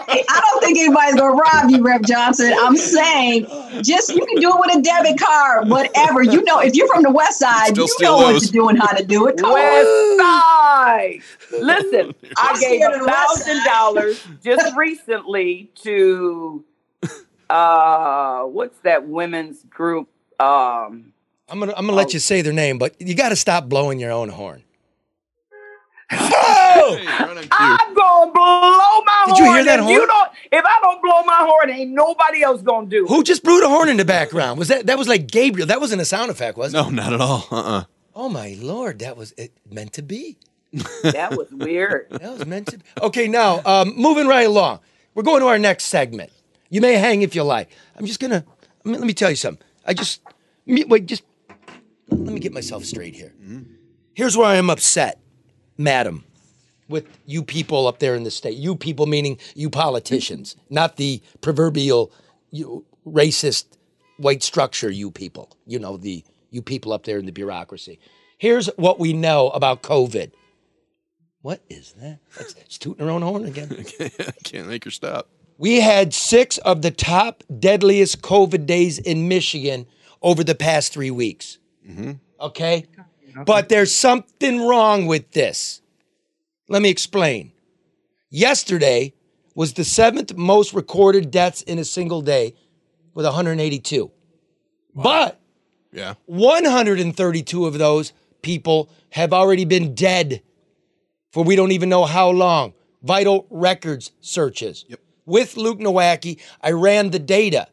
Hey, 0.10 0.24
I 0.30 0.41
don't 0.41 0.64
think 0.64 0.78
anybody's 0.78 1.16
gonna 1.16 1.32
rob 1.34 1.70
you, 1.70 1.82
Rev 1.82 2.02
Johnson. 2.02 2.54
I'm 2.60 2.76
saying, 2.76 3.47
just 3.82 4.10
you 4.14 4.26
can 4.26 4.41
do 4.41 4.50
it 4.54 4.60
with 4.60 4.76
a 4.76 4.82
debit 4.82 5.18
card, 5.20 5.70
whatever. 5.70 6.22
You 6.22 6.43
know, 6.43 6.60
if 6.60 6.76
you're 6.76 6.88
from 6.89 7.04
the 7.04 7.12
West 7.12 7.39
Side, 7.39 7.78
you 7.78 7.88
steal 7.88 8.18
know 8.20 8.26
what 8.26 8.34
those. 8.34 8.47
to 8.47 8.52
do 8.52 8.68
and 8.68 8.78
how 8.78 8.91
to 8.91 9.04
do 9.06 9.28
it. 9.28 9.38
Come 9.38 9.52
on. 9.52 9.54
West 9.54 10.18
Side. 10.18 11.20
Listen, 11.62 12.14
I 12.38 12.60
gave 12.60 12.82
scared 12.90 13.02
of 13.02 13.02
a 13.02 13.06
the 13.06 13.12
West 13.12 13.44
thousand 13.46 13.64
dollars 13.66 14.28
just 14.44 14.76
recently 14.76 15.72
to 15.84 16.64
uh 17.50 18.44
what's 18.44 18.78
that 18.80 19.08
women's 19.08 19.64
group? 19.64 20.08
Um 20.40 21.14
I'm 21.50 21.60
gonna 21.60 21.74
I'm 21.76 21.86
gonna 21.86 21.98
let 21.98 22.14
you 22.14 22.20
say 22.20 22.42
their 22.42 22.54
name, 22.54 22.78
but 22.78 23.00
you 23.02 23.16
got 23.16 23.30
to 23.30 23.36
stop 23.36 23.68
blowing 23.68 24.00
your 24.00 24.12
own 24.12 24.30
horn. 24.30 24.64
Hey, 26.12 26.18
right. 26.18 27.48
I'm 27.52 27.94
gonna 27.94 28.32
blow 28.32 29.02
my 29.06 29.24
horn. 29.26 29.36
Did 29.36 29.38
you 29.38 29.54
hear 29.54 29.64
that 29.66 29.80
if 29.80 29.86
horn? 29.86 29.94
You 29.94 30.08
don't 30.08 30.32
if 30.52 30.66
I 30.66 30.80
don't 30.82 31.02
blow 31.02 31.24
my 31.24 31.38
horn, 31.42 31.70
ain't 31.70 31.92
nobody 31.92 32.42
else 32.44 32.62
gonna 32.62 32.88
do 32.88 33.06
it. 33.06 33.10
Who 33.10 33.24
just 33.24 33.44
blew 33.44 33.60
the 33.62 33.70
horn 33.70 33.90
in 33.90 33.98
the 33.98 34.06
background? 34.06 34.58
Was 34.60 34.68
that 34.70 34.88
that 34.88 34.98
was 34.98 35.08
like 35.08 35.28
Gabriel? 35.28 35.68
That 35.68 35.80
wasn't 35.80 36.02
a 36.02 36.06
sound 36.06 36.32
effect, 36.32 36.58
was 36.58 36.74
it? 36.74 36.78
No, 36.78 36.90
not 36.90 37.14
at 37.14 37.22
all. 37.22 37.48
Uh-uh. 37.52 37.84
Oh 38.16 38.30
my 38.30 38.58
lord, 38.60 39.00
that 39.00 39.18
was 39.18 39.34
it 39.38 39.52
meant 39.70 39.94
to 39.94 40.02
be. 40.02 40.38
That 41.03 41.36
was 41.38 41.51
weird. 41.51 42.07
That 42.20 42.32
was 42.34 42.45
meant 42.45 42.67
to 42.67 42.78
be. 42.78 42.84
Okay, 43.01 43.28
now 43.28 43.61
um, 43.65 43.93
moving 43.95 44.28
right 44.28 44.45
along. 44.47 44.80
We're 45.15 45.24
going 45.24 45.41
to 45.41 45.47
our 45.47 45.59
next 45.59 45.86
segment. 45.86 46.32
You 46.70 46.82
may 46.82 46.93
hang 46.93 47.24
if 47.24 47.34
you 47.36 47.43
like. 47.43 47.70
I'm 47.97 48.05
just 48.05 48.20
gonna 48.20 48.45
I 48.86 48.89
mean, 48.89 48.99
let 48.99 49.07
me 49.07 49.13
tell 49.13 49.30
you 49.30 49.36
something. 49.36 49.65
I 49.86 49.93
just 49.93 50.22
me- 50.65 50.86
wait, 50.86 51.05
just 51.05 51.24
let 52.09 52.34
me 52.34 52.39
get 52.39 52.53
myself 52.53 52.86
straight 52.86 53.15
here. 53.15 53.34
Here's 54.13 54.36
where 54.38 54.47
I 54.47 54.55
am 54.55 54.70
upset, 54.70 55.20
madam, 55.78 56.26
with 56.88 57.05
you 57.26 57.43
people 57.43 57.88
up 57.88 57.99
there 57.99 58.15
in 58.15 58.24
the 58.24 58.32
state. 58.32 58.57
You 58.57 58.76
people 58.76 59.05
meaning 59.05 59.38
you 59.55 59.70
politicians, 59.70 60.55
not 60.70 60.97
the 60.97 61.22
proverbial 61.41 62.11
you, 62.51 62.86
racist 63.05 63.65
white 64.17 64.43
structure. 64.43 64.91
You 64.91 65.09
people, 65.11 65.49
you 65.65 65.80
know 65.80 65.97
the 65.97 66.24
you 66.51 66.61
people 66.61 66.93
up 66.93 67.03
there 67.05 67.17
in 67.17 67.26
the 67.26 67.32
bureaucracy. 67.32 67.99
Here's 68.38 68.67
what 68.78 68.99
we 68.99 69.13
know 69.13 69.49
about 69.49 69.82
COVID. 69.84 70.32
What 71.42 71.62
is 71.70 71.94
that? 71.94 72.20
That's 72.38 72.54
it's 72.54 72.78
tooting 72.78 73.06
her 73.06 73.12
own 73.12 73.22
horn 73.22 73.46
again. 73.46 73.86
I 74.00 74.32
can't 74.44 74.68
make 74.68 74.84
her 74.84 74.92
stop. 74.92 75.30
We 75.58 75.82
had 75.82 76.14
six 76.14 76.58
of 76.60 76.82
the 76.82 76.92
top 76.92 77.44
deadliest 77.60 78.22
COVID 78.22 78.66
days 78.66 78.98
in 78.98 79.28
Michigan 79.28 79.86
over 80.22 80.44
the 80.44 80.56
past 80.56 80.94
three 80.94 81.12
weeks. 81.12 81.58
Mm-hmm. 81.88 82.14
Okay? 82.40 82.86
But 83.46 83.70
there's 83.70 83.94
something 83.94 84.66
wrong 84.66 85.06
with 85.06 85.32
this. 85.32 85.82
Let 86.68 86.82
me 86.82 86.90
explain. 86.90 87.52
Yesterday 88.30 89.14
was 89.56 89.74
the 89.74 89.84
seventh 89.84 90.36
most 90.36 90.74
recorded 90.74 91.32
deaths 91.32 91.62
in 91.62 91.80
a 91.80 91.86
single 91.86 92.22
day 92.22 92.56
with 93.14 93.26
182. 93.26 94.12
But 94.96 95.40
Yeah. 95.92 96.14
132 96.26 97.66
of 97.66 97.78
those 97.78 98.14
people 98.42 98.90
have 99.12 99.34
already 99.34 99.66
been 99.66 99.96
dead 99.96 100.42
for 101.32 101.43
we 101.43 101.55
don't 101.55 101.71
even 101.71 101.89
know 101.89 102.05
how 102.05 102.30
long. 102.30 102.73
Vital 103.01 103.47
records 103.49 104.11
searches. 104.19 104.86
Yep. 104.88 104.99
With 105.25 105.57
Luke 105.57 105.80
Nowacki, 105.80 106.39
I 106.61 106.71
ran 106.71 107.11
the 107.11 107.19
data, 107.19 107.67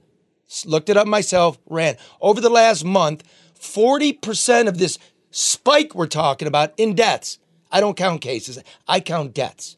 looked 0.64 0.90
it 0.90 0.96
up 0.96 1.07
myself, 1.07 1.59
ran. 1.66 1.96
Over 2.20 2.40
the 2.40 2.50
last 2.50 2.84
month, 2.84 3.24
40% 3.59 4.68
of 4.68 4.78
this 4.78 4.98
spike 5.30 5.94
we're 5.94 6.07
talking 6.07 6.48
about 6.48 6.74
in 6.76 6.94
deaths, 6.94 7.38
I 7.72 7.80
don't 7.80 7.96
count 7.96 8.20
cases, 8.20 8.59
I 8.86 9.00
count 9.00 9.34
deaths. 9.34 9.76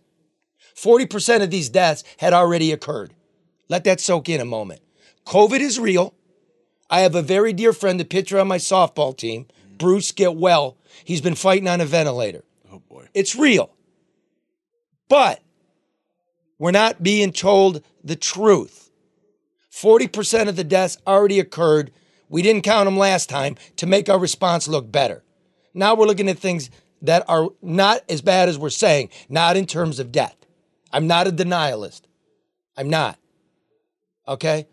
40% 0.74 1.42
of 1.42 1.50
these 1.50 1.68
deaths 1.68 2.04
had 2.18 2.32
already 2.32 2.72
occurred. 2.72 3.14
Let 3.68 3.84
that 3.84 4.00
soak 4.00 4.28
in 4.28 4.40
a 4.40 4.44
moment. 4.44 4.80
COVID 5.26 5.60
is 5.60 5.78
real. 5.78 6.14
I 6.90 7.00
have 7.00 7.14
a 7.14 7.22
very 7.22 7.52
dear 7.52 7.72
friend, 7.72 7.98
the 7.98 8.04
pitcher 8.04 8.38
on 8.38 8.48
my 8.48 8.58
softball 8.58 9.16
team, 9.16 9.46
Bruce 9.76 10.12
Get 10.12 10.36
Well. 10.36 10.76
He's 11.04 11.20
been 11.20 11.34
fighting 11.34 11.68
on 11.68 11.80
a 11.80 11.84
ventilator. 11.84 12.44
Oh 12.78 12.82
boy. 12.88 13.08
It's 13.14 13.34
real. 13.34 13.70
But 15.08 15.42
we're 16.58 16.70
not 16.70 17.02
being 17.02 17.32
told 17.32 17.82
the 18.04 18.16
truth. 18.16 18.90
40% 19.72 20.48
of 20.48 20.56
the 20.56 20.64
deaths 20.64 20.98
already 21.06 21.40
occurred. 21.40 21.90
We 22.28 22.42
didn't 22.42 22.62
count 22.62 22.86
them 22.86 22.96
last 22.96 23.28
time 23.28 23.56
to 23.76 23.86
make 23.86 24.08
our 24.08 24.18
response 24.18 24.68
look 24.68 24.90
better. 24.90 25.24
Now 25.74 25.94
we're 25.94 26.06
looking 26.06 26.28
at 26.28 26.38
things 26.38 26.70
that 27.02 27.24
are 27.28 27.48
not 27.62 28.02
as 28.08 28.22
bad 28.22 28.48
as 28.48 28.58
we're 28.58 28.70
saying, 28.70 29.10
not 29.28 29.56
in 29.56 29.66
terms 29.66 29.98
of 29.98 30.12
death. 30.12 30.36
I'm 30.92 31.06
not 31.06 31.26
a 31.26 31.32
denialist. 31.32 32.02
I'm 32.76 32.90
not. 32.90 33.18
Okay? 34.26 34.66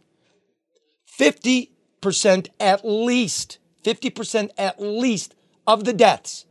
50% 1.20 2.50
at 2.60 2.82
least, 2.84 3.60
50% 3.84 4.50
at 4.58 4.82
least 4.82 5.36
of 5.68 5.86
the 5.86 5.94
deaths 5.94 6.46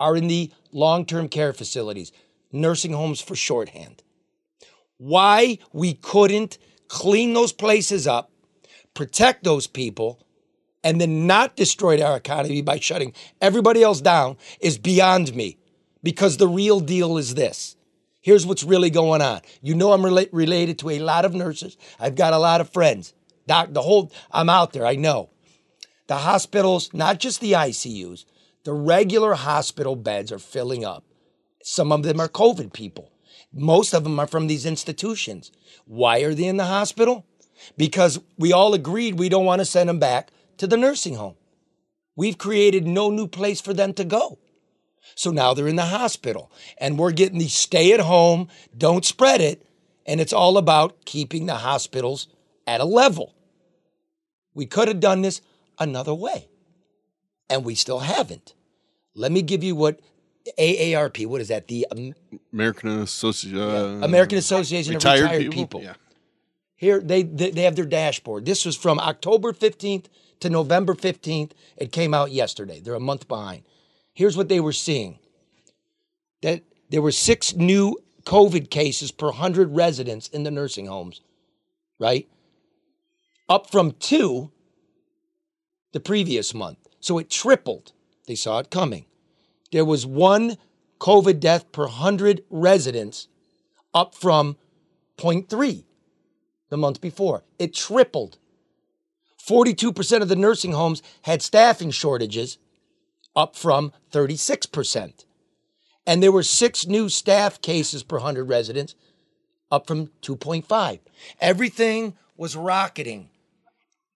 are 0.00 0.16
in 0.16 0.26
the 0.26 0.50
long 0.72 1.04
term 1.04 1.28
care 1.28 1.52
facilities, 1.52 2.12
nursing 2.52 2.92
homes 2.92 3.20
for 3.20 3.34
shorthand. 3.34 4.02
Why 4.98 5.58
we 5.72 5.94
couldn't 5.94 6.58
clean 6.88 7.32
those 7.32 7.52
places 7.52 8.06
up, 8.06 8.30
protect 8.94 9.44
those 9.44 9.66
people, 9.66 10.20
and 10.82 11.00
then 11.00 11.26
not 11.26 11.56
destroy 11.56 12.02
our 12.02 12.16
economy 12.16 12.62
by 12.62 12.78
shutting 12.78 13.14
everybody 13.40 13.82
else 13.82 14.00
down 14.00 14.36
is 14.60 14.78
beyond 14.78 15.34
me. 15.34 15.56
Because 16.02 16.38
the 16.38 16.48
real 16.48 16.80
deal 16.80 17.18
is 17.18 17.34
this. 17.34 17.76
Here's 18.22 18.46
what's 18.46 18.64
really 18.64 18.90
going 18.90 19.22
on. 19.22 19.40
You 19.62 19.74
know, 19.74 19.92
I'm 19.92 20.02
rela- 20.02 20.28
related 20.32 20.78
to 20.80 20.90
a 20.90 20.98
lot 20.98 21.24
of 21.24 21.34
nurses. 21.34 21.76
I've 21.98 22.14
got 22.14 22.32
a 22.32 22.38
lot 22.38 22.60
of 22.60 22.70
friends. 22.70 23.14
Doc, 23.46 23.68
the 23.72 23.82
whole, 23.82 24.10
I'm 24.30 24.48
out 24.48 24.72
there. 24.72 24.86
I 24.86 24.96
know. 24.96 25.30
The 26.06 26.16
hospitals, 26.16 26.92
not 26.92 27.18
just 27.18 27.40
the 27.40 27.52
ICUs, 27.52 28.24
the 28.64 28.72
regular 28.72 29.34
hospital 29.34 29.96
beds 29.96 30.30
are 30.32 30.38
filling 30.38 30.84
up. 30.84 31.04
Some 31.62 31.92
of 31.92 32.02
them 32.02 32.20
are 32.20 32.28
COVID 32.28 32.72
people. 32.72 33.12
Most 33.52 33.94
of 33.94 34.04
them 34.04 34.18
are 34.18 34.26
from 34.26 34.46
these 34.46 34.66
institutions. 34.66 35.50
Why 35.86 36.20
are 36.20 36.34
they 36.34 36.44
in 36.44 36.56
the 36.56 36.66
hospital? 36.66 37.26
Because 37.76 38.20
we 38.38 38.52
all 38.52 38.74
agreed 38.74 39.18
we 39.18 39.28
don't 39.28 39.44
want 39.44 39.60
to 39.60 39.64
send 39.64 39.88
them 39.88 39.98
back 39.98 40.30
to 40.58 40.66
the 40.66 40.76
nursing 40.76 41.14
home. 41.14 41.36
We've 42.16 42.38
created 42.38 42.86
no 42.86 43.10
new 43.10 43.26
place 43.26 43.60
for 43.60 43.72
them 43.72 43.92
to 43.94 44.04
go. 44.04 44.38
So 45.14 45.30
now 45.30 45.54
they're 45.54 45.68
in 45.68 45.76
the 45.76 45.86
hospital 45.86 46.52
and 46.78 46.98
we're 46.98 47.12
getting 47.12 47.38
the 47.38 47.48
stay 47.48 47.92
at 47.92 48.00
home, 48.00 48.48
don't 48.76 49.04
spread 49.04 49.40
it. 49.40 49.66
And 50.06 50.20
it's 50.20 50.32
all 50.32 50.58
about 50.58 51.04
keeping 51.04 51.46
the 51.46 51.56
hospitals 51.56 52.28
at 52.66 52.80
a 52.80 52.84
level. 52.84 53.34
We 54.54 54.66
could 54.66 54.88
have 54.88 55.00
done 55.00 55.22
this 55.22 55.40
another 55.78 56.14
way, 56.14 56.48
and 57.50 57.64
we 57.64 57.74
still 57.74 57.98
haven't. 57.98 58.54
Let 59.14 59.32
me 59.32 59.42
give 59.42 59.62
you 59.62 59.74
what 59.74 60.00
AARP, 60.58 61.26
what 61.26 61.40
is 61.40 61.48
that? 61.48 61.68
The 61.68 61.86
um, 61.90 62.14
American 62.52 63.00
Association. 63.00 64.02
American 64.02 64.38
Association 64.38 64.94
of 64.94 65.02
Retired 65.04 65.22
Retired 65.22 65.40
People? 65.52 65.80
People. 65.80 65.82
Yeah. 65.82 65.94
Here, 66.76 67.00
they, 67.00 67.22
they 67.22 67.50
they 67.50 67.62
have 67.62 67.76
their 67.76 67.84
dashboard. 67.84 68.46
This 68.46 68.64
was 68.64 68.74
from 68.74 68.98
October 68.98 69.52
15th 69.52 70.06
to 70.40 70.48
November 70.48 70.94
15th. 70.94 71.52
It 71.76 71.92
came 71.92 72.14
out 72.14 72.32
yesterday. 72.32 72.80
They're 72.80 72.94
a 72.94 73.00
month 73.00 73.28
behind. 73.28 73.64
Here's 74.14 74.36
what 74.36 74.48
they 74.48 74.60
were 74.60 74.72
seeing. 74.72 75.18
That 76.40 76.62
there 76.88 77.02
were 77.02 77.12
six 77.12 77.54
new 77.54 77.98
COVID 78.24 78.70
cases 78.70 79.12
per 79.12 79.26
100 79.26 79.76
residents 79.76 80.28
in 80.28 80.42
the 80.42 80.50
nursing 80.50 80.86
homes, 80.86 81.20
right? 81.98 82.26
Up 83.48 83.70
from 83.70 83.92
two 83.92 84.50
the 85.92 86.00
previous 86.00 86.54
month. 86.54 86.78
So 87.00 87.18
it 87.18 87.30
tripled. 87.30 87.92
They 88.26 88.34
saw 88.34 88.58
it 88.58 88.70
coming. 88.70 89.06
There 89.72 89.84
was 89.84 90.06
one 90.06 90.56
COVID 91.00 91.40
death 91.40 91.72
per 91.72 91.84
100 91.84 92.44
residents, 92.50 93.28
up 93.94 94.14
from 94.14 94.56
0.3 95.18 95.84
the 96.68 96.76
month 96.76 97.00
before. 97.00 97.44
It 97.58 97.74
tripled. 97.74 98.38
42% 99.44 100.22
of 100.22 100.28
the 100.28 100.36
nursing 100.36 100.72
homes 100.72 101.02
had 101.22 101.42
staffing 101.42 101.90
shortages, 101.90 102.58
up 103.34 103.56
from 103.56 103.92
36%. 104.12 105.24
And 106.06 106.22
there 106.22 106.32
were 106.32 106.42
six 106.42 106.86
new 106.86 107.08
staff 107.08 107.60
cases 107.60 108.02
per 108.02 108.16
100 108.16 108.44
residents, 108.44 108.94
up 109.70 109.86
from 109.86 110.08
2.5. 110.22 111.00
Everything 111.40 112.16
was 112.36 112.56
rocketing. 112.56 113.30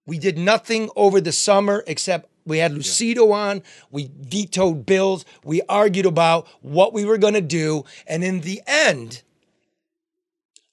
We 0.07 0.19
did 0.19 0.37
nothing 0.37 0.91
over 0.97 1.21
the 1.21 1.33
summer 1.33 1.83
except 1.87 2.29
we 2.45 2.59
had 2.59 2.73
Lucido 2.73 3.33
on. 3.33 3.63
We 3.91 4.11
vetoed 4.19 4.87
bills. 4.87 5.25
We 5.45 5.63
argued 5.69 6.07
about 6.07 6.47
what 6.61 6.93
we 6.93 7.05
were 7.05 7.19
going 7.19 7.35
to 7.35 7.41
do. 7.41 7.85
And 8.07 8.23
in 8.23 8.41
the 8.41 8.61
end, 8.67 9.23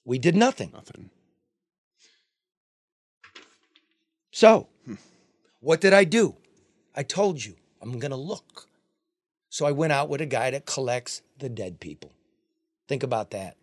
we 0.04 0.18
did 0.18 0.36
nothing. 0.36 0.70
Nothing. 0.72 1.10
So, 4.30 4.68
hmm. 4.84 4.94
what 5.60 5.80
did 5.80 5.92
I 5.92 6.04
do? 6.04 6.36
I 6.94 7.02
told 7.02 7.44
you, 7.44 7.56
I'm 7.80 7.98
going 7.98 8.10
to 8.10 8.16
look. 8.16 8.66
So 9.48 9.66
I 9.66 9.72
went 9.72 9.92
out 9.92 10.08
with 10.08 10.20
a 10.20 10.26
guy 10.26 10.50
that 10.50 10.66
collects 10.66 11.22
the 11.38 11.48
dead 11.48 11.80
people. 11.80 12.12
Think 12.88 13.02
about 13.02 13.30
that. 13.30 13.56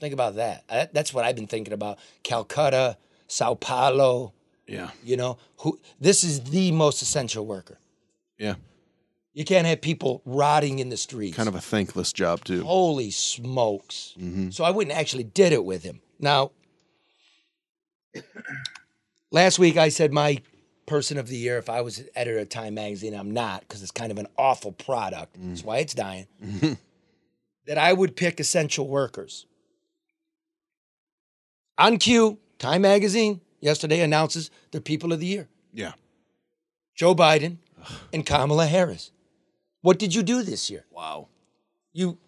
Think 0.00 0.12
about 0.12 0.34
that. 0.34 0.64
Uh, 0.68 0.86
that's 0.92 1.14
what 1.14 1.24
I've 1.24 1.36
been 1.36 1.46
thinking 1.46 1.72
about. 1.72 1.98
Calcutta, 2.24 2.96
Sao 3.28 3.54
Paulo. 3.54 4.32
Yeah. 4.72 4.90
You 5.04 5.16
know, 5.16 5.38
who 5.58 5.78
this 6.00 6.24
is 6.24 6.42
the 6.44 6.72
most 6.72 7.02
essential 7.02 7.44
worker. 7.46 7.78
Yeah. 8.38 8.54
You 9.34 9.44
can't 9.44 9.66
have 9.66 9.80
people 9.80 10.22
rotting 10.24 10.78
in 10.78 10.88
the 10.88 10.96
streets. 10.96 11.36
Kind 11.36 11.48
of 11.48 11.54
a 11.54 11.60
thankless 11.60 12.12
job, 12.12 12.44
too. 12.44 12.62
Holy 12.64 13.10
smokes. 13.10 14.14
Mm-hmm. 14.18 14.50
So 14.50 14.64
I 14.64 14.70
wouldn't 14.70 14.96
actually 14.96 15.24
did 15.24 15.52
it 15.52 15.64
with 15.64 15.82
him. 15.82 16.00
Now, 16.18 16.50
last 19.30 19.58
week 19.58 19.76
I 19.76 19.88
said 19.88 20.12
my 20.12 20.42
person 20.86 21.16
of 21.16 21.28
the 21.28 21.36
year, 21.36 21.56
if 21.56 21.70
I 21.70 21.80
was 21.80 22.02
editor 22.14 22.38
of 22.40 22.48
Time 22.50 22.74
Magazine, 22.74 23.14
I'm 23.14 23.30
not 23.30 23.60
because 23.60 23.82
it's 23.82 23.90
kind 23.90 24.12
of 24.12 24.18
an 24.18 24.26
awful 24.36 24.72
product. 24.72 25.36
That's 25.38 25.64
why 25.64 25.78
it's 25.78 25.94
dying. 25.94 26.26
that 27.66 27.78
I 27.78 27.92
would 27.92 28.16
pick 28.16 28.40
essential 28.40 28.86
workers. 28.86 29.46
On 31.78 31.96
cue, 31.96 32.38
Time 32.58 32.82
Magazine 32.82 33.40
yesterday 33.62 34.00
announces 34.00 34.50
the 34.72 34.80
people 34.82 35.12
of 35.12 35.20
the 35.20 35.26
year 35.26 35.48
Yeah. 35.72 35.92
Joe 36.94 37.14
Biden 37.14 37.56
and 38.12 38.26
Kamala 38.26 38.66
Harris. 38.66 39.10
What 39.80 39.98
did 39.98 40.14
you 40.14 40.22
do 40.22 40.42
this 40.42 40.68
year? 40.70 40.84
Wow. 40.90 41.28
You 41.94 42.18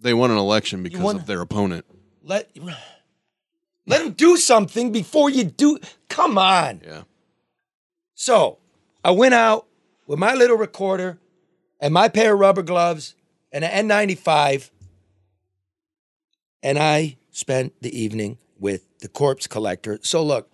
They 0.00 0.12
won 0.14 0.30
an 0.30 0.36
election 0.36 0.82
because 0.82 1.00
won- 1.00 1.16
of 1.16 1.26
their 1.26 1.40
opponent. 1.40 1.86
let 2.22 2.50
let 3.86 4.02
them 4.04 4.12
do 4.12 4.36
something 4.36 4.92
before 4.92 5.30
you 5.30 5.44
do. 5.44 5.78
Come 6.08 6.36
on. 6.36 6.82
Yeah. 6.84 7.02
So 8.14 8.58
I 9.02 9.12
went 9.12 9.32
out 9.34 9.66
with 10.06 10.18
my 10.18 10.34
little 10.34 10.56
recorder 10.56 11.18
and 11.80 11.94
my 11.94 12.08
pair 12.08 12.34
of 12.34 12.40
rubber 12.40 12.62
gloves 12.62 13.14
and 13.52 13.64
an 13.64 13.88
N95, 13.88 14.70
and 16.62 16.78
I 16.78 17.16
spent 17.30 17.72
the 17.80 17.96
evening 17.98 18.36
with 18.58 18.86
the 19.00 19.08
corpse 19.08 19.46
collector. 19.46 19.98
So 20.02 20.22
look, 20.22 20.50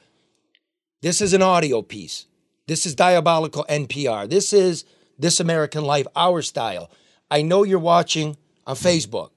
this 1.02 1.20
is 1.20 1.32
an 1.32 1.42
audio 1.42 1.82
piece. 1.82 2.26
This 2.66 2.86
is 2.86 2.94
diabolical 2.94 3.66
NPR. 3.68 4.28
This 4.28 4.52
is 4.52 4.84
This 5.18 5.40
American 5.40 5.84
Life, 5.84 6.06
our 6.16 6.42
style. 6.42 6.90
I 7.30 7.42
know 7.42 7.62
you're 7.62 7.78
watching 7.78 8.36
on 8.66 8.76
Facebook, 8.76 9.30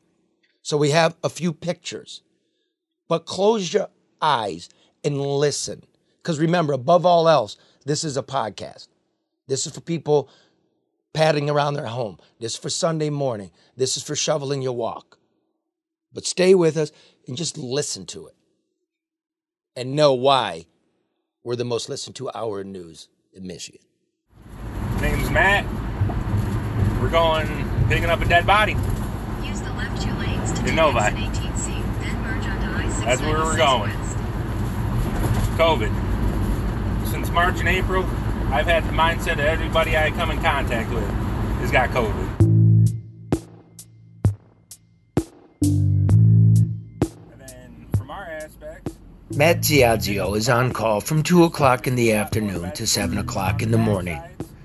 so 0.62 0.78
we 0.78 0.92
have 0.92 1.16
a 1.24 1.30
few 1.30 1.52
pictures. 1.52 2.22
But 3.10 3.26
close 3.26 3.74
your 3.74 3.90
eyes 4.22 4.70
and 5.04 5.22
listen. 5.22 5.84
Because 6.18 6.40
remember, 6.40 6.74
above 6.74 7.06
all 7.06 7.28
else, 7.28 7.58
this 7.86 8.04
is 8.04 8.16
a 8.18 8.24
podcast. 8.24 8.88
This 9.48 9.66
is 9.66 9.74
for 9.74 9.82
people 9.82 10.30
padding 11.14 11.50
around 11.50 11.74
their 11.74 11.88
home. 11.88 12.18
This 12.40 12.54
is 12.54 12.60
for 12.60 12.70
Sunday 12.70 13.10
morning. 13.10 13.52
This 13.76 13.98
is 13.98 14.04
for 14.04 14.16
shoveling 14.16 14.62
your 14.62 14.76
walk. 14.76 15.18
But 16.14 16.26
stay 16.26 16.56
with 16.56 16.78
us 16.78 16.92
and 17.28 17.36
just 17.36 17.58
listen 17.58 18.06
to 18.08 18.28
it 18.28 18.37
and 19.78 19.96
know 19.96 20.12
why 20.12 20.66
we're 21.44 21.56
the 21.56 21.64
most 21.64 21.88
listened 21.88 22.16
to 22.16 22.30
hour 22.34 22.62
in 22.62 22.72
news 22.72 23.08
in 23.32 23.46
Michigan. 23.46 23.82
Name's 25.00 25.30
Matt. 25.30 25.66
We're 27.00 27.12
going 27.12 27.48
picking 27.88 28.10
up 28.10 28.20
a 28.20 28.26
dead 28.26 28.48
body. 28.48 28.74
Use 29.44 29.62
the 29.62 29.72
left 29.74 30.02
two 30.02 30.12
lanes 30.14 30.52
to 30.54 30.60
In 30.62 30.66
take 30.66 30.76
Novi. 30.76 30.98
18C, 31.00 32.00
then 32.02 32.22
merge 32.24 32.46
onto 32.48 32.66
I-696 32.66 33.06
That's 33.06 33.22
where 33.22 33.44
we're 33.46 33.56
going. 33.56 33.92
west. 33.92 34.18
COVID. 35.60 37.08
Since 37.08 37.30
March 37.30 37.60
and 37.60 37.70
April, 37.70 38.04
I've 38.52 38.66
had 38.66 38.84
the 38.84 38.92
mindset 38.94 39.38
that 39.38 39.42
everybody 39.48 39.96
I 39.96 40.10
come 40.10 40.32
in 40.32 40.42
contact 40.42 40.92
with 40.92 41.08
has 41.60 41.72
got 41.72 41.92
COVID. 41.92 42.27
Matt 49.38 49.62
Ziazio 49.62 50.36
is 50.36 50.50
on 50.50 50.74
call 50.74 51.00
from 51.00 51.22
2 51.22 51.44
o'clock 51.44 51.86
in 51.86 51.94
the 51.94 52.12
afternoon 52.12 52.72
to 52.72 52.88
7 52.88 53.20
o'clock 53.20 53.62
in 53.62 53.70
the 53.70 53.78
morning, 53.78 54.20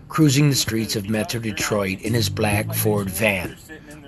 cruising 0.08 0.48
the 0.48 0.56
streets 0.56 0.96
of 0.96 1.10
Metro 1.10 1.38
Detroit 1.38 2.00
in 2.00 2.14
his 2.14 2.30
black 2.30 2.72
Ford 2.72 3.10
van, 3.10 3.54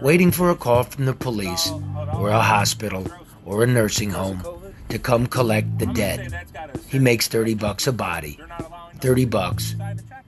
waiting 0.01 0.31
for 0.31 0.49
a 0.49 0.55
call 0.55 0.85
from 0.85 1.05
the 1.05 1.13
police 1.13 1.71
or 2.15 2.31
a 2.31 2.41
hospital 2.41 3.07
or 3.45 3.63
a 3.63 3.67
nursing 3.67 4.09
home 4.09 4.43
to 4.89 4.99
come 4.99 5.27
collect 5.27 5.79
the 5.79 5.87
dead. 5.87 6.47
He 6.89 6.99
makes 6.99 7.29
30 7.29 7.57
bucks 7.57 7.87
a 7.87 7.93
body. 7.93 8.41
30 9.01 9.27
bucks 9.27 9.77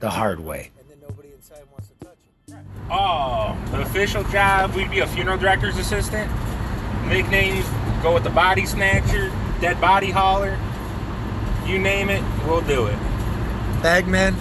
the 0.01 0.11
hard 0.11 0.39
way. 0.39 0.69
oh, 2.91 3.57
the 3.71 3.81
official 3.81 4.23
job, 4.25 4.75
we'd 4.75 4.91
be 4.91 4.99
a 4.99 5.07
funeral 5.07 5.39
director's 5.39 5.79
assistant. 5.79 6.31
Nicknames 7.07 7.65
go 8.01 8.13
with 8.13 8.23
the 8.23 8.29
body 8.29 8.65
snatcher, 8.65 9.31
dead 9.59 9.79
body 9.81 10.09
hauler. 10.09 10.57
You 11.65 11.79
name 11.79 12.09
it, 12.09 12.23
we'll 12.45 12.61
do 12.61 12.87
it. 12.87 12.97
Bagman? 13.81 14.35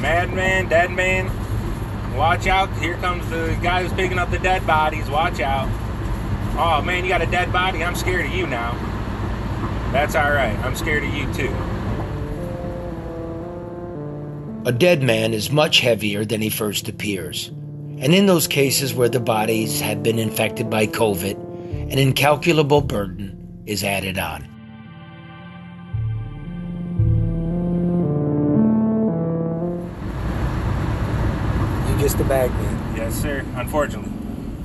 Madman, 0.00 0.68
dead 0.68 0.90
man. 0.90 1.30
Watch 2.16 2.46
out, 2.46 2.72
here 2.78 2.96
comes 2.96 3.28
the 3.30 3.58
guy 3.62 3.82
who's 3.82 3.92
picking 3.92 4.18
up 4.18 4.30
the 4.30 4.38
dead 4.38 4.66
bodies. 4.66 5.08
Watch 5.08 5.40
out. 5.40 5.68
Oh 6.58 6.82
man, 6.82 7.04
you 7.04 7.08
got 7.08 7.22
a 7.22 7.26
dead 7.26 7.52
body. 7.52 7.82
I'm 7.82 7.94
scared 7.94 8.26
of 8.26 8.32
you 8.32 8.46
now. 8.46 8.72
That's 9.92 10.14
alright. 10.14 10.58
I'm 10.60 10.76
scared 10.76 11.04
of 11.04 11.12
you 11.14 11.32
too. 11.34 11.54
A 14.66 14.72
dead 14.72 15.02
man 15.02 15.32
is 15.32 15.50
much 15.50 15.80
heavier 15.80 16.24
than 16.24 16.42
he 16.42 16.50
first 16.50 16.88
appears. 16.88 17.48
And 17.48 18.14
in 18.14 18.26
those 18.26 18.46
cases 18.46 18.94
where 18.94 19.08
the 19.08 19.20
bodies 19.20 19.80
have 19.80 20.02
been 20.02 20.18
infected 20.18 20.68
by 20.68 20.86
COVID, 20.86 21.49
an 21.90 21.98
incalculable 21.98 22.80
burden 22.80 23.62
is 23.66 23.82
added 23.82 24.16
on. 24.16 24.42
You 31.88 31.98
just 32.00 32.20
a 32.20 32.24
bag 32.24 32.52
man. 32.52 32.96
Yes, 32.96 33.20
sir. 33.20 33.44
Unfortunately. 33.56 34.12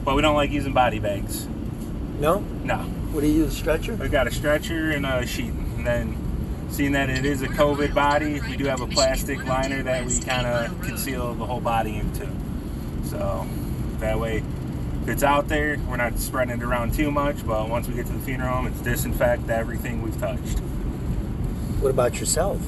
But 0.03 0.15
we 0.15 0.21
don't 0.21 0.35
like 0.35 0.51
using 0.51 0.73
body 0.73 0.99
bags. 0.99 1.47
No? 2.19 2.41
No. 2.63 2.77
What 3.11 3.21
do 3.21 3.27
you 3.27 3.43
use, 3.43 3.53
a 3.53 3.55
stretcher? 3.57 3.95
We 3.95 4.07
got 4.07 4.27
a 4.27 4.31
stretcher 4.31 4.91
and 4.91 5.03
a 5.03 5.25
sheet. 5.25 5.51
And 5.51 5.85
then 5.85 6.15
seeing 6.69 6.91
that 6.91 7.09
it 7.09 7.25
is 7.25 7.41
a 7.41 7.47
COVID 7.47 7.95
body, 7.95 8.39
we 8.39 8.55
do 8.55 8.65
have 8.65 8.81
a 8.81 8.87
plastic 8.87 9.43
liner 9.45 9.81
that 9.81 10.05
we 10.05 10.19
kind 10.19 10.45
of 10.45 10.79
conceal 10.81 11.33
the 11.33 11.45
whole 11.47 11.59
body 11.59 11.95
into. 11.95 12.29
So 13.03 13.47
that 13.97 14.19
way, 14.19 14.37
if 14.37 14.64
it's 15.07 15.23
out 15.23 15.47
there, 15.47 15.77
we're 15.87 15.97
not 15.97 16.17
spreading 16.17 16.59
it 16.59 16.63
around 16.63 16.93
too 16.93 17.11
much. 17.11 17.45
But 17.45 17.69
once 17.69 17.87
we 17.87 17.93
get 17.93 18.07
to 18.07 18.13
the 18.13 18.19
funeral 18.19 18.55
home, 18.55 18.67
it's 18.67 18.79
disinfect 18.81 19.49
everything 19.49 20.01
we've 20.01 20.19
touched. 20.19 20.59
What 21.79 21.89
about 21.89 22.19
yourself? 22.19 22.59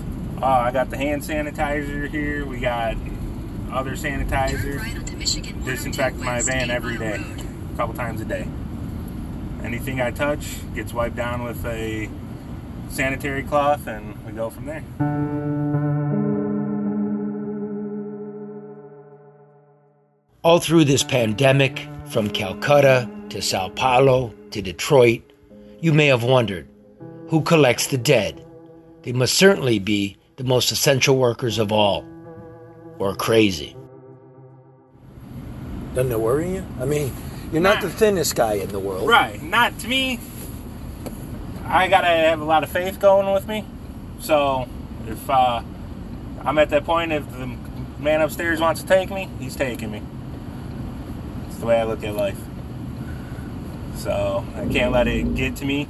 Uh, 0.41 0.45
I 0.45 0.71
got 0.71 0.89
the 0.91 0.97
hand 0.97 1.23
sanitizer 1.23 2.07
here. 2.09 2.45
We 2.45 2.59
got 2.59 2.95
other 3.71 3.93
sanitizer. 3.93 4.83
Disinfect 5.65 6.17
my 6.17 6.41
van 6.41 6.69
every 6.69 6.97
day, 6.97 7.23
a 7.73 7.77
couple 7.77 7.95
times 7.95 8.21
a 8.21 8.25
day. 8.25 8.47
Anything 9.63 9.99
I 9.99 10.11
touch 10.11 10.59
gets 10.75 10.93
wiped 10.93 11.15
down 11.15 11.43
with 11.43 11.65
a 11.65 12.09
sanitary 12.89 13.43
cloth, 13.43 13.87
and 13.87 14.23
we 14.25 14.31
go 14.31 14.49
from 14.49 14.65
there. 14.65 14.83
All 20.43 20.59
through 20.59 20.85
this 20.85 21.03
pandemic, 21.03 21.87
from 22.09 22.29
Calcutta 22.29 23.09
to 23.29 23.41
Sao 23.41 23.69
Paulo 23.69 24.33
to 24.51 24.61
Detroit, 24.61 25.21
you 25.81 25.93
may 25.93 26.07
have 26.07 26.23
wondered 26.23 26.67
who 27.29 27.41
collects 27.41 27.87
the 27.87 27.97
dead? 27.97 28.43
They 29.03 29.11
must 29.11 29.33
certainly 29.33 29.79
be 29.79 30.15
the 30.37 30.43
most 30.43 30.71
essential 30.71 31.17
workers 31.17 31.57
of 31.57 31.71
all, 31.71 32.05
or 32.99 33.15
crazy. 33.15 33.75
Doesn't 35.93 36.11
it 36.11 36.19
worry 36.19 36.55
you? 36.55 36.65
I 36.79 36.85
mean, 36.85 37.11
you're 37.51 37.61
not 37.61 37.81
the 37.81 37.89
thinnest 37.89 38.35
guy 38.35 38.53
in 38.53 38.69
the 38.69 38.79
world. 38.79 39.07
Right. 39.07 39.41
Not 39.41 39.77
to 39.79 39.87
me. 39.87 40.19
I 41.65 41.87
gotta 41.87 42.07
have 42.07 42.39
a 42.39 42.45
lot 42.45 42.63
of 42.63 42.69
faith 42.69 42.99
going 42.99 43.33
with 43.33 43.47
me. 43.47 43.65
So 44.19 44.69
if 45.07 45.29
uh, 45.29 45.61
I'm 46.45 46.57
at 46.59 46.69
that 46.69 46.85
point, 46.85 47.11
if 47.11 47.29
the 47.31 47.57
man 47.99 48.21
upstairs 48.21 48.61
wants 48.61 48.81
to 48.81 48.87
take 48.87 49.09
me, 49.09 49.29
he's 49.39 49.55
taking 49.55 49.91
me. 49.91 50.01
The 51.59 51.65
way 51.65 51.79
I 51.79 51.83
look 51.83 52.03
at 52.03 52.15
life. 52.15 52.37
So 53.95 54.45
I 54.55 54.65
can't 54.71 54.91
let 54.91 55.07
it 55.07 55.35
get 55.35 55.55
to 55.57 55.65
me. 55.65 55.87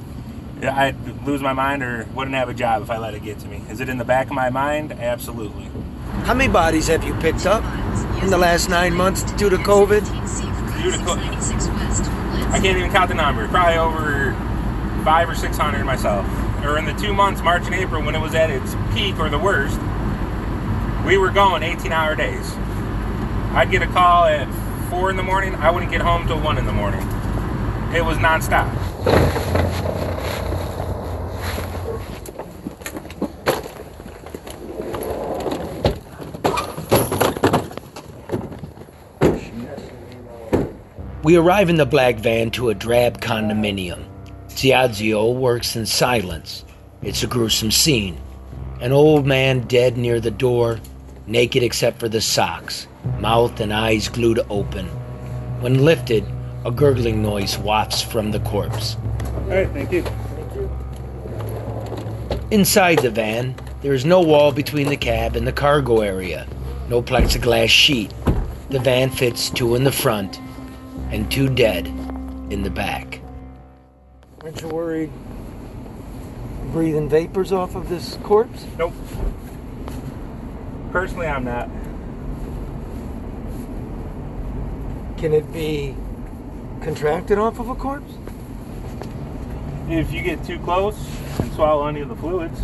I'd 0.62 0.96
lose 1.26 1.42
my 1.42 1.54
mind 1.54 1.84
or 1.84 2.08
wouldn't 2.16 2.36
have 2.36 2.50
a 2.50 2.54
job 2.54 2.82
if 2.82 2.90
I 2.90 2.98
let 2.98 3.14
it 3.14 3.24
get 3.24 3.40
to 3.40 3.48
me. 3.48 3.62
Is 3.70 3.80
it 3.80 3.90
in 3.90 3.98
the 3.98 4.06
back 4.06 4.28
of 4.28 4.34
my 4.34 4.50
mind? 4.50 4.94
Absolutely. 4.94 5.66
How 6.24 6.34
many 6.34 6.52
bodies 6.52 6.88
have 6.88 7.04
you 7.04 7.14
picked 7.16 7.46
up 7.46 7.64
in 8.24 8.30
the 8.30 8.38
last 8.38 8.70
nine 8.70 8.94
months 8.94 9.24
due 9.34 9.50
to 9.50 9.58
COVID? 9.58 10.04
Due 10.82 10.92
to 10.92 10.98
co- 11.06 11.18
I 12.50 12.60
can't 12.62 12.78
even 12.78 12.92
count 12.92 13.10
the 13.10 13.16
number. 13.16 13.48
Probably 13.50 13.78
over 13.78 14.34
five 15.04 15.30
or 15.30 15.36
six 15.36 15.58
hundred 15.58 15.84
myself. 15.84 16.26
Or 16.64 16.78
in 16.78 16.86
the 16.86 16.94
two 16.94 17.14
months, 17.14 17.42
March 17.42 17.64
and 17.66 17.76
April, 17.76 18.02
when 18.02 18.16
it 18.16 18.22
was 18.22 18.34
at 18.34 18.50
its 18.50 18.74
peak 18.94 19.20
or 19.20 19.30
the 19.30 19.38
worst, 19.38 19.78
we 21.06 21.18
were 21.18 21.30
going 21.30 21.62
18 21.62 21.92
hour 21.92 22.16
days. 22.16 22.52
I'd 23.54 23.70
get 23.70 23.82
a 23.84 23.88
call 23.88 24.26
at 24.26 24.48
four 24.90 25.10
in 25.10 25.18
the 25.18 25.24
morning. 25.24 25.56
I 25.56 25.70
wouldn't 25.72 25.92
get 25.92 26.02
home 26.02 26.28
till 26.28 26.40
one 26.40 26.58
in 26.58 26.66
the 26.66 26.74
morning. 26.74 27.02
It 27.94 28.04
was 28.04 28.18
nonstop. 28.18 28.68
We 41.24 41.36
arrive 41.36 41.70
in 41.70 41.76
the 41.76 41.86
black 41.86 42.16
van 42.16 42.52
to 42.52 42.70
a 42.70 42.74
drab 42.74 43.20
condominium. 43.20 44.06
Ziadzio 44.48 45.36
works 45.36 45.76
in 45.76 45.86
silence. 45.86 46.64
It's 47.02 47.22
a 47.22 47.28
gruesome 47.28 47.72
scene. 47.72 48.18
An 48.80 48.94
old 48.94 49.26
man 49.26 49.62
dead 49.68 49.98
near 49.98 50.22
the 50.22 50.32
door, 50.32 50.80
naked 51.26 51.64
except 51.64 52.00
for 52.00 52.08
the 52.08 52.22
socks, 52.22 52.88
mouth 53.20 53.60
and 53.60 53.74
eyes 53.74 54.10
glued 54.10 54.40
open. 54.50 54.86
When 55.62 55.84
lifted, 55.84 56.26
a 56.66 56.72
gurgling 56.72 57.22
noise 57.22 57.58
wafts 57.58 58.02
from 58.02 58.32
the 58.32 58.40
corpse. 58.42 58.96
All 58.96 59.42
right, 59.50 59.70
thank 59.70 59.92
you. 59.92 60.04
Thank 60.04 60.56
you. 60.56 60.70
Inside 62.52 63.00
the 63.00 63.10
van, 63.10 63.56
there 63.82 63.94
is 63.94 64.06
no 64.06 64.22
wall 64.22 64.52
between 64.52 64.90
the 64.90 64.98
cab 64.98 65.36
and 65.36 65.48
the 65.48 65.52
cargo 65.52 66.02
area, 66.02 66.48
no 66.90 67.02
plexiglass 67.02 67.70
sheet. 67.70 68.14
The 68.70 68.80
van 68.80 69.10
fits 69.10 69.50
two 69.50 69.76
in 69.76 69.84
the 69.84 69.92
front 69.92 70.40
and 71.12 71.32
two 71.32 71.48
dead 71.48 71.88
in 72.50 72.64
the 72.64 72.70
back. 72.70 73.22
Aren't 74.42 74.62
you 74.62 74.68
worried 74.70 75.12
breathing 76.72 77.10
vapors 77.10 77.52
off 77.52 77.76
of 77.76 77.90
this 77.90 78.18
corpse? 78.24 78.66
Nope. 78.78 78.94
Personally, 80.92 81.28
I'm 81.28 81.44
not. 81.44 81.70
Can 85.18 85.34
it 85.34 85.52
be 85.52 85.96
contracted 86.82 87.38
off 87.40 87.60
of 87.60 87.70
a 87.70 87.76
corpse? 87.76 88.14
If 89.90 90.12
you 90.12 90.22
get 90.22 90.44
too 90.46 90.60
close 90.60 90.96
and 91.40 91.52
swallow 91.54 91.88
any 91.88 92.02
of 92.02 92.10
the 92.10 92.16
fluids. 92.16 92.62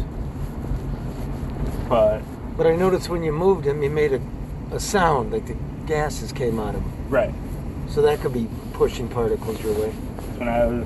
But 1.90 2.22
But 2.56 2.68
I 2.68 2.76
noticed 2.76 3.10
when 3.10 3.24
you 3.24 3.32
moved 3.32 3.66
him, 3.66 3.82
you 3.82 3.90
made 3.90 4.14
a, 4.14 4.22
a 4.72 4.80
sound 4.80 5.32
like 5.32 5.48
the 5.48 5.58
gases 5.88 6.32
came 6.32 6.60
out 6.60 6.76
of 6.76 6.82
him. 6.82 6.92
right 7.10 7.34
So 7.90 8.02
that 8.04 8.20
could 8.22 8.34
be 8.34 8.48
pushing 8.74 9.08
particles 9.08 9.62
your 9.64 9.74
way. 9.74 9.90
when 10.38 10.48
I 10.48 10.66
was, 10.66 10.86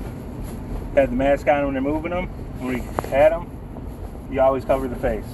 had 0.94 1.10
the 1.10 1.16
mask 1.16 1.46
on 1.48 1.64
when 1.66 1.74
they're 1.74 1.82
moving 1.82 2.10
them, 2.12 2.28
when 2.60 2.74
we 2.74 2.80
had 3.10 3.32
them, 3.32 3.48
you 4.30 4.40
always 4.40 4.64
cover 4.64 4.88
the 4.88 4.96
face. 4.96 5.24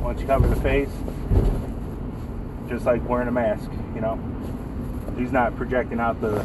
Once 0.00 0.20
you 0.20 0.26
cover 0.26 0.48
the 0.48 0.60
face, 0.60 0.88
just 2.68 2.86
like 2.86 3.06
wearing 3.06 3.28
a 3.28 3.32
mask, 3.32 3.70
you 3.94 4.00
know, 4.00 4.18
he's 5.20 5.32
not 5.32 5.54
projecting 5.56 6.00
out 6.00 6.20
the 6.20 6.38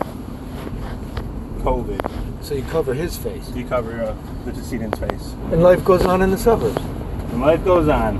COVID. 1.59 2.43
So 2.43 2.53
you 2.55 2.63
cover 2.63 2.93
his 2.93 3.17
face. 3.17 3.49
You 3.55 3.65
cover 3.65 4.03
uh, 4.03 4.15
the 4.43 4.51
decedent's 4.51 4.99
face. 4.99 5.34
And 5.51 5.63
life 5.63 5.84
goes 5.84 6.05
on 6.05 6.21
in 6.21 6.30
the 6.30 6.38
suburbs. 6.38 6.78
And 6.78 7.41
life 7.41 7.63
goes 7.63 7.88
on. 7.88 8.19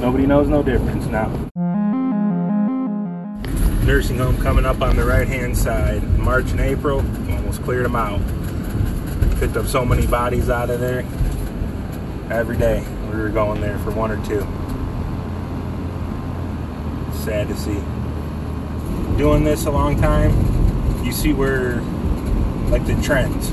Nobody 0.00 0.26
knows 0.26 0.48
no 0.48 0.62
difference 0.62 1.06
now. 1.06 1.28
Nursing 3.84 4.18
home 4.18 4.36
coming 4.38 4.66
up 4.66 4.82
on 4.82 4.96
the 4.96 5.04
right 5.04 5.28
hand 5.28 5.56
side. 5.56 6.02
March 6.18 6.50
and 6.50 6.60
April, 6.60 6.98
almost 7.30 7.62
cleared 7.62 7.84
them 7.84 7.94
out. 7.94 8.20
Picked 9.38 9.56
up 9.56 9.66
so 9.66 9.84
many 9.84 10.06
bodies 10.06 10.48
out 10.50 10.70
of 10.70 10.80
there. 10.80 11.00
Every 12.30 12.56
day 12.56 12.84
we 13.12 13.18
were 13.18 13.28
going 13.28 13.60
there 13.60 13.78
for 13.80 13.92
one 13.92 14.10
or 14.10 14.16
two. 14.26 14.40
Sad 17.24 17.48
to 17.48 17.56
see. 17.56 17.95
Doing 19.16 19.44
this 19.44 19.64
a 19.64 19.70
long 19.70 19.98
time, 19.98 20.32
you 21.02 21.10
see 21.10 21.32
where, 21.32 21.80
like 22.70 22.84
the 22.86 22.94
trends. 23.02 23.50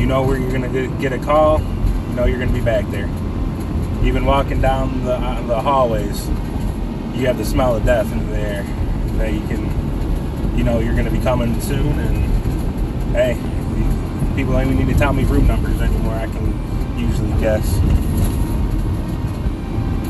You 0.00 0.06
know 0.06 0.22
where 0.22 0.36
you're 0.36 0.50
gonna 0.50 0.68
get- 0.68 0.98
get 0.98 1.12
a 1.12 1.18
call. 1.18 1.60
You 1.60 2.16
know 2.16 2.24
you're 2.24 2.40
gonna 2.40 2.52
be 2.52 2.60
back 2.60 2.90
there. 2.90 3.08
Even 4.02 4.24
walking 4.26 4.60
down 4.60 5.04
the 5.04 5.14
uh, 5.14 5.46
the 5.46 5.60
hallways, 5.60 6.28
you 7.14 7.26
have 7.26 7.38
the 7.38 7.44
smell 7.44 7.76
of 7.76 7.84
death 7.84 8.10
in 8.10 8.28
the 8.30 8.36
air. 8.36 8.64
That 9.18 9.32
you 9.32 9.40
can, 9.46 9.70
you 10.56 10.64
know, 10.64 10.80
you're 10.80 10.96
gonna 10.96 11.10
be 11.10 11.20
coming 11.20 11.60
soon. 11.60 11.98
And 12.00 13.14
hey, 13.14 13.38
people 14.34 14.54
don't 14.54 14.66
even 14.66 14.76
need 14.76 14.92
to 14.92 14.98
tell 14.98 15.12
me 15.12 15.22
room 15.24 15.46
numbers 15.46 15.80
anymore. 15.80 16.14
I 16.14 16.26
can 16.26 16.98
usually 16.98 17.32
guess. 17.40 17.64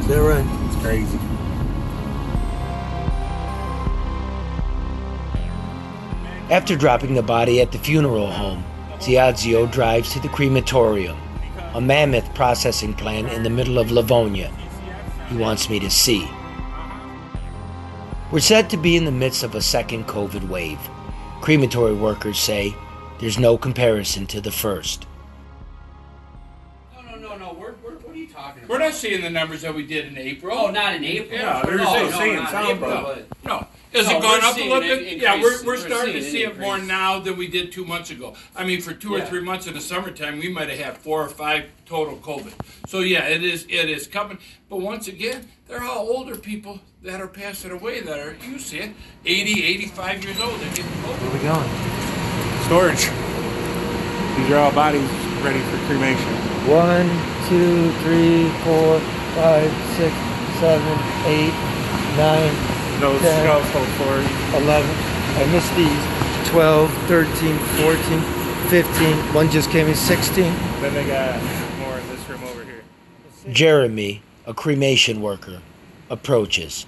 Is 0.01 0.07
that 0.09 0.23
right? 0.23 0.47
It's 0.69 0.77
crazy. 0.83 1.19
After 6.49 6.77
dropping 6.77 7.15
the 7.15 7.23
body 7.23 7.61
at 7.61 7.73
the 7.73 7.79
funeral 7.79 8.31
home, 8.31 8.65
Ziadzio 8.99 9.71
drives 9.71 10.13
to 10.13 10.21
the 10.21 10.29
crematorium, 10.29 11.19
a 11.75 11.81
mammoth 11.81 12.33
processing 12.35 12.95
plant 12.95 13.33
in 13.33 13.43
the 13.43 13.51
middle 13.51 13.79
of 13.79 13.91
Livonia. 13.91 14.53
He 15.29 15.37
wants 15.37 15.69
me 15.69 15.81
to 15.81 15.91
see. 15.91 16.31
We're 18.31 18.39
said 18.39 18.71
to 18.71 18.77
be 18.77 18.97
in 18.97 19.05
the 19.05 19.11
midst 19.11 19.43
of 19.43 19.57
a 19.57 19.61
second 19.61 20.07
COVID 20.07 20.49
wave. 20.49 20.79
Crematory 21.41 21.95
workers 21.95 22.39
say 22.39 22.77
there's 23.19 23.41
no 23.41 23.59
comparison 23.59 24.27
to 24.29 24.41
the 24.41 24.53
first. 24.53 25.05
No, 26.95 27.17
no, 27.17 27.37
no. 27.37 27.53
We're, 27.55 27.75
we're, 27.83 27.97
what 27.99 28.15
are 28.15 28.17
you 28.17 28.29
talking 28.29 28.63
about? 28.63 28.69
We're 28.69 28.85
not 28.85 28.95
seeing 28.95 29.21
the 29.21 29.31
numbers 29.31 29.63
that 29.63 29.75
we 29.75 29.85
did 29.85 30.07
in 30.07 30.17
April. 30.17 30.57
Oh, 30.57 30.71
not 30.71 30.95
in 30.95 31.03
April? 31.03 31.41
Yeah, 31.41 31.63
they're 31.65 31.77
no, 31.77 31.93
saying, 31.93 32.11
no, 32.11 32.19
saying 32.19 32.37
not 32.37 32.45
in 32.45 32.51
some, 32.51 32.67
April, 32.67 32.91
but 32.91 33.29
but- 33.43 33.49
no. 33.51 33.67
Has 33.97 34.07
No, 34.09 34.19
it 34.19 34.23
gone 34.23 34.31
we're 34.41 34.47
up 34.47 34.53
a 34.53 34.55
seeing 34.55 34.69
little 34.71 34.91
an 34.91 34.99
bit? 35.05 35.19
Yeah, 35.19 35.41
we're, 35.41 35.59
we're 35.63 35.67
We're 35.67 35.77
starting 35.79 36.15
to 36.15 36.21
seeing 36.21 36.33
see 36.33 36.45
an 36.45 36.51
it 36.53 36.59
more 36.59 36.75
increase. 36.75 36.89
now 36.89 37.19
than 37.19 37.37
we 37.39 37.49
did 37.49 37.73
two 37.73 37.85
months 37.85 38.11
ago. 38.11 38.35
I 38.55 38.65
mean, 38.65 38.81
for 38.83 38.93
two 38.93 39.15
or 39.15 39.19
Yeah. 39.19 39.25
three 39.25 39.41
months 39.41 39.67
in 39.67 39.75
the 39.75 39.81
summertime, 39.81 40.39
we 40.39 40.49
might 40.51 40.69
have 40.69 40.79
had 40.79 40.99
four 40.99 41.23
or 41.23 41.29
five 41.29 41.65
total 41.87 42.17
COVID. 42.19 42.53
So 42.89 43.01
yeah, 43.01 43.25
it 43.29 43.43
is 43.43 43.65
it 43.69 43.89
is 43.89 44.07
coming. 44.07 44.39
But 44.69 44.79
once 44.81 45.09
again, 45.09 45.49
they're 45.67 45.83
all 45.83 46.09
older 46.09 46.37
people 46.37 46.81
that 47.03 47.21
are 47.21 47.29
passing 47.29 47.71
away 47.71 48.01
that 48.01 48.19
are 48.19 48.37
you 48.47 48.59
see 48.59 48.79
it, 48.81 48.91
80, 49.25 49.65
85 49.65 50.25
years 50.25 50.41
old. 50.41 50.61
They're 50.61 50.69
getting 50.71 50.85
COVID. 50.85 51.21
Where 51.23 51.31
are 51.31 51.33
we 51.33 51.41
going? 51.41 51.71
Storage. 52.67 53.09
These 54.37 54.51
are 54.53 54.59
all 54.59 54.73
bodies 54.73 55.09
ready 55.43 55.61
for 55.71 55.79
cremation. 55.87 56.33
One, 56.69 57.09
two, 57.49 57.91
three, 58.03 58.49
four, 58.65 59.01
five, 59.35 59.71
six, 59.97 60.13
seven, 60.61 60.99
eight, 61.25 61.55
nine, 62.19 62.53
No 63.01 63.19
10, 63.19 63.47
household 63.47 63.87
for 63.99 64.57
11. 64.63 64.91
I 65.37 65.45
missed 65.53 65.75
these. 65.77 66.51
12, 66.51 66.91
13, 67.09 67.59
14, 67.59 68.21
15. 68.71 69.35
One 69.35 69.51
just 69.51 69.71
came 69.71 69.87
in 69.89 69.95
16. 69.95 70.45
Then 70.81 70.95
they 70.95 71.07
got 71.07 71.43
more 71.79 71.99
in 71.99 72.09
this 72.09 72.27
room 72.29 72.43
over 72.45 72.65
here. 72.65 72.83
Jeremy, 73.53 74.23
a 74.47 74.55
cremation 74.55 75.21
worker, 75.21 75.61
approaches. 76.09 76.87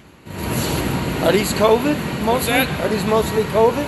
Are 1.21 1.31
these 1.31 1.53
COVID 1.53 2.23
mostly? 2.23 2.53
Are 2.53 2.87
these 2.87 3.05
mostly 3.05 3.43
COVID? 3.43 3.85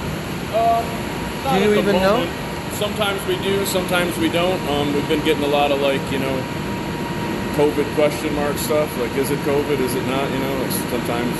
Not 1.43 1.57
Do 1.57 1.63
you 1.63 1.71
at 1.71 1.73
the 1.73 1.79
even 1.79 1.95
know? 1.95 2.29
Sometimes 2.73 3.25
we 3.27 3.37
do, 3.41 3.65
sometimes 3.65 4.17
we 4.17 4.29
don't. 4.29 4.61
Um, 4.69 4.93
we've 4.93 5.07
been 5.07 5.23
getting 5.23 5.43
a 5.43 5.47
lot 5.47 5.71
of 5.71 5.81
like, 5.81 6.01
you 6.11 6.19
know, 6.19 6.35
COVID 7.55 7.93
question 7.95 8.33
mark 8.35 8.57
stuff. 8.57 8.95
Like, 8.99 9.15
is 9.17 9.31
it 9.31 9.39
COVID? 9.39 9.79
Is 9.79 9.95
it 9.95 10.05
not? 10.05 10.29
You 10.29 10.39
know, 10.39 10.61
it's 10.65 10.75
sometimes 10.89 11.35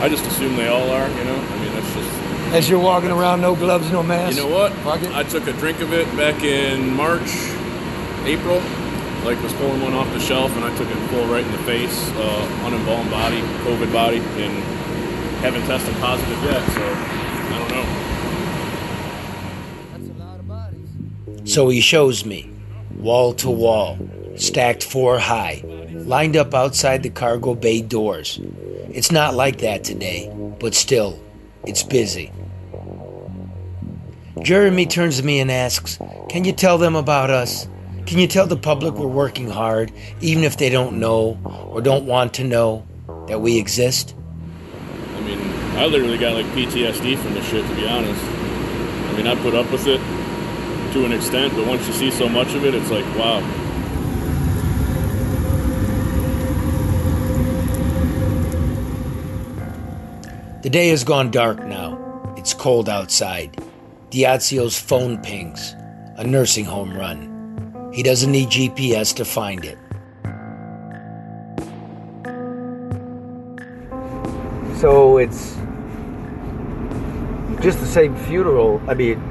I 0.00 0.08
just 0.08 0.26
assume 0.26 0.56
they 0.56 0.68
all 0.68 0.90
are. 0.90 1.08
You 1.08 1.24
know, 1.24 1.36
I 1.36 1.58
mean, 1.58 1.72
that's 1.72 1.94
just. 1.94 2.10
As 2.52 2.68
you're 2.68 2.78
walking 2.80 3.10
around, 3.10 3.40
no 3.40 3.56
gloves, 3.56 3.90
no 3.90 4.02
mask. 4.02 4.36
You 4.36 4.44
know 4.44 4.54
what? 4.54 4.72
I 4.86 5.24
took 5.24 5.46
a 5.48 5.52
drink 5.54 5.80
of 5.80 5.92
it 5.92 6.06
back 6.16 6.44
in 6.44 6.94
March, 6.94 7.30
April. 8.24 8.62
Like 9.24 9.42
was 9.42 9.52
pulling 9.54 9.82
one 9.82 9.94
off 9.94 10.12
the 10.12 10.20
shelf, 10.20 10.54
and 10.54 10.64
I 10.64 10.76
took 10.76 10.88
it 10.88 10.96
full 11.08 11.26
right 11.26 11.44
in 11.44 11.50
the 11.50 11.58
face, 11.58 12.08
uh, 12.10 12.62
unembalmed 12.64 13.10
body, 13.10 13.40
COVID 13.64 13.92
body, 13.92 14.18
and 14.18 14.52
haven't 15.42 15.62
tested 15.62 15.94
positive 15.96 16.40
yet. 16.44 16.62
So 16.70 16.82
I 16.84 17.58
don't 17.58 17.70
know. 17.72 17.84
That's 19.92 20.08
a 20.10 20.22
lot 20.22 20.38
of 20.38 20.46
bodies. 20.46 21.52
So 21.52 21.68
he 21.68 21.80
shows 21.80 22.24
me, 22.24 22.48
wall 22.96 23.32
to 23.34 23.50
wall, 23.50 23.98
stacked 24.36 24.84
four 24.84 25.18
high, 25.18 25.62
lined 25.92 26.36
up 26.36 26.54
outside 26.54 27.02
the 27.02 27.10
cargo 27.10 27.54
bay 27.54 27.82
doors. 27.82 28.40
It's 28.90 29.12
not 29.12 29.34
like 29.34 29.58
that 29.58 29.84
today, 29.84 30.30
but 30.58 30.74
still, 30.74 31.18
it's 31.64 31.82
busy. 31.82 32.32
Jeremy 34.42 34.86
turns 34.86 35.18
to 35.18 35.24
me 35.24 35.40
and 35.40 35.50
asks, 35.50 35.98
Can 36.28 36.44
you 36.44 36.52
tell 36.52 36.78
them 36.78 36.94
about 36.94 37.30
us? 37.30 37.68
Can 38.06 38.18
you 38.18 38.26
tell 38.26 38.46
the 38.46 38.56
public 38.56 38.94
we're 38.94 39.06
working 39.06 39.50
hard, 39.50 39.92
even 40.20 40.44
if 40.44 40.58
they 40.58 40.68
don't 40.68 41.00
know 41.00 41.38
or 41.68 41.80
don't 41.80 42.06
want 42.06 42.34
to 42.34 42.44
know 42.44 42.86
that 43.26 43.40
we 43.40 43.58
exist? 43.58 44.14
I 45.16 45.20
mean, 45.22 45.40
I 45.76 45.86
literally 45.86 46.18
got 46.18 46.34
like 46.34 46.46
PTSD 46.46 47.18
from 47.18 47.34
this 47.34 47.48
shit, 47.48 47.66
to 47.66 47.74
be 47.74 47.86
honest. 47.86 48.22
I 48.22 49.16
mean, 49.16 49.26
I 49.26 49.34
put 49.42 49.54
up 49.54 49.70
with 49.72 49.86
it 49.86 49.98
to 50.92 51.04
an 51.04 51.12
extent, 51.12 51.54
but 51.54 51.66
once 51.66 51.86
you 51.86 51.92
see 51.92 52.10
so 52.10 52.28
much 52.28 52.54
of 52.54 52.64
it, 52.64 52.74
it's 52.74 52.90
like, 52.90 53.04
wow. 53.16 53.40
The 60.66 60.70
day 60.70 60.88
has 60.88 61.04
gone 61.04 61.30
dark 61.30 61.64
now. 61.64 62.34
It's 62.36 62.52
cold 62.52 62.88
outside. 62.88 63.56
Diazio's 64.10 64.76
phone 64.76 65.16
pings. 65.22 65.76
A 66.16 66.24
nursing 66.24 66.64
home 66.64 66.92
run. 66.92 67.92
He 67.94 68.02
doesn't 68.02 68.32
need 68.32 68.48
GPS 68.48 69.14
to 69.14 69.24
find 69.24 69.64
it. 69.64 69.78
So 74.80 75.18
it's 75.18 75.54
just 77.62 77.78
the 77.78 77.86
same 77.86 78.16
funeral. 78.26 78.82
I 78.88 78.94
mean, 78.94 79.22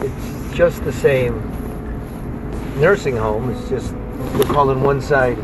it's 0.00 0.56
just 0.56 0.84
the 0.84 0.92
same 0.92 1.40
nursing 2.78 3.16
home. 3.16 3.50
It's 3.50 3.68
just 3.68 3.92
they're 4.34 4.44
calling 4.44 4.80
one 4.84 5.02
side 5.02 5.38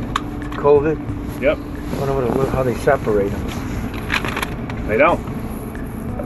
COVID. 0.62 1.42
Yep. 1.42 1.59
I 1.59 2.12
wonder 2.12 2.51
how 2.53 2.62
they 2.62 2.76
separate 2.76 3.32
them. 3.32 4.86
They 4.86 4.96
don't. 4.96 5.30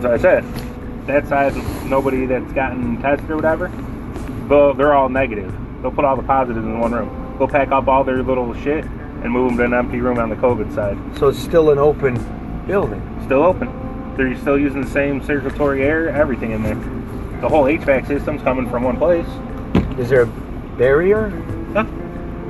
What 0.05 0.12
I 0.12 0.18
said. 0.18 0.44
That 1.07 1.26
side, 1.28 1.55
nobody 1.86 2.26
that's 2.26 2.52
gotten 2.52 3.00
tested 3.00 3.30
or 3.30 3.36
whatever, 3.36 3.68
but 4.46 4.74
they're 4.74 4.92
all 4.92 5.09
negative. 5.09 5.50
They'll 5.80 5.92
put 5.92 6.05
all 6.05 6.14
the 6.14 6.22
positives 6.22 6.62
in 6.62 6.78
one 6.78 6.92
room. 6.92 7.36
They'll 7.38 7.48
pack 7.48 7.72
up 7.72 7.88
all 7.88 8.05
their 8.05 8.22
little 8.22 8.52
shit 8.52 8.84
and 8.84 9.30
move 9.30 9.48
them 9.48 9.57
to 9.57 9.64
an 9.64 9.72
empty 9.72 10.02
room 10.02 10.18
on 10.18 10.28
the 10.28 10.36
COVID 10.36 10.74
side. 10.74 10.98
So 11.18 11.28
it's 11.28 11.38
still 11.38 11.70
an 11.70 11.78
open 11.78 12.16
building. 12.66 13.00
Still 13.24 13.44
open. 13.44 14.14
They're 14.18 14.36
still 14.36 14.59
using 14.59 14.82
the 14.82 14.90
same 14.90 15.22
circulatory 15.22 15.82
air, 15.82 16.11
everything 16.11 16.50
in 16.50 16.62
there. 16.62 16.74
The 17.40 17.48
whole 17.48 17.64
HVAC 17.64 18.07
system's 18.07 18.42
coming 18.42 18.68
from 18.68 18.82
one 18.82 18.98
place. 18.98 19.26
Is 19.98 20.11
there 20.11 20.24
a 20.24 20.26
barrier? 20.76 21.30
No. 21.30 21.84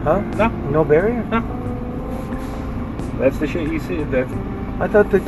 Huh? 0.02 0.18
No. 0.20 0.48
No 0.70 0.84
barrier? 0.84 1.22
No. 1.26 1.40
That's 3.20 3.38
the 3.38 3.46
shit 3.46 3.68
you 3.68 3.78
see. 3.78 4.02
That's 4.02 4.32
I 4.80 4.88
thought 4.88 5.12
the 5.12 5.20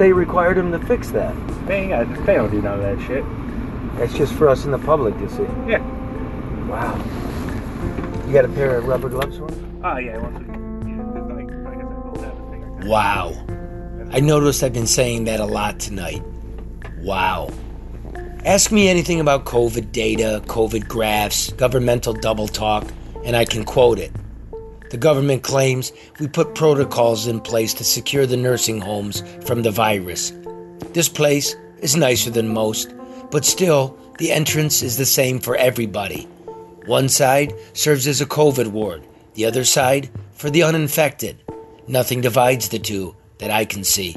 state 0.00 0.12
required 0.14 0.56
him 0.56 0.72
to 0.72 0.78
fix 0.86 1.10
that. 1.10 1.34
they, 1.66 1.80
ain't 1.82 1.90
got- 1.90 2.24
they 2.24 2.32
don't 2.34 2.50
do 2.50 2.62
none 2.62 2.80
of 2.80 2.98
that 2.98 3.06
shit. 3.06 3.22
That's 3.98 4.14
just 4.14 4.32
for 4.32 4.48
us 4.48 4.64
in 4.64 4.70
the 4.70 4.78
public 4.78 5.14
to 5.18 5.28
see. 5.28 5.42
Yeah. 5.68 5.80
Wow. 6.68 6.96
You 8.26 8.32
got 8.32 8.46
a 8.46 8.48
pair 8.48 8.78
of 8.78 8.86
rubber 8.86 9.10
gloves 9.10 9.36
for 9.36 9.46
me? 9.48 9.54
Oh 9.58 9.80
ah, 9.84 9.96
yeah, 9.98 10.16
once 10.16 10.38
we, 10.38 10.46
yeah, 10.90 11.02
'cause 11.02 11.30
like, 11.30 11.50
like 11.50 11.76
I 11.76 11.80
said, 11.82 12.14
they'll 12.14 12.22
have 12.22 12.32
a 12.32 12.50
thing. 12.80 12.88
Wow. 12.88 13.34
I 14.10 14.20
noticed 14.20 14.62
I've 14.62 14.72
been 14.72 14.86
saying 14.86 15.24
that 15.24 15.38
a 15.38 15.44
lot 15.44 15.78
tonight. 15.78 16.22
Wow. 17.02 17.50
Ask 18.46 18.72
me 18.72 18.88
anything 18.88 19.20
about 19.20 19.44
COVID 19.44 19.92
data, 19.92 20.40
COVID 20.46 20.88
graphs, 20.88 21.50
governmental 21.52 22.14
double 22.14 22.48
talk, 22.48 22.86
and 23.22 23.36
I 23.36 23.44
can 23.44 23.64
quote 23.64 23.98
it. 23.98 24.12
The 24.90 24.96
government 24.96 25.44
claims 25.44 25.92
we 26.18 26.26
put 26.26 26.56
protocols 26.56 27.28
in 27.28 27.40
place 27.40 27.72
to 27.74 27.84
secure 27.84 28.26
the 28.26 28.36
nursing 28.36 28.80
homes 28.80 29.22
from 29.46 29.62
the 29.62 29.70
virus. 29.70 30.32
This 30.92 31.08
place 31.08 31.54
is 31.78 31.94
nicer 31.94 32.30
than 32.30 32.52
most, 32.52 32.92
but 33.30 33.44
still, 33.44 33.96
the 34.18 34.32
entrance 34.32 34.82
is 34.82 34.96
the 34.96 35.06
same 35.06 35.38
for 35.38 35.54
everybody. 35.54 36.24
One 36.86 37.08
side 37.08 37.54
serves 37.72 38.08
as 38.08 38.20
a 38.20 38.26
COVID 38.26 38.72
ward, 38.72 39.06
the 39.34 39.44
other 39.44 39.64
side 39.64 40.10
for 40.32 40.50
the 40.50 40.64
uninfected. 40.64 41.40
Nothing 41.86 42.20
divides 42.20 42.68
the 42.68 42.80
two 42.80 43.14
that 43.38 43.52
I 43.52 43.64
can 43.64 43.84
see. 43.84 44.16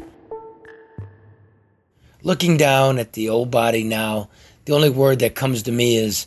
Looking 2.24 2.57
down 2.57 2.97
at 2.97 3.13
the 3.13 3.30
old 3.30 3.51
body 3.51 3.84
now, 3.84 4.30
the 4.65 4.74
only 4.74 4.89
word 4.89 5.19
that 5.19 5.36
comes 5.36 5.63
to 5.63 5.71
me 5.71 5.97
is 5.97 6.26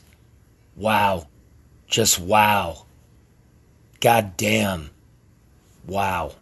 wow. 0.76 1.26
Just 1.88 2.20
wow. 2.20 2.85
God 4.00 4.36
damn. 4.36 4.90
Wow. 5.86 6.32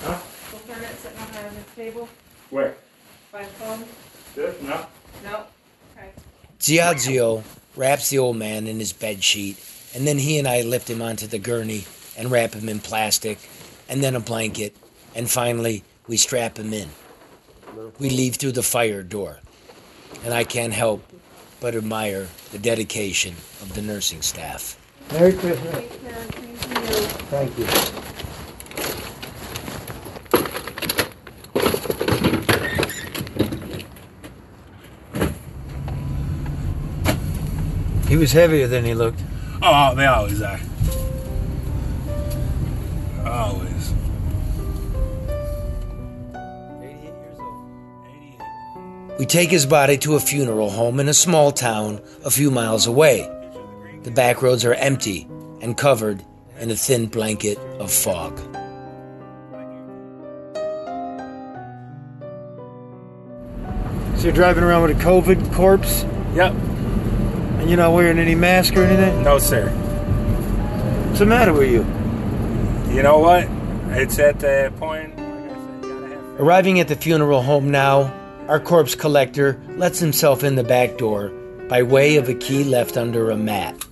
Huh? 0.00 0.18
sitting 0.98 1.18
up 1.18 1.32
there 1.32 1.48
on 1.48 1.54
this 1.54 1.64
table 1.76 2.08
Where? 2.50 2.74
By 3.32 3.44
phone? 3.44 3.84
This? 4.34 4.60
No. 4.62 4.86
No. 5.24 5.44
Okay. 5.96 6.10
Ziazio 6.60 7.42
wraps 7.74 8.10
the 8.10 8.18
old 8.18 8.36
man 8.36 8.66
in 8.66 8.78
his 8.78 8.92
bed 8.92 9.24
sheet, 9.24 9.58
and 9.94 10.06
then 10.06 10.18
he 10.18 10.38
and 10.38 10.46
I 10.46 10.62
lift 10.62 10.88
him 10.88 11.02
onto 11.02 11.26
the 11.26 11.38
gurney 11.38 11.84
and 12.16 12.30
wrap 12.30 12.54
him 12.54 12.68
in 12.68 12.80
plastic, 12.80 13.38
and 13.88 14.02
then 14.02 14.14
a 14.14 14.20
blanket, 14.20 14.76
and 15.14 15.30
finally 15.30 15.84
we 16.06 16.16
strap 16.16 16.58
him 16.58 16.72
in. 16.72 16.88
We 17.98 18.10
leave 18.10 18.36
through 18.36 18.52
the 18.52 18.62
fire 18.62 19.02
door, 19.02 19.40
and 20.24 20.32
I 20.32 20.44
can't 20.44 20.72
help 20.72 21.02
but 21.60 21.74
admire 21.74 22.28
the 22.52 22.58
dedication 22.58 23.34
of 23.62 23.74
the 23.74 23.82
nursing 23.82 24.22
staff. 24.22 24.78
Merry 25.12 25.32
Christmas. 25.32 25.84
Thank 27.30 27.58
you. 27.58 27.66
He 38.08 38.16
was 38.16 38.30
heavier 38.30 38.68
than 38.68 38.84
he 38.84 38.94
looked. 38.94 39.20
Oh, 39.60 39.94
they 39.94 40.06
always 40.06 40.40
are. 40.40 40.60
Always. 43.26 43.73
We 49.16 49.26
take 49.26 49.48
his 49.48 49.64
body 49.64 49.96
to 49.98 50.16
a 50.16 50.20
funeral 50.20 50.70
home 50.70 50.98
in 50.98 51.08
a 51.08 51.14
small 51.14 51.52
town 51.52 52.02
a 52.24 52.30
few 52.30 52.50
miles 52.50 52.88
away. 52.88 53.30
The 54.02 54.10
back 54.10 54.42
roads 54.42 54.64
are 54.64 54.74
empty 54.74 55.28
and 55.62 55.76
covered 55.76 56.24
in 56.58 56.68
a 56.72 56.74
thin 56.74 57.06
blanket 57.06 57.56
of 57.78 57.92
fog. 57.92 58.36
So 64.16 64.24
you're 64.24 64.32
driving 64.32 64.64
around 64.64 64.82
with 64.82 65.00
a 65.00 65.04
COVID 65.04 65.54
corpse? 65.54 66.02
Yep. 66.34 66.52
And 66.52 67.68
you're 67.68 67.76
not 67.76 67.92
wearing 67.92 68.18
any 68.18 68.34
mask 68.34 68.74
or 68.74 68.82
anything? 68.82 69.22
No, 69.22 69.38
sir. 69.38 69.68
What's 71.06 71.20
the 71.20 71.26
matter 71.26 71.52
with 71.52 71.70
you? 71.70 71.84
You 72.92 73.04
know 73.04 73.20
what? 73.20 73.46
It's 73.96 74.18
at 74.18 74.40
the 74.40 74.72
point. 74.76 75.14
Arriving 76.40 76.80
at 76.80 76.88
the 76.88 76.96
funeral 76.96 77.42
home 77.42 77.70
now, 77.70 78.12
our 78.48 78.60
corpse 78.60 78.94
collector 78.94 79.60
lets 79.76 79.98
himself 79.98 80.44
in 80.44 80.56
the 80.56 80.64
back 80.64 80.98
door 80.98 81.30
by 81.68 81.82
way 81.82 82.16
of 82.16 82.28
a 82.28 82.34
key 82.34 82.64
left 82.64 82.96
under 82.96 83.30
a 83.30 83.36
mat. 83.36 83.82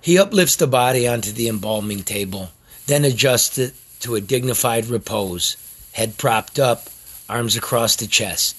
He 0.00 0.18
uplifts 0.18 0.56
the 0.56 0.66
body 0.66 1.08
onto 1.08 1.32
the 1.32 1.48
embalming 1.48 2.04
table, 2.04 2.50
then 2.86 3.04
adjusts 3.04 3.58
it 3.58 3.74
to 4.00 4.14
a 4.14 4.20
dignified 4.20 4.86
repose, 4.86 5.56
head 5.92 6.16
propped 6.16 6.58
up, 6.58 6.88
arms 7.28 7.56
across 7.56 7.96
the 7.96 8.06
chest. 8.06 8.56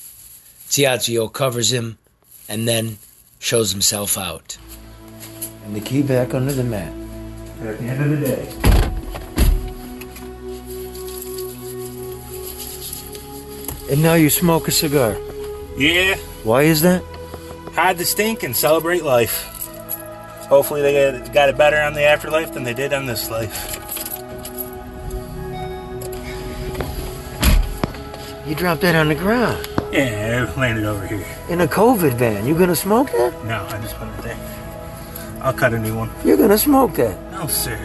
Ziazio 0.68 1.32
covers 1.32 1.72
him 1.72 1.98
and 2.50 2.68
then 2.68 2.98
shows 3.40 3.72
himself 3.72 4.18
out. 4.18 4.58
And 5.64 5.76
the 5.76 5.82
key 5.82 6.02
back 6.02 6.34
under 6.34 6.52
the 6.52 6.64
mat. 6.64 6.94
At 7.62 7.80
the 7.80 7.86
end 7.86 8.14
of 8.14 8.20
the 8.20 8.28
day. 8.28 8.77
And 13.90 14.02
now 14.04 14.16
you 14.16 14.30
smoke 14.30 14.68
a 14.68 14.72
cigar. 14.72 15.16
Yeah, 15.78 16.16
Why 16.44 16.64
is 16.64 16.82
that? 16.82 17.04
hide 17.74 17.98
the 18.00 18.06
stink 18.06 18.42
and 18.44 18.56
celebrate 18.56 19.04
life. 19.04 19.54
Hopefully, 20.50 20.82
they 20.82 20.94
got- 21.32 21.50
it 21.50 21.58
better 21.58 21.78
on 21.80 21.94
the 21.94 22.04
afterlife 22.04 22.54
than 22.54 22.64
they 22.64 22.74
did 22.74 22.92
on 22.94 23.06
this 23.06 23.30
life. 23.30 23.78
You 28.48 28.56
dropped 28.56 28.82
that 28.82 28.96
on 28.96 29.10
the 29.10 29.16
ground. 29.16 29.68
Yeah, 29.92 30.48
I 30.56 30.60
landed 30.60 30.86
over 30.86 31.06
here. 31.06 31.26
In 31.50 31.62
a 31.62 31.68
COVID 31.68 32.14
van. 32.14 32.48
You 32.48 32.56
gonna 32.56 32.76
smoke 32.76 33.12
that? 33.12 33.34
No, 33.46 33.66
I 33.70 33.78
just 33.80 33.96
put 34.00 34.08
it 34.08 34.22
there. 34.24 34.38
I'll 35.42 35.54
cut 35.54 35.74
a 35.74 35.80
new 35.80 35.96
one. 35.96 36.10
You're 36.26 36.38
gonna 36.38 36.58
smoke 36.58 36.94
that. 36.96 37.16
No, 37.32 37.46
sir. 37.48 37.78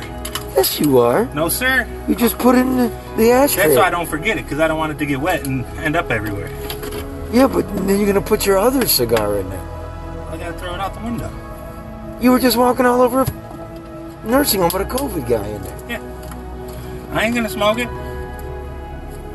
Yes, 0.55 0.78
you 0.78 0.98
are. 0.98 1.26
No, 1.34 1.48
sir. 1.48 1.88
You 2.07 2.14
just 2.14 2.38
put 2.38 2.55
it 2.55 2.61
in 2.61 2.76
the, 2.76 2.88
the 3.16 3.30
ashtray. 3.30 3.64
That's 3.64 3.76
why 3.76 3.86
I 3.86 3.90
don't 3.90 4.09
forget 4.09 4.36
it, 4.38 4.44
because 4.44 4.61
I 4.61 4.68
don't 4.68 4.78
want 4.78 4.92
it 4.92 4.98
to 4.98 5.07
get 5.07 5.20
wet 5.20 5.46
and 5.46 5.64
end 5.78 5.96
up 5.96 6.11
everywhere. 6.11 6.50
Yeah, 7.32 7.46
but 7.46 7.66
then 7.86 7.98
you're 7.98 8.07
gonna 8.07 8.20
put 8.20 8.44
your 8.44 8.59
other 8.59 8.86
cigar 8.86 9.38
in 9.38 9.48
there. 9.48 9.61
I 10.28 10.36
gotta 10.36 10.53
throw 10.59 10.74
it 10.74 10.80
out 10.80 10.94
the 10.94 11.00
window. 11.00 11.30
You 12.20 12.30
were 12.30 12.38
just 12.38 12.57
walking 12.57 12.84
all 12.84 13.00
over 13.00 13.22
a 13.22 14.26
nursing 14.26 14.61
home 14.61 14.70
with 14.72 14.82
a 14.82 14.84
COVID 14.84 15.28
guy 15.28 15.46
in 15.46 15.62
there. 15.62 15.78
Yeah. 15.88 17.09
I 17.12 17.24
ain't 17.24 17.34
gonna 17.34 17.48
smoke 17.48 17.78
it. 17.78 17.88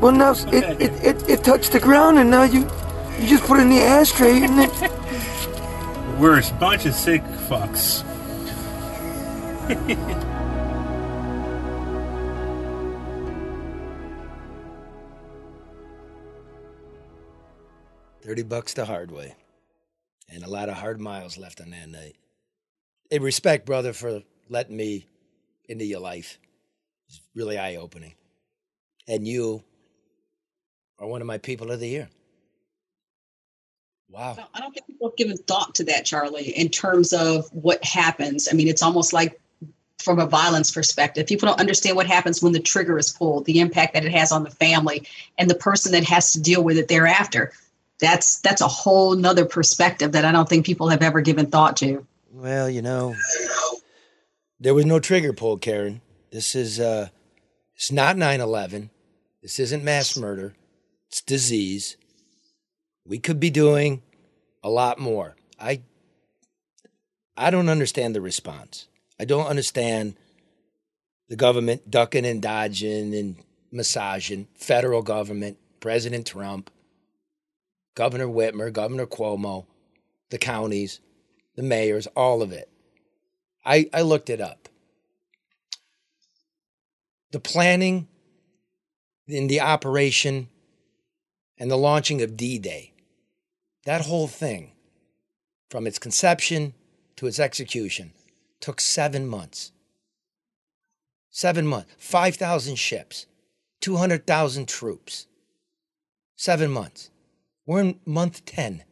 Well, 0.00 0.12
now 0.12 0.30
it, 0.32 0.80
it, 0.80 0.92
it, 1.04 1.28
it 1.28 1.44
touched 1.44 1.72
the 1.72 1.80
ground, 1.80 2.18
and 2.18 2.30
now 2.30 2.44
you 2.44 2.60
you 3.18 3.26
just 3.26 3.42
put 3.44 3.58
it 3.58 3.62
in 3.62 3.70
the 3.70 3.80
ashtray, 3.80 4.42
and 4.44 4.58
then 4.58 4.70
We're 6.20 6.38
a 6.38 6.52
bunch 6.54 6.86
of 6.86 6.94
sick 6.94 7.22
fucks. 7.48 8.04
thirty 18.28 18.42
bucks 18.42 18.74
the 18.74 18.84
hard 18.84 19.10
way, 19.10 19.34
and 20.28 20.44
a 20.44 20.50
lot 20.50 20.68
of 20.68 20.74
hard 20.74 21.00
miles 21.00 21.38
left 21.38 21.62
on 21.62 21.70
that 21.70 21.88
night. 21.88 22.14
In 23.10 23.22
respect, 23.22 23.64
brother, 23.64 23.94
for 23.94 24.22
letting 24.50 24.76
me 24.76 25.06
into 25.66 25.86
your 25.86 26.00
life. 26.00 26.38
It's 27.08 27.22
really 27.34 27.56
eye 27.56 27.76
opening, 27.76 28.12
and 29.08 29.26
you 29.26 29.62
are 30.98 31.06
one 31.06 31.22
of 31.22 31.26
my 31.26 31.38
people 31.38 31.70
of 31.70 31.80
the 31.80 31.88
year. 31.88 32.10
Wow. 34.10 34.36
I 34.54 34.60
don't 34.60 34.74
think 34.74 34.86
people 34.86 35.08
have 35.08 35.16
given 35.16 35.38
thought 35.38 35.74
to 35.76 35.84
that, 35.84 36.04
Charlie, 36.04 36.50
in 36.50 36.68
terms 36.68 37.14
of 37.14 37.48
what 37.52 37.82
happens. 37.82 38.46
I 38.50 38.54
mean, 38.54 38.68
it's 38.68 38.82
almost 38.82 39.14
like 39.14 39.40
from 40.02 40.18
a 40.18 40.26
violence 40.26 40.70
perspective, 40.70 41.26
people 41.26 41.48
don't 41.48 41.60
understand 41.60 41.96
what 41.96 42.06
happens 42.06 42.42
when 42.42 42.52
the 42.52 42.60
trigger 42.60 42.98
is 42.98 43.10
pulled, 43.10 43.46
the 43.46 43.60
impact 43.60 43.94
that 43.94 44.04
it 44.04 44.12
has 44.12 44.32
on 44.32 44.44
the 44.44 44.50
family 44.50 45.06
and 45.38 45.48
the 45.48 45.54
person 45.54 45.92
that 45.92 46.04
has 46.04 46.32
to 46.32 46.42
deal 46.42 46.62
with 46.62 46.76
it 46.76 46.88
thereafter. 46.88 47.52
That's 48.00 48.40
that's 48.40 48.60
a 48.60 48.68
whole 48.68 49.16
nother 49.16 49.44
perspective 49.44 50.12
that 50.12 50.24
I 50.24 50.32
don't 50.32 50.48
think 50.48 50.64
people 50.64 50.88
have 50.88 51.02
ever 51.02 51.20
given 51.20 51.46
thought 51.46 51.76
to. 51.78 52.06
Well, 52.32 52.70
you 52.70 52.82
know, 52.82 53.16
there 54.60 54.74
was 54.74 54.86
no 54.86 55.00
trigger 55.00 55.32
pull, 55.32 55.58
Karen. 55.58 56.00
This 56.30 56.54
is 56.54 56.78
uh 56.78 57.08
it's 57.74 57.90
not 57.92 58.16
9/11. 58.16 58.90
This 59.42 59.58
isn't 59.58 59.84
mass 59.84 60.16
murder. 60.16 60.54
It's 61.08 61.22
disease. 61.22 61.96
We 63.06 63.18
could 63.18 63.40
be 63.40 63.50
doing 63.50 64.02
a 64.62 64.70
lot 64.70 64.98
more. 64.98 65.36
I 65.58 65.82
I 67.36 67.50
don't 67.50 67.68
understand 67.68 68.14
the 68.14 68.20
response. 68.20 68.88
I 69.18 69.24
don't 69.24 69.46
understand 69.46 70.16
the 71.28 71.36
government 71.36 71.90
ducking 71.90 72.24
and 72.24 72.42
dodging 72.42 73.14
and 73.14 73.36
massaging, 73.70 74.48
federal 74.54 75.02
government, 75.02 75.58
President 75.80 76.26
Trump, 76.26 76.70
Governor 77.98 78.28
Whitmer, 78.28 78.72
Governor 78.72 79.06
Cuomo, 79.06 79.66
the 80.30 80.38
counties, 80.38 81.00
the 81.56 81.64
mayors, 81.64 82.06
all 82.14 82.42
of 82.42 82.52
it. 82.52 82.70
I, 83.66 83.90
I 83.92 84.02
looked 84.02 84.30
it 84.30 84.40
up. 84.40 84.68
The 87.32 87.40
planning 87.40 88.06
in 89.26 89.48
the 89.48 89.60
operation 89.60 90.46
and 91.58 91.68
the 91.68 91.76
launching 91.76 92.22
of 92.22 92.36
D 92.36 92.60
Day, 92.60 92.92
that 93.84 94.02
whole 94.02 94.28
thing, 94.28 94.70
from 95.68 95.84
its 95.84 95.98
conception 95.98 96.74
to 97.16 97.26
its 97.26 97.40
execution, 97.40 98.12
took 98.60 98.80
seven 98.80 99.26
months. 99.26 99.72
Seven 101.30 101.66
months, 101.66 101.92
5,000 101.98 102.76
ships, 102.76 103.26
200,000 103.80 104.68
troops. 104.68 105.26
Seven 106.36 106.70
months. 106.70 107.10
We're 107.68 107.80
in 107.80 108.00
month 108.06 108.46
10. 108.46 108.82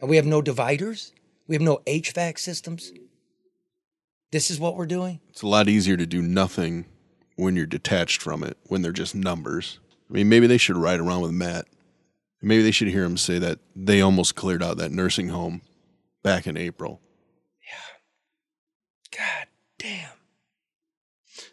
And 0.00 0.08
we 0.08 0.14
have 0.14 0.24
no 0.24 0.40
dividers? 0.40 1.12
We 1.48 1.56
have 1.56 1.62
no 1.62 1.78
HVAC 1.88 2.38
systems? 2.38 2.92
This 4.30 4.48
is 4.48 4.60
what 4.60 4.76
we're 4.76 4.86
doing? 4.86 5.18
It's 5.30 5.42
a 5.42 5.48
lot 5.48 5.68
easier 5.68 5.96
to 5.96 6.06
do 6.06 6.22
nothing 6.22 6.84
when 7.34 7.56
you're 7.56 7.66
detached 7.66 8.22
from 8.22 8.44
it, 8.44 8.56
when 8.68 8.82
they're 8.82 8.92
just 8.92 9.16
numbers. 9.16 9.80
I 10.08 10.12
mean, 10.12 10.28
maybe 10.28 10.46
they 10.46 10.56
should 10.56 10.76
ride 10.76 11.00
around 11.00 11.22
with 11.22 11.32
Matt. 11.32 11.66
Maybe 12.40 12.62
they 12.62 12.70
should 12.70 12.86
hear 12.88 13.02
him 13.02 13.16
say 13.16 13.40
that 13.40 13.58
they 13.74 14.00
almost 14.00 14.36
cleared 14.36 14.62
out 14.62 14.76
that 14.76 14.92
nursing 14.92 15.30
home 15.30 15.60
back 16.22 16.46
in 16.46 16.56
April. 16.56 17.00
Yeah. 17.60 19.18
God 19.18 19.48
damn. 19.78 20.10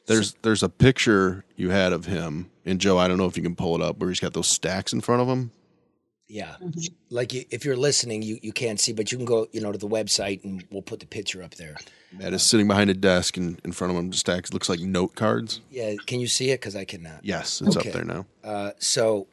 There's 0.05 0.35
there's 0.43 0.61
a 0.61 0.69
picture 0.69 1.45
you 1.55 1.71
had 1.71 1.93
of 1.93 2.05
him, 2.05 2.51
and 2.63 2.79
Joe, 2.79 2.99
I 2.99 3.07
don't 3.07 3.17
know 3.17 3.25
if 3.25 3.37
you 3.37 3.43
can 3.43 3.55
pull 3.55 3.73
it 3.75 3.81
up, 3.81 3.97
where 3.97 4.09
he's 4.09 4.19
got 4.19 4.33
those 4.33 4.47
stacks 4.47 4.93
in 4.93 5.01
front 5.01 5.21
of 5.23 5.27
him. 5.27 5.51
Yeah. 6.31 6.55
Like 7.09 7.33
you, 7.33 7.43
if 7.51 7.65
you're 7.65 7.75
listening, 7.75 8.21
you, 8.21 8.39
you 8.41 8.53
can't 8.53 8.79
see, 8.79 8.93
but 8.93 9.11
you 9.11 9.17
can 9.17 9.25
go, 9.25 9.47
you 9.51 9.59
know, 9.59 9.71
to 9.73 9.77
the 9.77 9.87
website 9.87 10.41
and 10.45 10.63
we'll 10.71 10.81
put 10.81 11.01
the 11.01 11.05
picture 11.05 11.43
up 11.43 11.55
there. 11.55 11.75
Matt 12.13 12.31
is 12.33 12.41
sitting 12.41 12.67
behind 12.69 12.89
a 12.89 12.93
desk, 12.93 13.35
and 13.35 13.59
in 13.65 13.73
front 13.73 13.91
of 13.91 13.99
him 13.99 14.13
stacks 14.13 14.53
looks 14.53 14.69
like 14.69 14.79
note 14.79 15.15
cards. 15.15 15.59
Yeah, 15.69 15.93
can 16.05 16.21
you 16.21 16.27
see 16.27 16.51
it? 16.51 16.61
Because 16.61 16.75
I 16.75 16.85
cannot. 16.85 17.19
Yes, 17.23 17.61
it's 17.61 17.75
Okay. 17.75 17.89
up 17.89 17.93
there 17.95 18.05
now. 18.05 18.25
Uh, 18.43 18.71
so 18.79 19.27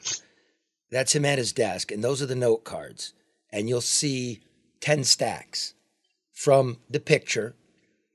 that's 0.91 1.15
him 1.15 1.25
at 1.25 1.39
his 1.39 1.53
desk, 1.53 1.93
and 1.93 2.03
those 2.03 2.21
are 2.21 2.27
the 2.27 2.35
note 2.35 2.65
cards. 2.65 3.15
And 3.53 3.69
you'll 3.69 3.81
see 3.81 4.41
10 4.81 5.05
stacks 5.05 5.75
from 6.33 6.79
the 6.91 7.01
picture, 7.01 7.55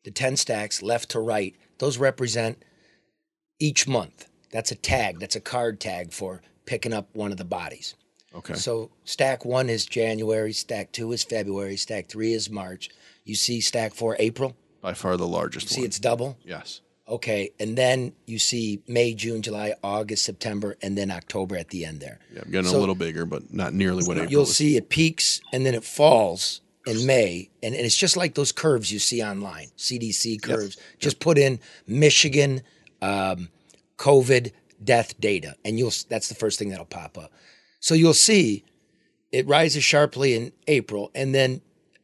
the 0.03 0.11
10 0.11 0.35
stacks 0.37 0.81
left 0.81 1.09
to 1.11 1.19
right. 1.19 1.55
Those 1.79 1.97
represent 1.97 2.63
each 3.59 3.87
month. 3.87 4.27
That's 4.51 4.71
a 4.71 4.75
tag, 4.75 5.19
that's 5.19 5.35
a 5.37 5.41
card 5.41 5.79
tag 5.79 6.11
for 6.11 6.41
picking 6.65 6.93
up 6.93 7.07
one 7.13 7.31
of 7.31 7.37
the 7.37 7.45
bodies. 7.45 7.95
Okay. 8.35 8.55
So 8.55 8.89
stack 9.03 9.45
one 9.45 9.69
is 9.69 9.85
January, 9.85 10.53
stack 10.53 10.91
two 10.91 11.11
is 11.11 11.23
February, 11.23 11.77
stack 11.77 12.07
three 12.07 12.33
is 12.33 12.49
March. 12.49 12.89
You 13.25 13.35
see 13.35 13.61
stack 13.61 13.93
four, 13.93 14.15
April? 14.19 14.55
By 14.81 14.93
far 14.93 15.15
the 15.17 15.27
largest 15.27 15.69
See, 15.69 15.81
one. 15.81 15.85
it's 15.85 15.99
double? 15.99 16.37
Yes. 16.43 16.81
Okay. 17.07 17.51
And 17.59 17.77
then 17.77 18.13
you 18.25 18.39
see 18.39 18.81
May, 18.87 19.13
June, 19.13 19.41
July, 19.41 19.75
August, 19.83 20.25
September, 20.25 20.75
and 20.81 20.97
then 20.97 21.11
October 21.11 21.55
at 21.57 21.69
the 21.69 21.85
end 21.85 21.99
there. 21.99 22.19
Yeah, 22.33 22.41
I'm 22.45 22.51
getting 22.51 22.71
So- 22.71 22.77
a 22.77 22.81
little 22.81 22.95
bigger, 22.95 23.25
but 23.25 23.53
not 23.53 23.73
nearly 23.73 24.03
what 24.03 24.17
April 24.17 24.31
You'll 24.31 24.43
is. 24.43 24.55
see 24.55 24.77
it 24.77 24.89
peaks 24.89 25.39
and 25.53 25.65
then 25.65 25.75
it 25.75 25.83
falls 25.83 26.61
in 26.85 27.05
May. 27.05 27.49
And, 27.61 27.75
and 27.75 27.85
it's 27.85 27.95
just 27.95 28.17
like 28.17 28.35
those 28.35 28.51
curves 28.51 28.91
you 28.91 28.99
see 28.99 29.21
online, 29.23 29.67
CDC 29.77 30.41
curves. 30.41 30.77
Just 30.99 31.19
put 31.19 31.37
in 31.37 31.59
Michigan 31.87 32.61
um, 33.01 33.49
COVID 33.97 34.51
death 34.83 35.17
data, 35.19 35.55
and 35.63 35.77
you'll 35.79 35.91
that's 36.09 36.27
the 36.27 36.35
first 36.35 36.59
thing 36.59 36.69
that'll 36.69 36.85
pop 36.85 37.17
up. 37.17 37.31
So 37.83 37.95
you'll 37.95 38.13
see 38.13 38.63
it 39.33 39.45
rises 39.45 39.83
sharply 39.83 40.35
in 40.35 40.53
April, 40.67 41.11
and 41.13 41.35
then 41.35 41.59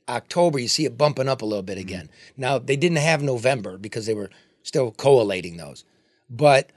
October 0.10 0.60
you 0.60 0.68
see 0.68 0.84
it 0.84 0.98
bumping 0.98 1.30
up 1.30 1.42
a 1.42 1.46
little 1.46 1.64
bit 1.64 1.78
again. 1.78 2.08
Mm-hmm. 2.08 2.42
Now 2.42 2.60
they 2.60 2.76
didn't 2.76 2.98
have 2.98 3.24
November 3.24 3.78
because 3.78 4.06
they 4.06 4.14
were 4.14 4.30
still 4.62 4.92
collating 4.92 5.56
those, 5.56 5.86
but 6.30 6.72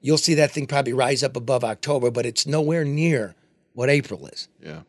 you'll 0.00 0.18
see 0.18 0.34
that 0.34 0.50
thing 0.50 0.66
probably 0.66 0.92
rise 0.92 1.22
up 1.22 1.36
above 1.36 1.62
October, 1.62 2.10
but 2.10 2.26
it's 2.26 2.48
nowhere 2.48 2.84
near 2.84 3.36
what 3.74 3.88
April 3.90 4.26
is. 4.26 4.48
Yeah. 4.60 4.80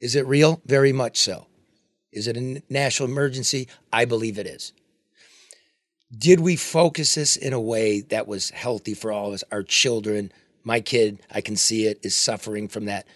Is 0.00 0.16
it 0.16 0.26
real? 0.26 0.60
Very 0.66 0.92
much 0.92 1.16
so. 1.18 1.46
Is 2.10 2.26
it 2.26 2.36
a 2.36 2.60
national 2.68 3.08
emergency? 3.08 3.68
I 3.92 4.04
believe 4.04 4.36
it 4.36 4.48
is. 4.48 4.72
did 6.16 6.40
we 6.40 6.56
focus 6.56 7.14
this 7.14 7.36
in 7.36 7.52
a 7.52 7.60
way 7.60 8.00
that 8.00 8.26
was 8.26 8.50
healthy 8.50 8.94
for 8.94 9.12
all 9.12 9.28
of 9.28 9.34
us? 9.34 9.44
Our 9.50 9.62
children, 9.62 10.32
my 10.64 10.80
kid, 10.80 11.20
I 11.30 11.40
can 11.40 11.56
see 11.56 11.86
it, 11.86 12.00
is 12.02 12.14
suffering 12.14 12.68
from 12.68 12.86
that 12.86 13.06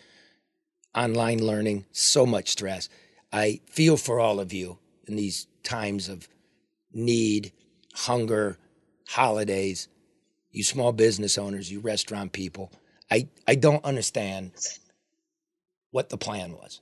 online 0.95 1.45
learning, 1.45 1.85
so 1.93 2.27
much 2.27 2.49
stress. 2.49 2.89
I 3.33 3.61
feel 3.67 3.97
for 3.97 4.19
all 4.19 4.41
of 4.41 4.53
you 4.53 4.79
in 5.07 5.17
these 5.17 5.47
times 5.63 6.09
of 6.09 6.29
need, 6.93 7.53
hunger, 7.95 8.59
holidays, 9.09 9.89
you 10.51 10.63
small 10.63 10.93
business 10.93 11.37
owners, 11.37 11.71
you 11.71 11.81
restaurant 11.81 12.33
people. 12.33 12.73
I, 13.11 13.29
I 13.47 13.55
don't 13.55 13.85
understand 13.85 14.53
what 15.91 16.09
the 16.09 16.17
plan 16.17 16.53
was. 16.53 16.81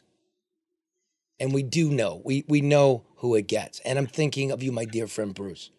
And 1.41 1.53
we 1.53 1.65
do 1.65 1.91
know, 1.91 2.23
we, 2.25 2.45
we 2.47 2.61
know 2.61 3.05
who 3.17 3.35
it 3.35 3.49
gets. 3.49 3.81
And 3.81 3.99
I'm 3.99 4.07
thinking 4.07 4.53
of 4.53 4.63
you, 4.63 4.71
my 4.71 4.85
dear 4.85 5.09
friend 5.09 5.35
Bruce, 5.35 5.71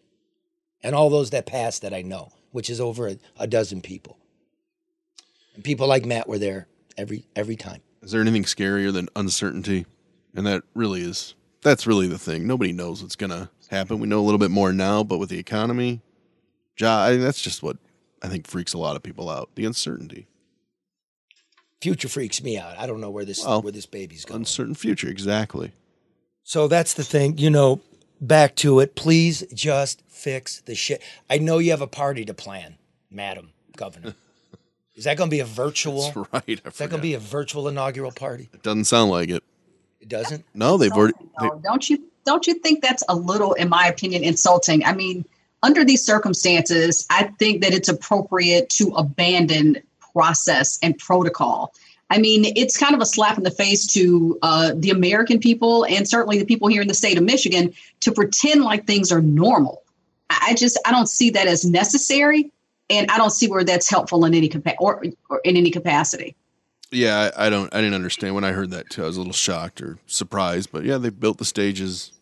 and 0.82 0.94
all 0.94 1.08
those 1.08 1.30
that 1.30 1.46
passed 1.46 1.82
that 1.82 1.94
I 1.94 2.02
know, 2.02 2.30
which 2.52 2.68
is 2.68 2.80
over 2.80 3.08
a, 3.08 3.18
a 3.38 3.46
dozen 3.46 3.80
people. 3.80 4.18
And 5.56 5.64
people 5.64 5.88
like 5.88 6.04
Matt 6.04 6.28
were 6.28 6.38
there 6.38 6.68
every 6.96 7.26
every 7.34 7.56
time. 7.56 7.80
Is 8.02 8.12
there 8.12 8.20
anything 8.20 8.44
scarier 8.44 8.92
than 8.92 9.08
uncertainty? 9.16 9.86
And 10.34 10.46
that 10.46 10.62
really 10.74 11.02
is 11.02 11.34
that's 11.62 11.86
really 11.86 12.06
the 12.06 12.18
thing. 12.18 12.46
Nobody 12.46 12.72
knows 12.72 13.02
what's 13.02 13.16
gonna 13.16 13.50
happen. 13.68 13.98
We 13.98 14.06
know 14.06 14.20
a 14.20 14.22
little 14.22 14.38
bit 14.38 14.52
more 14.52 14.72
now, 14.72 15.02
but 15.02 15.18
with 15.18 15.30
the 15.30 15.38
economy, 15.38 16.00
ja, 16.78 16.98
I, 16.98 17.16
that's 17.16 17.42
just 17.42 17.62
what 17.62 17.76
I 18.22 18.28
think 18.28 18.46
freaks 18.46 18.72
a 18.72 18.78
lot 18.78 18.94
of 18.94 19.02
people 19.02 19.28
out. 19.28 19.50
The 19.56 19.64
uncertainty. 19.64 20.28
Future 21.80 22.08
freaks 22.08 22.42
me 22.42 22.56
out. 22.56 22.78
I 22.78 22.86
don't 22.86 23.00
know 23.00 23.10
where 23.10 23.24
this 23.24 23.44
Well, 23.44 23.62
where 23.62 23.72
this 23.72 23.86
baby's 23.86 24.24
going. 24.24 24.40
Uncertain 24.42 24.74
future, 24.74 25.08
exactly. 25.08 25.72
So 26.44 26.68
that's 26.68 26.94
the 26.94 27.04
thing, 27.04 27.38
you 27.38 27.50
know, 27.50 27.80
back 28.20 28.54
to 28.56 28.80
it. 28.80 28.94
Please 28.94 29.44
just 29.52 30.02
fix 30.08 30.60
the 30.60 30.74
shit. 30.74 31.02
I 31.28 31.38
know 31.38 31.58
you 31.58 31.72
have 31.72 31.82
a 31.82 31.86
party 31.88 32.24
to 32.24 32.34
plan, 32.34 32.76
Madam 33.10 33.50
Governor. 33.76 34.14
Is 34.96 35.04
that 35.04 35.18
going 35.18 35.28
to 35.28 35.34
be 35.34 35.40
a 35.40 35.44
virtual? 35.44 36.02
That's 36.02 36.16
right. 36.32 36.60
I 36.64 36.68
Is 36.68 36.78
that 36.78 36.90
going 36.90 37.00
to 37.00 37.06
be 37.06 37.14
a 37.14 37.18
virtual 37.18 37.68
inaugural 37.68 38.12
party? 38.12 38.48
It 38.52 38.62
doesn't 38.62 38.86
sound 38.86 39.10
like 39.10 39.28
it. 39.28 39.44
It 40.00 40.08
doesn't. 40.08 40.44
No, 40.54 40.76
they've 40.76 40.92
already. 40.92 41.14
They, 41.40 41.48
don't 41.62 41.88
you 41.88 42.02
don't 42.24 42.46
you 42.46 42.54
think 42.54 42.82
that's 42.82 43.02
a 43.08 43.14
little, 43.14 43.52
in 43.54 43.68
my 43.68 43.86
opinion, 43.86 44.24
insulting? 44.24 44.84
I 44.84 44.94
mean, 44.94 45.24
under 45.62 45.84
these 45.84 46.04
circumstances, 46.04 47.06
I 47.10 47.24
think 47.38 47.62
that 47.62 47.72
it's 47.72 47.88
appropriate 47.88 48.68
to 48.70 48.88
abandon 48.96 49.82
process 50.12 50.78
and 50.82 50.96
protocol. 50.98 51.72
I 52.08 52.18
mean, 52.18 52.44
it's 52.56 52.76
kind 52.76 52.94
of 52.94 53.00
a 53.00 53.06
slap 53.06 53.36
in 53.36 53.42
the 53.42 53.50
face 53.50 53.86
to 53.88 54.38
uh, 54.42 54.72
the 54.76 54.90
American 54.90 55.40
people 55.40 55.84
and 55.84 56.08
certainly 56.08 56.38
the 56.38 56.44
people 56.44 56.68
here 56.68 56.80
in 56.80 56.88
the 56.88 56.94
state 56.94 57.18
of 57.18 57.24
Michigan 57.24 57.74
to 58.00 58.12
pretend 58.12 58.62
like 58.62 58.86
things 58.86 59.10
are 59.10 59.20
normal. 59.20 59.82
I 60.30 60.38
I 60.48 60.54
just 60.54 60.78
I 60.86 60.92
don't 60.92 61.08
see 61.08 61.30
that 61.30 61.46
as 61.46 61.64
necessary, 61.64 62.52
and 62.90 63.10
I 63.10 63.16
don't 63.18 63.30
see 63.30 63.48
where 63.48 63.64
that's 63.64 63.88
helpful 63.90 64.24
in 64.24 64.34
any 64.34 64.48
capa- 64.48 64.76
or, 64.78 65.02
or 65.30 65.40
in 65.44 65.56
any 65.56 65.70
capacity. 65.70 66.36
yeah, 66.92 67.30
I, 67.36 67.46
I 67.46 67.50
don't. 67.50 67.72
I 67.74 67.78
didn't 67.80 67.94
understand 67.94 68.34
when 68.34 68.44
I 68.44 68.52
heard 68.52 68.70
that 68.70 68.90
too. 68.90 69.02
I 69.02 69.06
was 69.06 69.16
a 69.16 69.20
little 69.20 69.32
shocked 69.32 69.80
or 69.80 69.98
surprised, 70.06 70.70
but 70.72 70.84
yeah, 70.84 70.98
they 70.98 71.10
built 71.10 71.38
the 71.38 71.44
stages. 71.44 72.12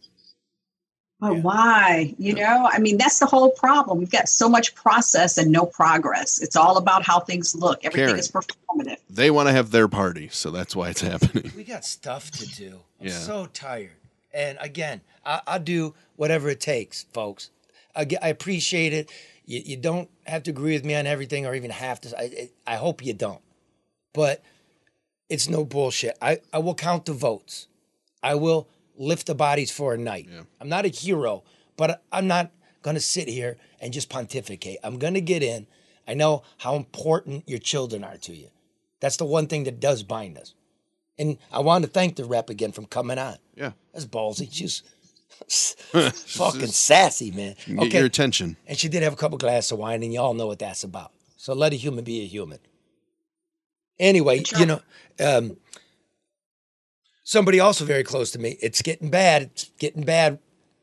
But 1.20 1.36
why? 1.42 2.14
You 2.18 2.34
know, 2.34 2.68
I 2.70 2.78
mean, 2.80 2.98
that's 2.98 3.18
the 3.18 3.24
whole 3.26 3.50
problem. 3.52 3.98
We've 3.98 4.10
got 4.10 4.28
so 4.28 4.48
much 4.48 4.74
process 4.74 5.38
and 5.38 5.50
no 5.50 5.64
progress. 5.64 6.42
It's 6.42 6.56
all 6.56 6.76
about 6.76 7.02
how 7.04 7.20
things 7.20 7.54
look. 7.54 7.82
Everything 7.84 8.08
Karen. 8.08 8.18
is 8.18 8.30
performative. 8.30 8.96
They 9.08 9.30
want 9.30 9.48
to 9.48 9.52
have 9.52 9.70
their 9.70 9.88
party, 9.88 10.28
so 10.32 10.50
that's 10.50 10.74
why 10.76 10.90
it's 10.90 11.00
happening. 11.00 11.50
We 11.56 11.64
got 11.64 11.84
stuff 11.84 12.30
to 12.32 12.46
do. 12.46 12.80
I'm 13.00 13.06
Yeah. 13.06 13.12
so 13.12 13.46
tired. 13.46 13.92
And 14.34 14.58
again, 14.60 15.00
I, 15.24 15.40
I'll 15.46 15.60
do 15.60 15.94
whatever 16.16 16.48
it 16.50 16.60
takes, 16.60 17.04
folks. 17.14 17.50
I, 17.96 18.06
I 18.20 18.28
appreciate 18.28 18.92
it. 18.92 19.10
You, 19.44 19.60
you 19.64 19.76
don't 19.76 20.08
have 20.26 20.42
to 20.44 20.50
agree 20.50 20.72
with 20.72 20.84
me 20.84 20.94
on 20.94 21.06
everything 21.06 21.46
or 21.46 21.54
even 21.54 21.70
have 21.70 22.00
to. 22.02 22.18
I, 22.18 22.50
I 22.66 22.76
hope 22.76 23.04
you 23.04 23.12
don't. 23.12 23.42
But 24.12 24.42
it's 25.28 25.48
no 25.48 25.64
bullshit. 25.64 26.16
I, 26.22 26.40
I 26.52 26.58
will 26.58 26.74
count 26.74 27.06
the 27.06 27.12
votes. 27.12 27.68
I 28.22 28.34
will 28.34 28.68
lift 28.96 29.26
the 29.26 29.34
bodies 29.34 29.70
for 29.70 29.94
a 29.94 29.98
night. 29.98 30.28
I'm 30.60 30.68
not 30.68 30.84
a 30.84 30.88
hero, 30.88 31.42
but 31.76 32.02
I'm 32.12 32.26
not 32.26 32.50
going 32.82 32.94
to 32.94 33.00
sit 33.00 33.28
here 33.28 33.56
and 33.80 33.92
just 33.92 34.08
pontificate. 34.08 34.78
I'm 34.84 34.98
going 34.98 35.14
to 35.14 35.20
get 35.20 35.42
in. 35.42 35.66
I 36.06 36.14
know 36.14 36.42
how 36.58 36.76
important 36.76 37.48
your 37.48 37.58
children 37.58 38.04
are 38.04 38.16
to 38.18 38.34
you. 38.34 38.48
That's 39.00 39.16
the 39.16 39.24
one 39.24 39.46
thing 39.46 39.64
that 39.64 39.80
does 39.80 40.02
bind 40.02 40.38
us. 40.38 40.54
And 41.18 41.38
I 41.52 41.60
want 41.60 41.84
to 41.84 41.90
thank 41.90 42.16
the 42.16 42.24
rep 42.24 42.50
again 42.50 42.72
from 42.72 42.86
coming 42.86 43.18
on. 43.18 43.36
Yeah. 43.54 43.72
That's 43.92 44.06
ballsy. 44.06 44.48
She's 44.50 44.82
fucking 45.48 46.66
sassy, 46.66 47.30
man. 47.30 47.54
Get 47.66 47.92
your 47.92 48.04
attention. 48.06 48.56
And 48.66 48.78
she 48.78 48.88
did 48.88 49.02
have 49.02 49.12
a 49.12 49.16
couple 49.16 49.38
glasses 49.38 49.72
of 49.72 49.78
wine, 49.78 50.02
and 50.02 50.12
y'all 50.12 50.34
know 50.34 50.46
what 50.46 50.58
that's 50.58 50.84
about. 50.84 51.12
So 51.36 51.52
let 51.52 51.72
a 51.72 51.76
human 51.76 52.04
be 52.04 52.22
a 52.22 52.26
human. 52.26 52.58
Anyway, 53.98 54.42
you 54.58 54.66
know, 54.66 54.80
um, 55.20 55.56
somebody 57.22 57.60
also 57.60 57.84
very 57.84 58.02
close 58.02 58.30
to 58.32 58.38
me. 58.38 58.56
It's 58.60 58.82
getting 58.82 59.10
bad. 59.10 59.42
It's 59.42 59.70
getting 59.78 60.04
bad. 60.04 60.38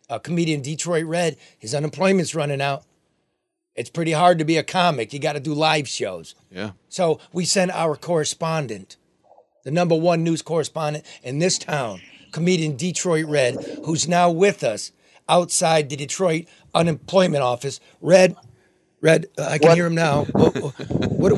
A 0.09 0.19
comedian, 0.19 0.61
Detroit 0.61 1.05
Red, 1.05 1.37
his 1.57 1.73
unemployment's 1.73 2.35
running 2.35 2.61
out. 2.61 2.83
It's 3.75 3.89
pretty 3.89 4.11
hard 4.11 4.37
to 4.39 4.45
be 4.45 4.57
a 4.57 4.63
comic. 4.63 5.13
You 5.13 5.19
got 5.19 5.33
to 5.33 5.39
do 5.39 5.53
live 5.53 5.87
shows. 5.87 6.35
Yeah. 6.51 6.71
So 6.89 7.19
we 7.31 7.45
sent 7.45 7.71
our 7.71 7.95
correspondent, 7.95 8.97
the 9.63 9.71
number 9.71 9.95
one 9.95 10.23
news 10.23 10.41
correspondent 10.41 11.05
in 11.23 11.39
this 11.39 11.57
town, 11.57 12.01
comedian 12.31 12.75
Detroit 12.75 13.25
Red, 13.25 13.55
who's 13.85 14.07
now 14.07 14.29
with 14.31 14.63
us 14.63 14.91
outside 15.29 15.89
the 15.89 15.95
Detroit 15.95 16.45
unemployment 16.73 17.43
office. 17.43 17.79
Red, 18.01 18.35
Red, 19.01 19.27
uh, 19.37 19.43
I 19.43 19.57
can 19.57 19.69
What- 19.69 19.77
hear 19.77 19.85
him 19.87 19.95
now. 19.95 20.25
What, 20.25 20.55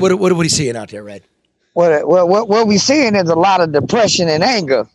what, 0.00 0.18
what, 0.18 0.32
are 0.32 0.42
you 0.42 0.48
seeing 0.48 0.76
out 0.76 0.90
there, 0.90 1.04
Red? 1.04 1.22
What, 1.74 2.06
what, 2.06 2.28
what, 2.28 2.48
what 2.48 2.66
we 2.66 2.78
seeing 2.78 3.16
is 3.16 3.28
a 3.28 3.34
lot 3.34 3.60
of 3.60 3.72
depression 3.72 4.28
and 4.28 4.42
anger, 4.44 4.86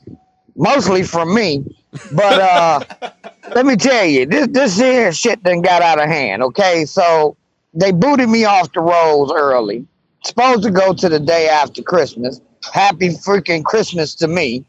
mostly 0.55 1.03
from 1.03 1.33
me. 1.33 1.63
But 2.13 2.39
uh, 2.41 2.79
let 3.55 3.65
me 3.65 3.75
tell 3.75 4.05
you, 4.05 4.25
this 4.25 4.47
this 4.47 4.77
here 4.77 5.11
shit 5.11 5.43
done 5.43 5.61
got 5.61 5.81
out 5.81 5.99
of 5.99 6.07
hand. 6.07 6.41
Okay, 6.43 6.85
so 6.85 7.35
they 7.73 7.91
booted 7.91 8.29
me 8.29 8.45
off 8.45 8.71
the 8.73 8.81
rolls 8.81 9.31
early. 9.33 9.85
Supposed 10.23 10.63
to 10.63 10.71
go 10.71 10.93
to 10.93 11.09
the 11.09 11.19
day 11.19 11.47
after 11.49 11.81
Christmas. 11.81 12.39
Happy 12.73 13.09
freaking 13.09 13.63
Christmas 13.63 14.15
to 14.15 14.27
me. 14.27 14.65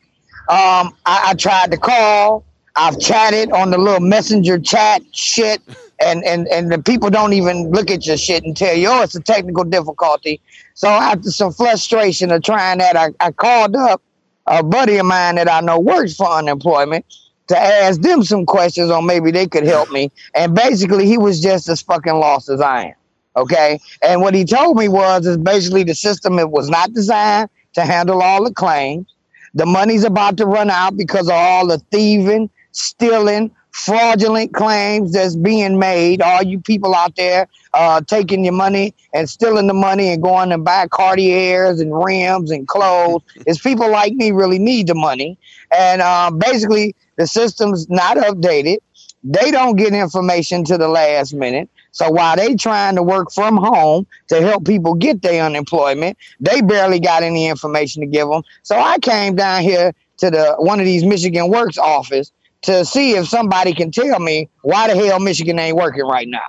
Um, 0.50 0.96
I, 1.06 1.26
I 1.28 1.34
tried 1.34 1.70
to 1.70 1.76
call. 1.76 2.44
I've 2.74 2.98
chatted 2.98 3.52
on 3.52 3.70
the 3.70 3.78
little 3.78 4.00
messenger 4.00 4.58
chat 4.58 5.02
shit, 5.12 5.62
and, 6.04 6.24
and, 6.24 6.48
and 6.48 6.72
the 6.72 6.82
people 6.82 7.08
don't 7.08 7.34
even 7.34 7.70
look 7.70 7.88
at 7.88 8.04
your 8.04 8.16
shit 8.16 8.42
and 8.42 8.56
tell 8.56 8.74
you, 8.74 8.88
oh, 8.88 9.02
it's 9.02 9.14
a 9.14 9.20
technical 9.20 9.62
difficulty. 9.62 10.40
So 10.74 10.88
after 10.88 11.30
some 11.30 11.52
frustration 11.52 12.32
of 12.32 12.42
trying 12.42 12.78
that, 12.78 12.96
I, 12.96 13.10
I 13.20 13.30
called 13.30 13.76
up 13.76 14.02
a 14.46 14.62
buddy 14.64 14.96
of 14.96 15.06
mine 15.06 15.36
that 15.36 15.48
I 15.48 15.60
know 15.60 15.78
works 15.78 16.16
for 16.16 16.26
unemployment 16.26 17.04
to 17.46 17.56
ask 17.56 18.00
them 18.00 18.24
some 18.24 18.44
questions 18.44 18.90
on 18.90 19.06
maybe 19.06 19.30
they 19.30 19.46
could 19.46 19.64
help 19.64 19.92
me. 19.92 20.10
And 20.34 20.54
basically, 20.54 21.06
he 21.06 21.16
was 21.16 21.40
just 21.40 21.68
as 21.68 21.80
fucking 21.80 22.14
lost 22.14 22.48
as 22.48 22.60
I 22.60 22.86
am. 22.86 22.94
Okay. 23.36 23.78
And 24.02 24.20
what 24.20 24.34
he 24.34 24.44
told 24.44 24.76
me 24.76 24.88
was 24.88 25.26
is 25.26 25.36
basically 25.36 25.84
the 25.84 25.94
system 25.94 26.40
it 26.40 26.50
was 26.50 26.68
not 26.68 26.92
designed 26.92 27.50
to 27.74 27.82
handle 27.82 28.20
all 28.20 28.42
the 28.42 28.52
claims. 28.52 29.06
The 29.54 29.66
money's 29.66 30.04
about 30.04 30.36
to 30.38 30.46
run 30.46 30.70
out 30.70 30.96
because 30.96 31.28
of 31.28 31.34
all 31.34 31.66
the 31.66 31.78
thieving, 31.90 32.50
stealing, 32.72 33.50
fraudulent 33.72 34.52
claims 34.52 35.12
that's 35.12 35.36
being 35.36 35.78
made. 35.78 36.22
All 36.22 36.42
you 36.42 36.60
people 36.60 36.94
out 36.94 37.16
there 37.16 37.48
uh, 37.74 38.00
taking 38.02 38.44
your 38.44 38.52
money 38.54 38.94
and 39.14 39.28
stealing 39.28 39.66
the 39.66 39.74
money 39.74 40.08
and 40.12 40.22
going 40.22 40.52
and 40.52 40.64
buy 40.64 40.86
Cartiers 40.88 41.80
and 41.80 41.92
rims 42.04 42.50
and 42.50 42.66
clothes. 42.66 43.22
it's 43.46 43.60
people 43.60 43.90
like 43.90 44.12
me 44.14 44.30
really 44.32 44.58
need 44.58 44.86
the 44.88 44.94
money. 44.94 45.38
And 45.76 46.02
uh, 46.02 46.30
basically, 46.30 46.94
the 47.16 47.26
system's 47.26 47.88
not 47.88 48.16
updated. 48.16 48.78
They 49.22 49.50
don't 49.50 49.76
get 49.76 49.92
information 49.92 50.64
to 50.64 50.78
the 50.78 50.88
last 50.88 51.34
minute. 51.34 51.68
So 51.92 52.10
while 52.10 52.36
they 52.36 52.54
trying 52.54 52.96
to 52.96 53.02
work 53.02 53.32
from 53.32 53.56
home 53.56 54.06
to 54.28 54.40
help 54.40 54.64
people 54.66 54.94
get 54.94 55.22
their 55.22 55.44
unemployment, 55.44 56.16
they 56.38 56.60
barely 56.60 57.00
got 57.00 57.22
any 57.22 57.46
information 57.46 58.00
to 58.00 58.06
give 58.06 58.28
them. 58.28 58.42
So 58.62 58.78
I 58.78 58.98
came 58.98 59.36
down 59.36 59.62
here 59.62 59.92
to 60.18 60.30
the 60.30 60.54
one 60.58 60.80
of 60.80 60.86
these 60.86 61.04
Michigan 61.04 61.48
Works 61.50 61.78
office 61.78 62.30
to 62.62 62.84
see 62.84 63.12
if 63.12 63.26
somebody 63.28 63.72
can 63.72 63.90
tell 63.90 64.20
me 64.20 64.48
why 64.62 64.92
the 64.92 64.94
hell 64.94 65.18
Michigan 65.18 65.58
ain't 65.58 65.76
working 65.76 66.04
right 66.04 66.28
now 66.28 66.46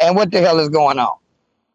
and 0.00 0.14
what 0.14 0.30
the 0.30 0.40
hell 0.40 0.58
is 0.58 0.68
going 0.68 0.98
on. 0.98 1.16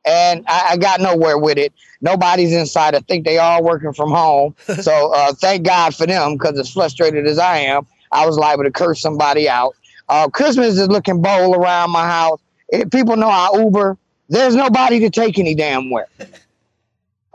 And 0.06 0.46
I, 0.48 0.70
I 0.72 0.78
got 0.78 1.02
nowhere 1.02 1.38
with 1.38 1.58
it. 1.58 1.74
Nobody's 2.02 2.54
inside. 2.54 2.96
I 2.96 3.00
think 3.00 3.26
they 3.26 3.38
all 3.38 3.64
working 3.64 3.94
from 3.94 4.12
home. 4.12 4.56
so 4.82 5.14
uh, 5.14 5.34
thank 5.34 5.64
God 5.66 5.96
for 5.96 6.06
them 6.06 6.34
because 6.34 6.58
as 6.58 6.72
frustrated 6.72 7.28
as 7.28 7.40
I 7.40 7.58
am, 7.58 7.86
I 8.12 8.26
was 8.26 8.38
liable 8.38 8.64
to 8.64 8.72
curse 8.72 9.02
somebody 9.02 9.50
out. 9.50 9.76
Uh, 10.08 10.28
Christmas 10.28 10.78
is 10.78 10.88
looking 10.88 11.22
bold 11.22 11.56
around 11.56 11.92
my 11.92 12.08
house. 12.08 12.40
If 12.70 12.92
people 12.92 13.16
know 13.16 13.30
I 13.30 13.50
Uber. 13.56 13.98
There's 14.30 14.56
nobody 14.56 15.00
to 15.00 15.10
take 15.10 15.40
any 15.40 15.56
damn 15.56 15.90
where. 15.90 16.08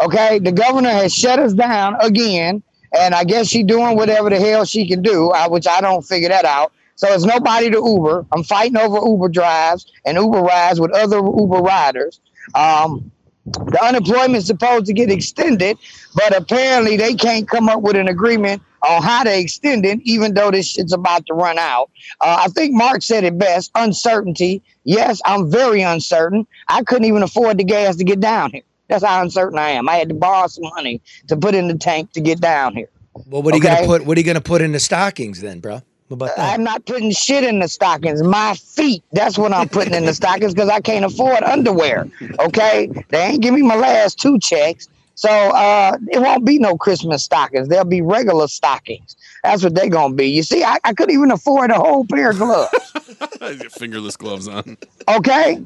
Okay, 0.01 0.39
the 0.39 0.53
governor 0.53 0.91
has 0.91 1.13
shut 1.13 1.39
us 1.41 1.53
down 1.53 1.97
again, 2.01 2.63
and 2.97 3.15
I 3.15 3.25
guess 3.25 3.49
she's 3.49 3.65
doing 3.65 3.97
whatever 3.97 4.31
the 4.31 4.39
hell 4.39 4.65
she 4.65 4.87
can 4.87 5.03
do, 5.03 5.33
which 5.49 5.67
I 5.67 5.81
don't 5.81 6.03
figure 6.03 6.29
that 6.29 6.45
out. 6.45 6.73
So 6.97 7.13
it's 7.13 7.25
nobody 7.25 7.71
to 7.71 7.77
Uber. 7.85 8.27
I'm 8.33 8.45
fighting 8.45 8.77
over 8.77 9.05
Uber 9.05 9.29
drives 9.29 9.91
and 10.07 10.17
Uber 10.17 10.41
rides 10.41 10.81
with 10.81 10.93
other 10.93 11.17
Uber 11.17 11.59
riders. 11.59 12.21
Um, 12.55 13.11
the 13.47 13.85
unemployment 13.85 14.37
is 14.37 14.47
supposed 14.47 14.87
to 14.87 14.93
get 14.93 15.11
extended, 15.11 15.77
but 16.15 16.37
apparently 16.37 16.97
they 16.97 17.15
can't 17.15 17.49
come 17.49 17.69
up 17.69 17.83
with 17.83 17.97
an 17.97 18.09
agreement 18.09 18.63
on 18.85 19.03
how 19.03 19.25
to 19.25 19.39
extend 19.39 19.85
it, 19.87 20.01
even 20.03 20.35
though 20.35 20.51
this 20.51 20.67
shit's 20.67 20.93
about 20.93 21.27
to 21.27 21.35
run 21.35 21.59
out. 21.59 21.91
Uh, 22.21 22.43
I 22.45 22.49
think 22.49 22.75
Mark 22.75 23.03
said 23.03 23.25
it 23.25 23.39
best 23.39 23.71
uncertainty. 23.75 24.63
Yes, 24.85 25.21
I'm 25.25 25.51
very 25.51 25.83
uncertain. 25.83 26.47
I 26.69 26.83
couldn't 26.83 27.07
even 27.07 27.23
afford 27.23 27.59
the 27.59 27.65
gas 27.65 27.97
to 27.97 28.05
get 28.05 28.21
down 28.21 28.53
here. 28.53 28.63
That's 28.89 29.05
how 29.05 29.23
uncertain 29.23 29.59
I 29.59 29.71
am. 29.71 29.89
I 29.89 29.95
had 29.95 30.09
to 30.11 30.15
borrow 30.15 30.47
some 30.47 30.65
money 30.77 31.01
to 31.29 31.37
put 31.37 31.55
in 31.55 31.69
the 31.69 31.77
tank 31.77 32.13
to 32.13 32.21
get 32.21 32.41
down 32.41 32.75
here. 32.75 32.89
Well, 33.27 33.43
what 33.43 33.55
are 33.55 33.57
you 33.57 33.63
gonna 33.63 33.87
put? 33.87 34.05
What 34.05 34.17
are 34.17 34.21
you 34.21 34.27
gonna 34.27 34.41
put 34.41 34.61
in 34.61 34.73
the 34.73 34.81
stockings 34.81 35.41
then, 35.41 35.61
bro? 35.61 35.81
What 36.09 36.17
about 36.17 36.37
that? 36.37 36.53
I'm 36.53 36.63
not 36.63 36.85
putting 36.85 37.11
shit 37.13 37.45
in 37.45 37.61
the 37.61 37.69
stockings. 37.69 38.23
My 38.23 38.55
feet. 38.55 39.03
That's 39.13 39.39
what 39.39 39.53
I'm 39.53 39.69
putting 39.69 39.95
in 39.95 40.05
the 40.05 40.13
stockings 40.13 40.53
because 40.53 40.69
I 40.69 40.81
can't 40.81 41.05
afford 41.05 41.43
underwear. 41.43 42.07
Okay. 42.41 42.91
They 43.09 43.19
ain't 43.19 43.43
give 43.43 43.55
me 43.55 43.63
my 43.63 43.77
last 43.77 44.19
two 44.19 44.39
checks. 44.39 44.89
So 45.15 45.29
uh 45.31 45.97
it 46.11 46.21
won't 46.21 46.45
be 46.45 46.59
no 46.59 46.77
Christmas 46.77 47.25
stockings. 47.25 47.69
There'll 47.69 47.85
be 47.85 48.03
regular 48.03 48.49
stockings. 48.49 49.17
That's 49.43 49.63
what 49.63 49.75
they're 49.75 49.89
gonna 49.89 50.15
be. 50.15 50.27
You 50.27 50.43
see, 50.43 50.65
I, 50.65 50.79
I 50.85 50.93
couldn't 50.93 51.15
even 51.15 51.31
afford 51.31 51.71
a 51.71 51.75
whole 51.75 52.05
pair 52.07 52.31
of 52.31 52.39
gloves. 52.39 52.93
Fingerless 53.73 54.17
gloves 54.17 54.49
on. 54.49 54.77
Okay. 55.09 55.63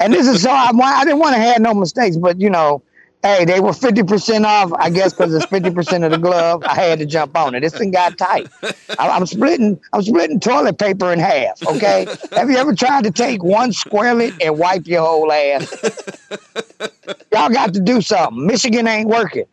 And 0.00 0.12
this 0.12 0.26
is 0.26 0.42
so 0.42 0.50
I, 0.50 0.70
I 0.74 1.04
didn't 1.04 1.20
want 1.20 1.34
to 1.36 1.40
have 1.40 1.60
no 1.60 1.74
mistakes, 1.74 2.16
but 2.16 2.40
you 2.40 2.50
know, 2.50 2.82
hey, 3.22 3.44
they 3.44 3.60
were 3.60 3.70
50% 3.70 4.44
off. 4.44 4.72
I 4.78 4.90
guess 4.90 5.12
because 5.12 5.34
it's 5.34 5.46
50% 5.46 6.04
of 6.04 6.12
the 6.12 6.18
glove, 6.18 6.62
I 6.64 6.74
had 6.74 6.98
to 7.00 7.06
jump 7.06 7.36
on 7.36 7.54
it. 7.54 7.60
This 7.60 7.76
thing 7.76 7.90
got 7.90 8.16
tight. 8.18 8.48
I, 8.98 9.08
I'm 9.08 9.26
splitting, 9.26 9.80
I'm 9.92 10.02
splitting 10.02 10.40
toilet 10.40 10.78
paper 10.78 11.12
in 11.12 11.18
half. 11.18 11.62
Okay. 11.66 12.06
Have 12.32 12.50
you 12.50 12.56
ever 12.56 12.74
tried 12.74 13.04
to 13.04 13.10
take 13.10 13.42
one 13.42 13.70
squarelet 13.70 14.34
and 14.42 14.58
wipe 14.58 14.86
your 14.86 15.04
whole 15.04 15.32
ass? 15.32 15.72
Y'all 17.32 17.50
got 17.50 17.74
to 17.74 17.80
do 17.80 18.00
something. 18.00 18.46
Michigan 18.46 18.86
ain't 18.86 19.08
working. 19.08 19.46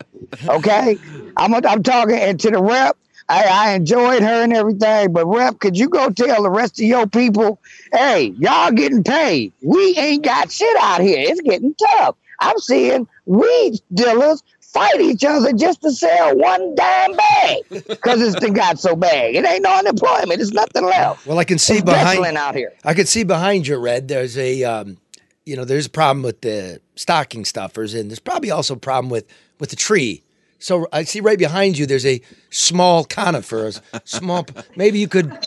Okay. 0.48 0.98
I'm, 1.38 1.54
I'm 1.54 1.84
talking 1.84 2.16
and 2.16 2.40
to 2.40 2.52
the 2.52 2.62
rep. 2.62 2.98
I, 3.28 3.44
I 3.46 3.72
enjoyed 3.74 4.22
her 4.22 4.44
and 4.44 4.54
everything, 4.54 5.12
but 5.12 5.26
rep, 5.26 5.60
could 5.60 5.76
you 5.76 5.90
go 5.90 6.12
tell 6.12 6.44
the 6.44 6.52
rest 6.52 6.80
of 6.80 6.86
your 6.86 7.08
people, 7.08 7.60
hey, 7.92 8.36
y'all 8.38 8.72
getting 8.72 9.04
paid? 9.04 9.52
We 9.64 9.98
ain't 9.98 10.24
got 10.24 10.52
shit 10.52 10.78
out 10.80 11.02
here. 11.02 11.18
It's 11.20 11.42
getting 11.42 11.74
tough. 11.74 12.16
I'm 12.40 12.60
seeing 12.60 13.08
weed 13.26 13.80
dealers 13.94 14.44
fight 14.76 15.00
each 15.00 15.24
other 15.24 15.54
just 15.54 15.82
to 15.82 15.92
sell 15.92 16.36
one 16.38 16.76
dime 16.76 17.14
bag 17.14 17.64
because 17.88 18.20
this 18.20 18.36
thing 18.36 18.54
got 18.54 18.78
so 18.78 18.96
bad. 18.96 19.34
It 19.34 19.46
ain't 19.46 19.64
no 19.64 19.74
unemployment. 19.74 20.42
It's 20.42 20.52
nothing 20.52 20.84
left. 20.84 21.26
Well, 21.26 21.40
I 21.40 21.46
can 21.46 21.58
see 21.58 21.76
It's 21.76 21.84
behind 21.84 22.38
out 22.38 22.56
here. 22.56 22.74
I 22.84 22.94
can 22.94 23.06
see 23.06 23.24
behind 23.24 23.68
you, 23.68 23.78
Red. 23.78 24.10
There's 24.10 24.38
a, 24.38 24.64
um, 24.66 24.98
you 25.46 25.56
know, 25.56 25.64
there's 25.64 25.86
a 25.86 25.90
problem 25.90 26.24
with 26.24 26.42
the 26.42 26.82
stocking 26.96 27.46
stuffers, 27.46 27.94
and 27.94 28.12
there's 28.12 28.20
probably 28.20 28.52
also 28.52 28.74
a 28.74 28.78
problem 28.78 29.10
with 29.10 29.26
with 29.60 29.70
the 29.70 29.78
tree. 29.78 30.24
So 30.60 30.88
I 30.92 31.04
see 31.04 31.22
right 31.22 31.38
behind 31.38 31.78
you. 31.78 31.86
There's 31.86 32.06
a 32.06 32.20
small 32.50 33.06
conifer, 33.06 33.72
a 33.94 34.02
small. 34.04 34.46
Maybe 34.76 35.00
you 35.00 35.08
could 35.08 35.38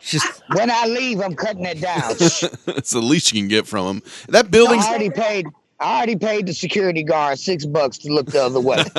just. 0.00 0.42
When 0.54 0.70
I 0.70 0.86
leave, 0.86 1.20
I'm 1.20 1.36
cutting 1.36 1.66
it 1.66 1.80
down. 1.80 2.14
It's 2.76 2.90
the 2.90 3.00
least 3.00 3.32
you 3.32 3.40
can 3.40 3.48
get 3.48 3.66
from 3.66 3.86
them. 3.86 4.02
That 4.28 4.46
I 4.46 4.48
building's 4.48 4.86
already 4.86 5.10
paid. 5.10 5.46
I 5.82 5.96
already 5.96 6.16
paid 6.16 6.46
the 6.46 6.54
security 6.54 7.02
guard 7.02 7.38
six 7.38 7.66
bucks 7.66 7.98
to 7.98 8.12
look 8.12 8.26
the 8.26 8.42
other 8.44 8.60
way. 8.60 8.76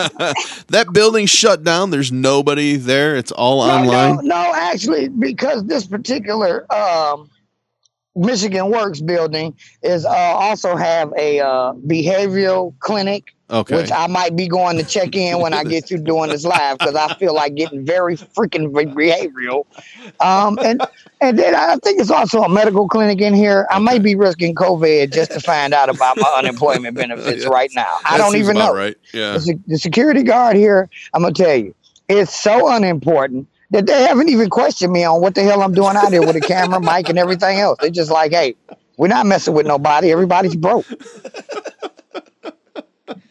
that 0.67 0.87
building's 0.91 1.29
shut 1.29 1.63
down. 1.63 1.91
There's 1.91 2.11
nobody 2.11 2.75
there. 2.75 3.15
It's 3.15 3.31
all 3.31 3.65
No, 3.65 3.73
online. 3.73 4.15
No, 4.15 4.21
no, 4.21 4.53
actually, 4.53 5.07
because 5.07 5.63
this 5.65 5.87
particular 5.87 6.71
um, 6.73 7.29
Michigan 8.15 8.69
Works 8.69 9.01
building 9.01 9.55
is 9.81 10.05
uh, 10.05 10.09
also 10.09 10.75
have 10.75 11.13
a 11.17 11.39
uh, 11.39 11.73
behavioral 11.87 12.77
clinic, 12.79 13.33
Okay. 13.53 13.75
which 13.75 13.91
I 13.91 14.07
might 14.07 14.35
be 14.35 14.47
going 14.47 14.77
to 14.77 14.83
check 14.83 15.15
in 15.15 15.39
when 15.39 15.53
I 15.53 15.63
get 15.73 15.87
through 15.87 15.99
doing 15.99 16.31
this 16.31 16.43
live 16.43 16.79
because 16.79 16.95
I 16.95 17.13
feel 17.15 17.35
like 17.35 17.55
getting 17.55 17.85
very 17.85 18.17
freaking 18.17 18.71
behavioral. 18.71 19.65
Um, 20.19 20.57
and 20.63 20.81
and 21.21 21.37
then 21.37 21.55
I 21.55 21.77
think 21.77 22.01
it's 22.01 22.09
also 22.09 22.41
a 22.41 22.49
medical 22.49 22.87
clinic 22.89 23.21
in 23.21 23.33
here. 23.33 23.67
I 23.69 23.79
might 23.79 24.01
be 24.03 24.15
risking 24.15 24.55
COVID 24.55 25.13
just 25.13 25.31
to 25.31 25.39
find 25.39 25.73
out 25.73 25.89
about 25.89 26.17
my 26.17 26.33
unemployment 26.37 26.95
benefits 26.95 27.45
right 27.47 27.71
now. 27.75 27.99
I 28.05 28.17
That 28.17 28.23
don't 28.23 28.35
even 28.37 28.57
know. 28.57 28.73
Right. 28.73 28.97
Yeah. 29.13 29.33
The, 29.37 29.59
the 29.67 29.77
security 29.77 30.23
guard 30.23 30.55
here, 30.55 30.89
I'm 31.13 31.21
gonna 31.21 31.33
tell 31.33 31.55
you, 31.55 31.75
it's 32.09 32.35
so 32.35 32.73
unimportant 32.73 33.47
that 33.71 33.85
they 33.85 34.03
haven't 34.03 34.29
even 34.29 34.49
questioned 34.49 34.93
me 34.93 35.03
on 35.03 35.21
what 35.21 35.35
the 35.35 35.43
hell 35.43 35.61
I'm 35.61 35.73
doing 35.73 35.95
out 35.95 36.11
here 36.11 36.25
with 36.25 36.35
a 36.35 36.41
camera, 36.41 36.79
mic, 36.81 37.09
and 37.09 37.19
everything 37.19 37.59
else. 37.59 37.77
They're 37.81 37.89
just 37.89 38.11
like, 38.11 38.31
hey, 38.31 38.55
we're 38.97 39.07
not 39.07 39.25
messing 39.25 39.53
with 39.53 39.65
nobody. 39.65 40.11
Everybody's 40.11 40.55
broke. 40.55 40.85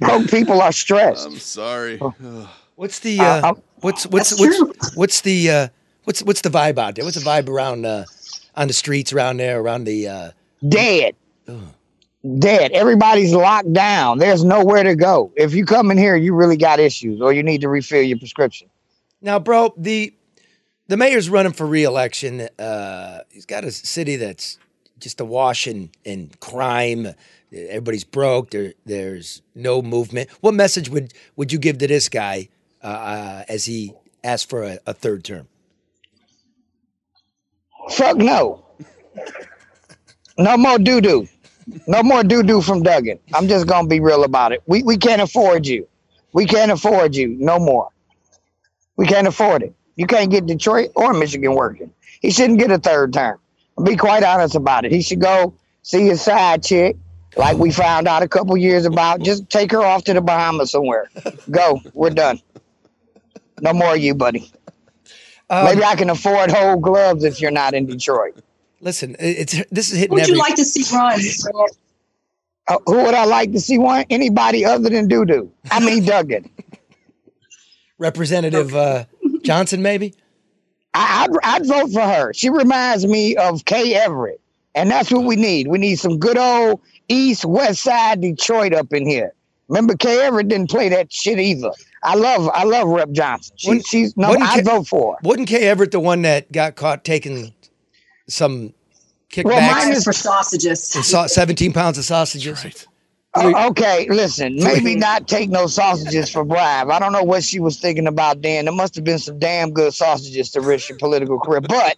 broke 0.01 0.29
people 0.31 0.61
are 0.61 0.73
stressed. 0.73 1.27
I'm 1.27 1.39
sorry. 1.39 1.99
What's 2.77 3.01
the 3.01 3.21
Uh, 3.21 3.25
uh, 3.25 3.55
what's 3.81 4.07
what's 4.07 4.39
what's 4.39 4.97
what's 4.97 5.21
the 5.21 5.51
uh, 5.51 5.69
what's 6.05 6.23
what's 6.23 6.41
the 6.41 6.51
vibe 6.51 6.79
out 6.79 6.95
there? 6.95 7.05
What's 7.05 7.19
the 7.23 7.25
vibe 7.25 7.49
around 7.49 7.85
uh, 7.87 8.05
on 8.57 8.69
the 8.69 8.75
streets 8.75 9.13
around 9.13 9.39
there 9.39 9.61
around 9.61 9.85
the 9.85 10.09
uh, 10.09 10.31
Dead. 10.69 11.17
Dead. 12.39 12.71
Everybody's 12.73 13.33
locked 13.35 13.73
down. 13.73 14.19
There's 14.19 14.45
nowhere 14.45 14.85
to 14.85 14.95
go. 14.95 15.33
If 15.37 15.55
you 15.55 15.65
come 15.65 15.91
in 15.91 15.99
here, 15.99 16.15
you 16.15 16.35
really 16.35 16.57
got 16.57 16.79
issues 16.79 17.21
or 17.21 17.33
you 17.33 17.43
need 17.43 17.63
to 17.63 17.69
refill 17.69 18.03
your 18.03 18.19
prescription. 18.19 18.69
Now, 19.21 19.41
bro, 19.41 19.75
the 19.77 20.15
the 20.87 20.97
mayor's 20.97 21.29
running 21.29 21.53
for 21.53 21.67
reelection. 21.67 22.43
Uh, 22.59 23.21
he's 23.29 23.47
got 23.47 23.65
a 23.65 23.73
city 23.73 24.17
that's 24.17 24.59
just 24.99 25.21
awash 25.21 25.67
in, 25.67 25.91
in 26.05 26.31
crime. 26.39 27.09
Everybody's 27.53 28.05
broke. 28.05 28.51
There, 28.51 28.75
there's 28.87 29.43
no 29.55 29.83
movement. 29.83 30.31
What 30.41 30.55
message 30.55 30.89
would 30.89 31.13
would 31.37 31.53
you 31.53 31.59
give 31.59 31.79
to 31.79 31.87
this 31.87 32.09
guy 32.09 32.49
uh, 32.83 32.87
uh, 32.87 33.45
as 33.49 33.65
he 33.67 33.95
asks 34.25 34.49
for 34.49 34.63
a, 34.63 34.79
a 34.87 34.95
third 34.95 35.25
term? 35.25 35.49
Fuck 37.91 38.17
no. 38.17 38.65
No 40.39 40.57
more 40.57 40.79
doo 40.79 41.01
doo. 41.01 41.29
No 41.87 42.03
more 42.03 42.23
doo 42.25 42.43
doo 42.43 42.61
from 42.61 42.83
Duggan. 42.83 43.19
I'm 43.35 43.49
just 43.49 43.67
gonna 43.67 43.89
be 43.89 44.01
real 44.01 44.25
about 44.25 44.53
it. 44.53 44.63
We 44.67 44.83
we 44.83 44.97
can't 44.97 45.23
afford 45.23 45.67
you. 45.67 45.87
We 46.33 46.47
can't 46.47 46.73
afford 46.73 47.15
you 47.15 47.29
no 47.39 47.59
more. 47.59 47.89
We 48.97 49.07
can't 49.07 49.27
afford 49.27 49.63
it. 49.63 49.75
You 49.97 50.07
can't 50.07 50.31
get 50.31 50.47
Detroit 50.47 50.91
or 50.97 51.13
Michigan 51.13 51.55
working. 51.55 51.93
He 52.21 52.31
shouldn't 52.31 52.59
get 52.59 52.71
a 52.71 52.79
third 52.79 53.13
term. 53.13 53.39
I'll 53.77 53.85
be 53.85 53.97
quite 53.97 54.23
honest 54.23 54.55
about 54.55 54.85
it. 54.85 54.93
He 54.93 55.03
should 55.03 55.21
go 55.21 55.55
see 55.83 56.07
his 56.07 56.23
side 56.23 56.63
chick, 56.63 56.97
like 57.37 57.57
we 57.59 57.71
found 57.71 58.09
out 58.09 58.23
a 58.23 58.29
couple 58.29 58.57
years 58.57 58.85
about. 58.85 59.21
Just 59.21 59.49
take 59.51 59.73
her 59.73 59.83
off 59.83 60.05
to 60.05 60.15
the 60.15 60.21
Bahamas 60.21 60.71
somewhere. 60.71 61.11
Go. 61.51 61.81
We're 61.95 62.11
done. 62.11 62.41
No 63.61 63.73
more 63.73 63.95
of 63.95 64.01
you, 64.01 64.15
buddy. 64.15 64.51
Um, 65.51 65.67
Maybe 65.67 65.85
I 65.85 65.97
can 65.97 66.11
afford 66.11 66.51
whole 66.51 66.77
gloves 66.77 67.25
if 67.25 67.41
you're 67.41 67.51
not 67.51 67.75
in 67.75 67.87
Detroit. 67.87 68.39
Listen, 68.81 69.15
it's 69.21 69.63
this 69.71 69.93
is 69.93 69.99
hitting 69.99 70.15
would 70.15 70.23
every. 70.23 70.35
you 70.35 70.41
like 70.41 70.57
to 70.57 70.65
see 70.65 70.85
run? 70.97 71.21
Uh, 72.69 72.79
who 72.87 73.03
would 73.05 73.15
I 73.15 73.25
like 73.25 73.53
to 73.53 73.61
see 73.61 73.79
one? 73.79 74.05
Anybody 74.11 74.65
other 74.65 74.89
than 74.89 75.09
Doo 75.09 75.25
Doo. 75.25 75.53
I 75.71 75.85
mean 75.85 76.05
Duggan. 76.07 76.51
Representative 77.99 78.75
uh, 78.75 79.05
Johnson, 79.43 79.83
maybe. 79.83 80.15
I, 80.95 81.29
I'd, 81.29 81.37
I'd 81.45 81.67
vote 81.67 81.93
for 81.93 82.03
her. 82.03 82.33
She 82.33 82.51
reminds 82.51 83.07
me 83.07 83.37
of 83.37 83.65
Kay 83.65 83.95
Everett, 83.95 84.41
and 84.75 84.91
that's 84.91 85.11
what 85.13 85.25
we 85.25 85.37
need. 85.37 85.69
We 85.69 85.79
need 85.79 85.97
some 85.97 86.19
good 86.19 86.37
old 86.37 86.81
East 87.13 87.45
West 87.45 87.83
Side 87.83 88.21
Detroit 88.21 88.73
up 88.73 88.93
in 88.93 89.07
here. 89.07 89.33
Remember, 89.69 89.97
Kay 89.97 90.21
Everett 90.21 90.49
didn't 90.49 90.71
play 90.71 90.89
that 90.89 91.13
shit 91.13 91.39
either. 91.39 91.71
I 92.03 92.15
love, 92.15 92.49
I 92.53 92.65
love 92.65 92.89
Rep 92.89 93.11
Johnson. 93.13 93.55
She, 93.57 93.69
Wouldn't- 93.69 93.87
she's 93.87 94.17
no, 94.17 94.33
I'd 94.33 94.57
Kay- 94.57 94.63
vote 94.63 94.87
for 94.89 95.15
her. 95.15 95.19
Wasn't 95.23 95.49
Kay 95.49 95.63
Everett 95.69 95.93
the 95.93 96.01
one 96.01 96.23
that 96.23 96.51
got 96.53 96.75
caught 96.75 97.05
taking 97.05 97.53
some 98.29 98.75
kickbacks? 99.31 99.45
Well, 99.45 99.61
mine 99.75 99.93
is- 99.93 100.05
for 100.05 100.13
sausages. 100.13 100.95
and 100.97 101.05
saw 101.05 101.27
17 101.27 101.73
pounds 101.73 101.99
of 101.99 102.05
sausages. 102.05 102.87
Uh, 103.35 103.69
okay, 103.71 104.07
listen, 104.11 104.57
maybe 104.57 104.95
not 104.95 105.27
take 105.27 105.49
no 105.49 105.67
sausages 105.67 106.29
for 106.29 106.45
bribe. 106.45 106.91
I 106.91 106.99
don't 106.99 107.13
know 107.13 107.23
what 107.23 107.43
she 107.43 107.61
was 107.61 107.79
thinking 107.81 108.07
about 108.07 108.43
then. 108.43 108.67
There 108.67 108.75
must 108.75 108.95
have 108.97 109.05
been 109.05 109.19
some 109.19 109.39
damn 109.39 109.71
good 109.73 109.95
sausages 109.95 110.51
to 110.51 110.61
risk 110.61 110.91
your 110.91 110.99
political 110.99 111.41
career. 111.41 111.63
But 111.63 111.97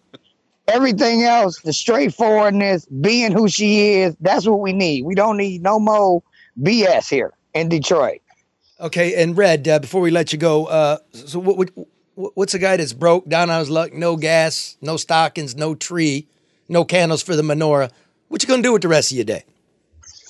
everything 0.68 1.22
else, 1.22 1.60
the 1.60 1.72
straightforwardness, 1.72 2.86
being 2.86 3.32
who 3.32 3.48
she 3.48 3.94
is, 3.94 4.16
that's 4.20 4.46
what 4.46 4.60
we 4.60 4.72
need. 4.72 5.04
We 5.04 5.14
don't 5.14 5.36
need 5.36 5.62
no 5.62 5.78
more 5.78 6.22
BS 6.60 7.08
here 7.08 7.32
in 7.54 7.68
Detroit. 7.68 8.20
Okay, 8.80 9.22
and 9.22 9.36
Red, 9.36 9.66
uh, 9.68 9.78
before 9.78 10.00
we 10.00 10.10
let 10.10 10.32
you 10.32 10.38
go, 10.38 10.66
uh, 10.66 10.98
so 11.12 11.38
what, 11.38 11.56
what, 11.56 11.70
what's 12.34 12.54
a 12.54 12.58
guy 12.58 12.76
that's 12.76 12.92
broke, 12.92 13.28
down 13.28 13.50
on 13.50 13.60
his 13.60 13.70
luck, 13.70 13.92
no 13.92 14.16
gas, 14.16 14.76
no 14.80 14.96
stockings, 14.96 15.54
no 15.54 15.74
tree, 15.74 16.26
no 16.68 16.84
candles 16.84 17.22
for 17.22 17.36
the 17.36 17.42
menorah? 17.42 17.90
What 18.28 18.42
you 18.42 18.48
gonna 18.48 18.62
do 18.62 18.72
with 18.72 18.82
the 18.82 18.88
rest 18.88 19.12
of 19.12 19.16
your 19.16 19.24
day? 19.24 19.44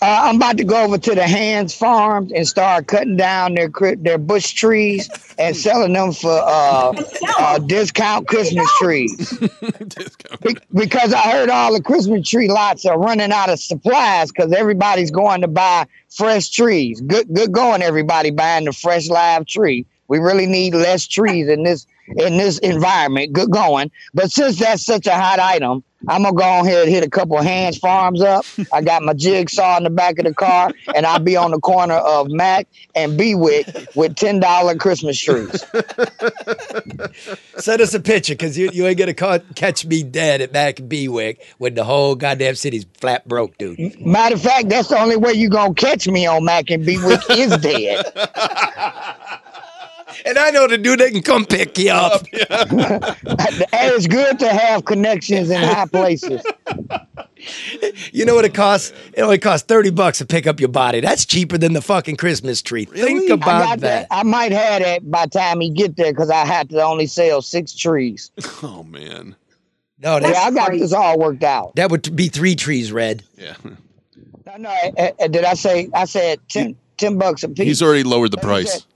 Uh, 0.04 0.20
I'm 0.24 0.36
about 0.36 0.58
to 0.58 0.64
go 0.64 0.84
over 0.84 0.98
to 0.98 1.14
the 1.14 1.26
Hands 1.26 1.74
Farms 1.74 2.30
and 2.30 2.46
start 2.46 2.88
cutting 2.88 3.16
down 3.16 3.54
their 3.54 3.70
their 3.96 4.18
bush 4.18 4.52
trees 4.52 5.08
and 5.38 5.56
selling 5.56 5.94
them 5.94 6.12
for 6.12 6.42
uh, 6.44 6.92
uh, 7.38 7.58
discount 7.60 8.28
Christmas 8.28 8.70
trees. 8.76 9.38
Be- 10.42 10.58
because 10.74 11.14
I 11.14 11.30
heard 11.30 11.48
all 11.48 11.72
the 11.72 11.80
Christmas 11.80 12.28
tree 12.28 12.48
lots 12.48 12.84
are 12.84 12.98
running 12.98 13.32
out 13.32 13.48
of 13.48 13.58
supplies 13.58 14.30
because 14.30 14.52
everybody's 14.52 15.10
going 15.10 15.40
to 15.40 15.48
buy 15.48 15.86
fresh 16.10 16.50
trees. 16.50 17.00
Good, 17.00 17.32
good 17.32 17.52
going, 17.52 17.80
everybody 17.80 18.30
buying 18.30 18.66
the 18.66 18.72
fresh 18.72 19.08
live 19.08 19.46
tree. 19.46 19.86
We 20.08 20.18
really 20.18 20.44
need 20.44 20.74
less 20.74 21.06
trees 21.06 21.48
in 21.48 21.62
this 21.62 21.86
in 22.08 22.36
this 22.36 22.58
environment. 22.58 23.32
Good 23.32 23.50
going. 23.50 23.90
But 24.12 24.30
since 24.30 24.58
that's 24.58 24.84
such 24.84 25.06
a 25.06 25.14
hot 25.14 25.38
item, 25.38 25.82
I'm 26.08 26.22
gonna 26.22 26.34
go 26.34 26.60
ahead 26.60 26.82
and 26.84 26.90
hit 26.90 27.02
a 27.04 27.08
couple 27.08 27.40
hands 27.40 27.78
farms 27.78 28.20
up. 28.20 28.44
I 28.72 28.82
got 28.82 29.02
my 29.02 29.14
jigsaw 29.14 29.78
in 29.78 29.84
the 29.84 29.90
back 29.90 30.18
of 30.18 30.26
the 30.26 30.34
car, 30.34 30.70
and 30.94 31.06
I'll 31.06 31.18
be 31.18 31.36
on 31.36 31.50
the 31.50 31.60
corner 31.60 31.94
of 31.94 32.28
Mack 32.28 32.66
and 32.94 33.18
Bewick 33.18 33.94
with 33.96 34.14
ten 34.16 34.38
dollar 34.40 34.74
Christmas 34.74 35.18
trees. 35.18 35.64
Send 37.56 37.80
us 37.80 37.94
a 37.94 38.00
picture 38.00 38.34
because 38.34 38.58
you, 38.58 38.70
you 38.72 38.86
ain't 38.86 38.98
gonna 38.98 39.14
ca- 39.14 39.38
catch 39.54 39.86
me 39.86 40.02
dead 40.02 40.40
at 40.42 40.52
Mack 40.52 40.78
and 40.80 40.90
Bewick 40.90 41.38
when 41.58 41.74
the 41.74 41.84
whole 41.84 42.14
goddamn 42.16 42.54
city's 42.56 42.84
flat 43.00 43.26
broke, 43.26 43.56
dude. 43.56 43.98
Matter 44.04 44.34
of 44.34 44.42
fact, 44.42 44.68
that's 44.68 44.88
the 44.88 45.00
only 45.00 45.16
way 45.16 45.32
you 45.32 45.48
gonna 45.48 45.72
catch 45.74 46.06
me 46.06 46.26
on 46.26 46.44
Mack 46.44 46.70
and 46.70 46.84
Bewick 46.84 47.22
is 47.30 47.56
dead. 47.58 48.04
And 50.24 50.38
I 50.38 50.50
know 50.50 50.66
the 50.66 50.78
dude 50.78 51.00
that 51.00 51.12
can 51.12 51.22
come 51.22 51.44
pick 51.46 51.78
you 51.78 51.90
up. 51.90 52.22
and 52.32 52.48
it's 53.72 54.06
good 54.06 54.38
to 54.40 54.48
have 54.48 54.84
connections 54.84 55.50
in 55.50 55.60
high 55.60 55.86
places. 55.86 56.42
You 58.12 58.24
know 58.24 58.34
what 58.34 58.46
it 58.46 58.54
costs? 58.54 58.92
It 59.12 59.20
only 59.20 59.38
costs 59.38 59.66
thirty 59.66 59.90
bucks 59.90 60.16
to 60.18 60.24
pick 60.24 60.46
up 60.46 60.60
your 60.60 60.70
body. 60.70 61.00
That's 61.00 61.26
cheaper 61.26 61.58
than 61.58 61.74
the 61.74 61.82
fucking 61.82 62.16
Christmas 62.16 62.62
tree. 62.62 62.86
Think 62.86 63.30
I 63.30 63.34
about 63.34 63.44
got 63.44 63.80
that. 63.80 64.06
I 64.10 64.22
might 64.22 64.52
have 64.52 64.82
that 64.82 65.10
by 65.10 65.26
the 65.26 65.30
time 65.30 65.60
he 65.60 65.68
get 65.68 65.96
there 65.96 66.12
because 66.12 66.30
I 66.30 66.46
had 66.46 66.70
to 66.70 66.82
only 66.82 67.06
sell 67.06 67.42
six 67.42 67.74
trees. 67.74 68.30
Oh 68.62 68.82
man. 68.84 69.36
No, 69.98 70.18
yeah, 70.18 70.40
I 70.40 70.50
got 70.50 70.72
this 70.72 70.92
all 70.92 71.18
worked 71.18 71.44
out. 71.44 71.76
That 71.76 71.90
would 71.90 72.16
be 72.16 72.28
three 72.28 72.56
trees, 72.56 72.90
Red. 72.92 73.22
Yeah. 73.36 73.54
No, 74.46 74.56
no, 74.56 74.70
uh, 74.70 75.10
uh, 75.20 75.28
did 75.28 75.44
I 75.44 75.54
say? 75.54 75.90
I 75.94 76.04
said 76.06 76.40
10, 76.48 76.74
10 76.96 77.18
bucks 77.18 77.42
a 77.42 77.48
piece. 77.48 77.66
He's 77.66 77.82
already 77.82 78.04
lowered 78.04 78.30
the 78.30 78.38
price. 78.38 78.86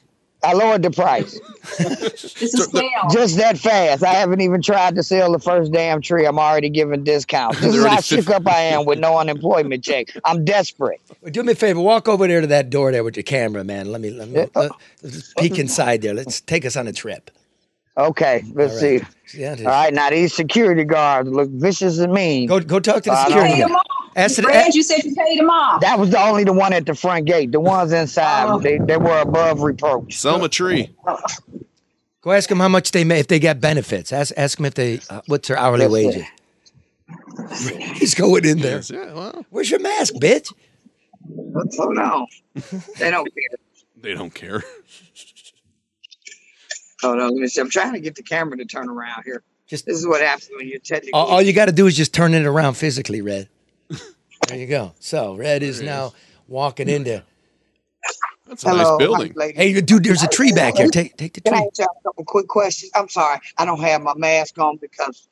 I 0.42 0.52
lowered 0.52 0.82
the 0.82 0.90
price. 0.90 1.38
This 1.78 2.42
is 2.42 2.70
sale. 2.70 2.90
Just 3.10 3.36
that 3.36 3.58
fast. 3.58 4.02
I 4.02 4.14
haven't 4.14 4.40
even 4.40 4.62
tried 4.62 4.94
to 4.94 5.02
sell 5.02 5.32
the 5.32 5.38
first 5.38 5.72
damn 5.72 6.00
tree. 6.00 6.24
I'm 6.24 6.38
already 6.38 6.70
giving 6.70 7.04
discounts. 7.04 7.60
This 7.60 7.74
is 7.74 7.74
They're 7.74 7.82
how 7.82 7.88
already 7.96 8.02
shook 8.02 8.30
up 8.30 8.46
I 8.46 8.60
am 8.60 8.84
with 8.86 8.98
no 8.98 9.18
unemployment 9.18 9.84
check. 9.84 10.08
I'm 10.24 10.44
desperate. 10.44 11.00
Well, 11.20 11.30
do 11.30 11.42
me 11.42 11.52
a 11.52 11.54
favor. 11.56 11.80
Walk 11.80 12.08
over 12.08 12.26
there 12.26 12.40
to 12.40 12.46
that 12.48 12.70
door 12.70 12.90
there 12.92 13.04
with 13.04 13.16
your 13.16 13.24
camera, 13.24 13.64
man. 13.64 13.92
Let 13.92 14.00
me 14.00 14.10
let 14.10 14.28
me 14.28 14.40
uh, 14.40 14.46
let, 14.54 14.72
us 15.14 15.34
peek 15.38 15.58
inside 15.58 16.02
there. 16.02 16.14
Let's 16.14 16.40
take 16.40 16.64
us 16.64 16.76
on 16.76 16.86
a 16.86 16.92
trip. 16.92 17.30
Okay, 17.96 18.44
let's 18.54 18.82
All 18.82 18.88
right. 18.90 19.02
see. 19.26 19.38
Yeah, 19.40 19.52
it 19.54 19.60
is. 19.60 19.66
All 19.66 19.72
right, 19.72 19.92
now 19.92 20.08
these 20.10 20.32
security 20.32 20.84
guards 20.84 21.28
look 21.28 21.50
vicious 21.50 21.98
and 21.98 22.12
mean. 22.12 22.46
Go 22.48 22.60
go 22.60 22.78
talk 22.80 23.02
to 23.02 23.10
the 23.10 23.24
security 23.24 23.58
don't- 23.58 23.68
guard. 23.72 23.82
Ask 24.16 24.36
the, 24.36 24.42
Fred, 24.42 24.74
you 24.74 24.82
said 24.82 25.04
you 25.04 25.14
paid 25.14 25.38
them 25.38 25.48
off. 25.50 25.80
That 25.80 25.98
was 25.98 26.10
the 26.10 26.20
only 26.20 26.42
the 26.44 26.52
one 26.52 26.72
at 26.72 26.86
the 26.86 26.94
front 26.94 27.26
gate. 27.26 27.52
The 27.52 27.60
ones 27.60 27.92
inside, 27.92 28.46
Oh. 28.48 28.58
they, 28.58 28.78
they 28.78 28.96
were 28.96 29.18
above 29.20 29.60
reproach. 29.62 30.16
Sell 30.18 30.36
him 30.36 30.42
a 30.42 30.48
tree. 30.48 30.94
Go 32.20 32.32
ask 32.32 32.48
them 32.48 32.58
how 32.58 32.68
much 32.68 32.90
they 32.90 33.04
make 33.04 33.20
if 33.20 33.28
they 33.28 33.38
got 33.38 33.60
benefits. 33.60 34.12
Ask 34.12 34.32
ask 34.36 34.56
them 34.58 34.66
if 34.66 34.74
they 34.74 35.00
uh, 35.08 35.20
what's 35.26 35.46
their 35.48 35.56
hourly 35.58 35.84
Yes, 35.84 35.90
wages. 35.92 36.24
He's 37.98 38.14
going 38.14 38.44
in 38.44 38.58
there. 38.58 38.82
Yeah, 38.90 39.12
well, 39.14 39.46
Where's 39.50 39.70
your 39.70 39.80
mask, 39.80 40.14
bitch? 40.14 40.52
Oh 41.78 41.88
no, 41.90 42.26
They 42.98 43.10
don't 43.10 43.24
care. 43.26 43.58
they 43.96 44.14
don't 44.14 44.34
care. 44.34 44.62
Hold 47.02 47.20
on. 47.20 47.30
Let 47.34 47.40
me 47.40 47.46
see. 47.46 47.60
I'm 47.60 47.70
trying 47.70 47.92
to 47.92 48.00
get 48.00 48.16
the 48.16 48.22
camera 48.24 48.56
to 48.58 48.64
turn 48.64 48.88
around 48.88 49.22
here. 49.24 49.42
Just 49.68 49.86
this 49.86 49.96
is 49.96 50.06
what 50.06 50.20
happens 50.20 50.50
when 50.56 50.66
you're 50.68 50.80
technically. 50.80 51.12
All, 51.12 51.26
all 51.26 51.42
you 51.42 51.52
got 51.52 51.66
to 51.66 51.72
do 51.72 51.86
is 51.86 51.96
just 51.96 52.12
turn 52.12 52.34
it 52.34 52.44
around 52.44 52.74
physically, 52.74 53.20
Red. 53.20 53.48
There 54.46 54.56
you 54.58 54.66
go. 54.66 54.92
So 55.00 55.34
Red 55.34 55.62
is 55.62 55.80
now 55.82 56.12
walking 56.46 56.88
into. 56.88 57.22
That's 58.46 58.64
a 58.64 58.68
nice 58.68 58.96
building. 58.98 59.34
Hey, 59.54 59.78
dude, 59.80 60.04
there's 60.04 60.22
a 60.22 60.28
tree 60.28 60.52
back 60.52 60.76
here. 60.78 60.88
Take 60.88 61.16
take 61.16 61.34
the 61.34 61.40
Can 61.42 61.52
I 61.54 61.58
tree. 61.58 61.66
ask 61.70 61.78
y'all 61.80 61.88
a 62.00 62.02
couple 62.08 62.24
quick 62.24 62.48
questions? 62.48 62.90
I'm 62.94 63.08
sorry. 63.08 63.38
I 63.58 63.64
don't 63.66 63.80
have 63.80 64.00
my 64.02 64.14
mask 64.16 64.58
on 64.58 64.76
because 64.78 65.28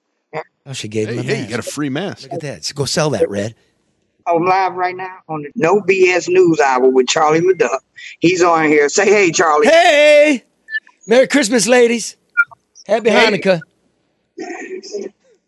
Oh, 0.67 0.73
she 0.73 0.89
gave 0.89 1.09
him 1.09 1.19
Hey, 1.19 1.21
a 1.33 1.37
hey, 1.37 1.43
you 1.45 1.49
got 1.49 1.61
a 1.61 1.63
free 1.63 1.89
mask. 1.89 2.25
Look 2.25 2.33
at 2.35 2.41
that. 2.41 2.71
Go 2.75 2.85
sell 2.85 3.09
that, 3.11 3.31
Red. 3.31 3.55
I'm 4.27 4.45
live 4.45 4.75
right 4.75 4.97
now 4.97 5.19
on 5.29 5.43
the 5.43 5.51
No 5.55 5.81
BS 5.81 6.29
News 6.29 6.59
Hour 6.61 6.89
with 6.91 7.07
Charlie 7.07 7.41
LeDuff. 7.41 7.79
He's 8.19 8.43
on 8.43 8.65
here. 8.67 8.89
Say 8.89 9.07
hey, 9.07 9.31
Charlie. 9.31 9.69
Hey! 9.69 10.43
Merry 11.07 11.29
Christmas, 11.29 11.69
ladies. 11.69 12.17
Happy 12.87 13.09
Hey. 13.11 13.31
Hanukkah. 13.41 13.61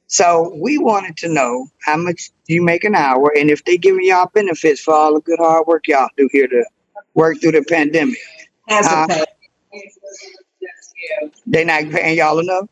So 0.08 0.54
we 0.56 0.78
wanted 0.78 1.16
to 1.18 1.28
know 1.28 1.68
how 1.84 1.96
much 1.98 2.30
you 2.46 2.62
make 2.62 2.82
an 2.82 2.94
hour 2.94 3.30
and 3.38 3.50
if 3.50 3.64
they 3.64 3.76
giving 3.76 4.04
y'all 4.06 4.30
benefits 4.32 4.80
for 4.80 4.94
all 4.94 5.14
the 5.14 5.20
good 5.20 5.38
hard 5.38 5.66
work 5.66 5.86
y'all 5.86 6.08
do 6.16 6.28
here 6.32 6.48
to 6.48 6.64
work 7.14 7.40
through 7.40 7.52
the 7.52 7.62
pandemic. 7.62 8.16
As 8.68 8.86
a 8.86 8.96
Uh, 8.96 9.06
pay. 9.06 9.24
They 11.46 11.64
not 11.64 11.90
paying 11.90 12.16
y'all 12.16 12.38
enough? 12.38 12.68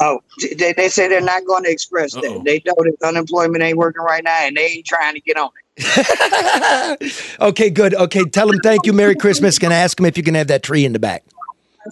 oh, 0.00 0.20
they, 0.56 0.72
they 0.72 0.88
say 0.88 1.08
they're 1.08 1.20
not 1.20 1.44
going 1.46 1.64
to 1.64 1.70
express 1.70 2.12
that. 2.14 2.42
They 2.44 2.60
know 2.66 2.74
that 2.78 2.96
unemployment 3.04 3.62
ain't 3.62 3.78
working 3.78 4.02
right 4.02 4.24
now 4.24 4.38
and 4.42 4.56
they 4.56 4.66
ain't 4.66 4.86
trying 4.86 5.14
to 5.14 5.20
get 5.20 5.36
on 5.36 5.50
it. 5.76 7.12
Okay, 7.40 7.70
good. 7.70 7.94
Okay, 7.94 8.24
tell 8.24 8.48
them 8.48 8.58
thank 8.62 8.86
you, 8.86 8.92
Merry 8.92 9.14
Christmas. 9.14 9.58
Can 9.58 9.70
I 9.70 9.76
ask 9.76 9.96
them 9.96 10.06
if 10.06 10.16
you 10.16 10.22
can 10.22 10.34
have 10.34 10.48
that 10.48 10.62
tree 10.62 10.84
in 10.84 10.92
the 10.92 10.98
back? 10.98 11.22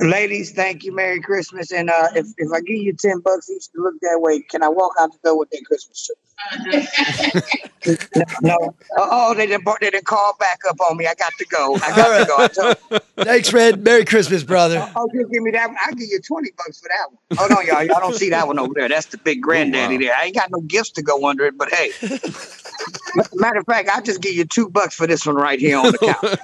Ladies, 0.01 0.53
thank 0.53 0.85
you. 0.85 0.95
Merry 0.95 1.21
Christmas. 1.21 1.73
And 1.73 1.91
uh, 1.91 2.09
if, 2.16 2.27
if 2.39 2.53
I 2.53 2.61
give 2.61 2.77
you 2.79 2.95
10 2.95 3.21
bucks 3.21 3.51
each 3.51 3.71
to 3.73 3.83
look 3.83 3.95
that 4.03 4.19
way, 4.21 4.41
can 4.43 4.62
I 4.62 4.69
walk 4.69 4.93
out 5.01 5.12
the 5.12 5.19
door 5.25 5.39
with 5.39 5.51
that 5.51 5.65
Christmas 5.66 6.07
tree? 6.07 6.23
No. 7.86 7.94
no. 8.43 8.74
Oh, 8.97 9.35
they 9.35 9.47
didn't, 9.47 9.65
they 9.81 9.90
didn't 9.90 10.06
call 10.06 10.35
back 10.39 10.61
up 10.69 10.81
on 10.81 10.97
me. 10.97 11.06
I 11.06 11.15
got 11.15 11.32
to 11.39 11.44
go. 11.47 11.77
I 11.77 11.97
got 11.97 12.19
to 12.19 12.27
go. 12.89 12.98
Thanks, 13.24 13.52
Red. 13.52 13.85
Merry 13.85 14.05
Christmas, 14.05 14.43
brother. 14.43 14.90
Oh, 14.97 15.09
just 15.15 15.31
give 15.31 15.43
me 15.43 15.52
that 15.52 15.69
one. 15.69 15.77
I'll 15.85 15.94
give 15.94 16.09
you 16.09 16.20
20 16.20 16.51
bucks 16.56 16.81
for 16.81 16.89
that 16.89 17.11
one. 17.11 17.19
Hold 17.39 17.52
on, 17.59 17.66
y'all. 17.66 17.85
Y'all 17.85 18.01
don't 18.01 18.15
see 18.15 18.31
that 18.31 18.47
one 18.47 18.59
over 18.59 18.73
there. 18.74 18.89
That's 18.89 19.06
the 19.06 19.19
big 19.19 19.43
granddaddy 19.43 19.98
there. 19.98 20.15
I 20.15 20.24
ain't 20.27 20.35
got 20.35 20.51
no 20.51 20.61
gifts 20.61 20.90
to 20.93 21.02
go 21.02 21.28
under 21.28 21.44
it, 21.47 21.56
but 21.56 21.73
hey. 21.73 21.90
Matter 23.35 23.61
of 23.61 23.66
fact, 23.66 23.89
I'll 23.93 24.02
just 24.02 24.20
give 24.20 24.35
you 24.35 24.44
two 24.44 24.69
bucks 24.69 24.94
for 24.94 25.06
this 25.06 25.24
one 25.24 25.36
right 25.36 25.61
here 25.61 25.78
on 25.78 25.93
the 25.93 25.98
couch. 25.98 26.39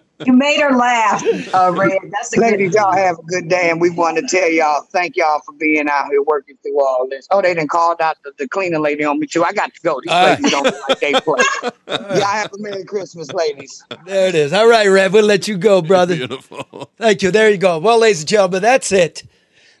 You 0.24 0.32
made 0.32 0.60
her 0.60 0.74
laugh, 0.74 1.22
uh, 1.54 1.70
Red. 1.72 1.98
That's 2.10 2.36
a 2.36 2.40
Ladies, 2.40 2.72
good 2.72 2.78
y'all 2.78 2.96
have 2.96 3.18
a 3.18 3.22
good 3.22 3.48
day, 3.48 3.70
and 3.70 3.80
we 3.80 3.90
want 3.90 4.16
to 4.16 4.26
tell 4.26 4.50
y'all 4.50 4.82
thank 4.90 5.16
y'all 5.16 5.40
for 5.44 5.52
being 5.52 5.88
out 5.88 6.06
here 6.10 6.22
working 6.22 6.56
through 6.62 6.80
all 6.80 7.06
this. 7.08 7.28
Oh, 7.30 7.42
they 7.42 7.54
didn't 7.54 7.65
call 7.68 7.96
out 8.00 8.16
the, 8.24 8.32
the 8.38 8.48
cleaning 8.48 8.80
lady 8.80 9.04
on 9.04 9.18
me 9.18 9.26
too. 9.26 9.44
I 9.44 9.52
got 9.52 9.72
to 9.74 9.80
go. 9.82 10.00
These 10.02 10.12
All 10.12 10.26
right. 10.26 10.30
ladies 10.38 10.50
don't 10.50 10.74
like 10.88 11.00
they 11.00 11.12
play. 11.12 11.42
y'all 11.88 12.20
have 12.24 12.52
a 12.52 12.58
Merry 12.58 12.84
Christmas, 12.84 13.32
ladies. 13.32 13.84
There 14.04 14.28
it 14.28 14.34
is. 14.34 14.52
All 14.52 14.68
right, 14.68 14.86
Red. 14.88 15.12
We'll 15.12 15.24
let 15.24 15.48
you 15.48 15.56
go, 15.56 15.82
brother. 15.82 16.16
Beautiful. 16.16 16.90
Thank 16.96 17.22
you. 17.22 17.30
There 17.30 17.50
you 17.50 17.58
go. 17.58 17.78
Well, 17.78 17.98
ladies 17.98 18.20
and 18.20 18.28
gentlemen, 18.28 18.62
that's 18.62 18.92
it. 18.92 19.22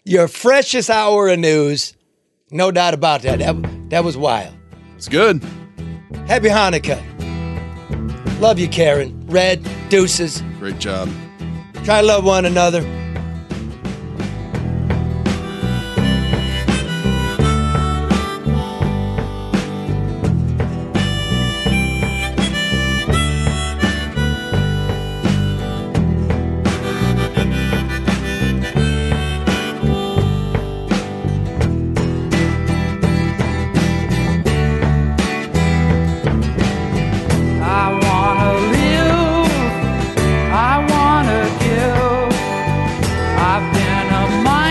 Your 0.04 0.28
freshest 0.28 0.90
hour 0.90 1.28
of 1.28 1.38
news. 1.38 1.94
No 2.50 2.70
doubt 2.70 2.94
about 2.94 3.22
that. 3.22 3.40
That, 3.40 3.90
that 3.90 4.04
was 4.04 4.16
wild. 4.16 4.54
It's 4.96 5.08
good. 5.08 5.42
Happy 6.26 6.48
Hanukkah. 6.48 7.02
Love 8.40 8.58
you, 8.58 8.68
Karen. 8.68 9.26
Red, 9.26 9.66
deuces. 9.88 10.42
Great 10.58 10.78
job. 10.78 11.10
Try 11.84 12.00
to 12.00 12.06
love 12.06 12.24
one 12.24 12.44
another. 12.44 12.82
Been 44.28 44.65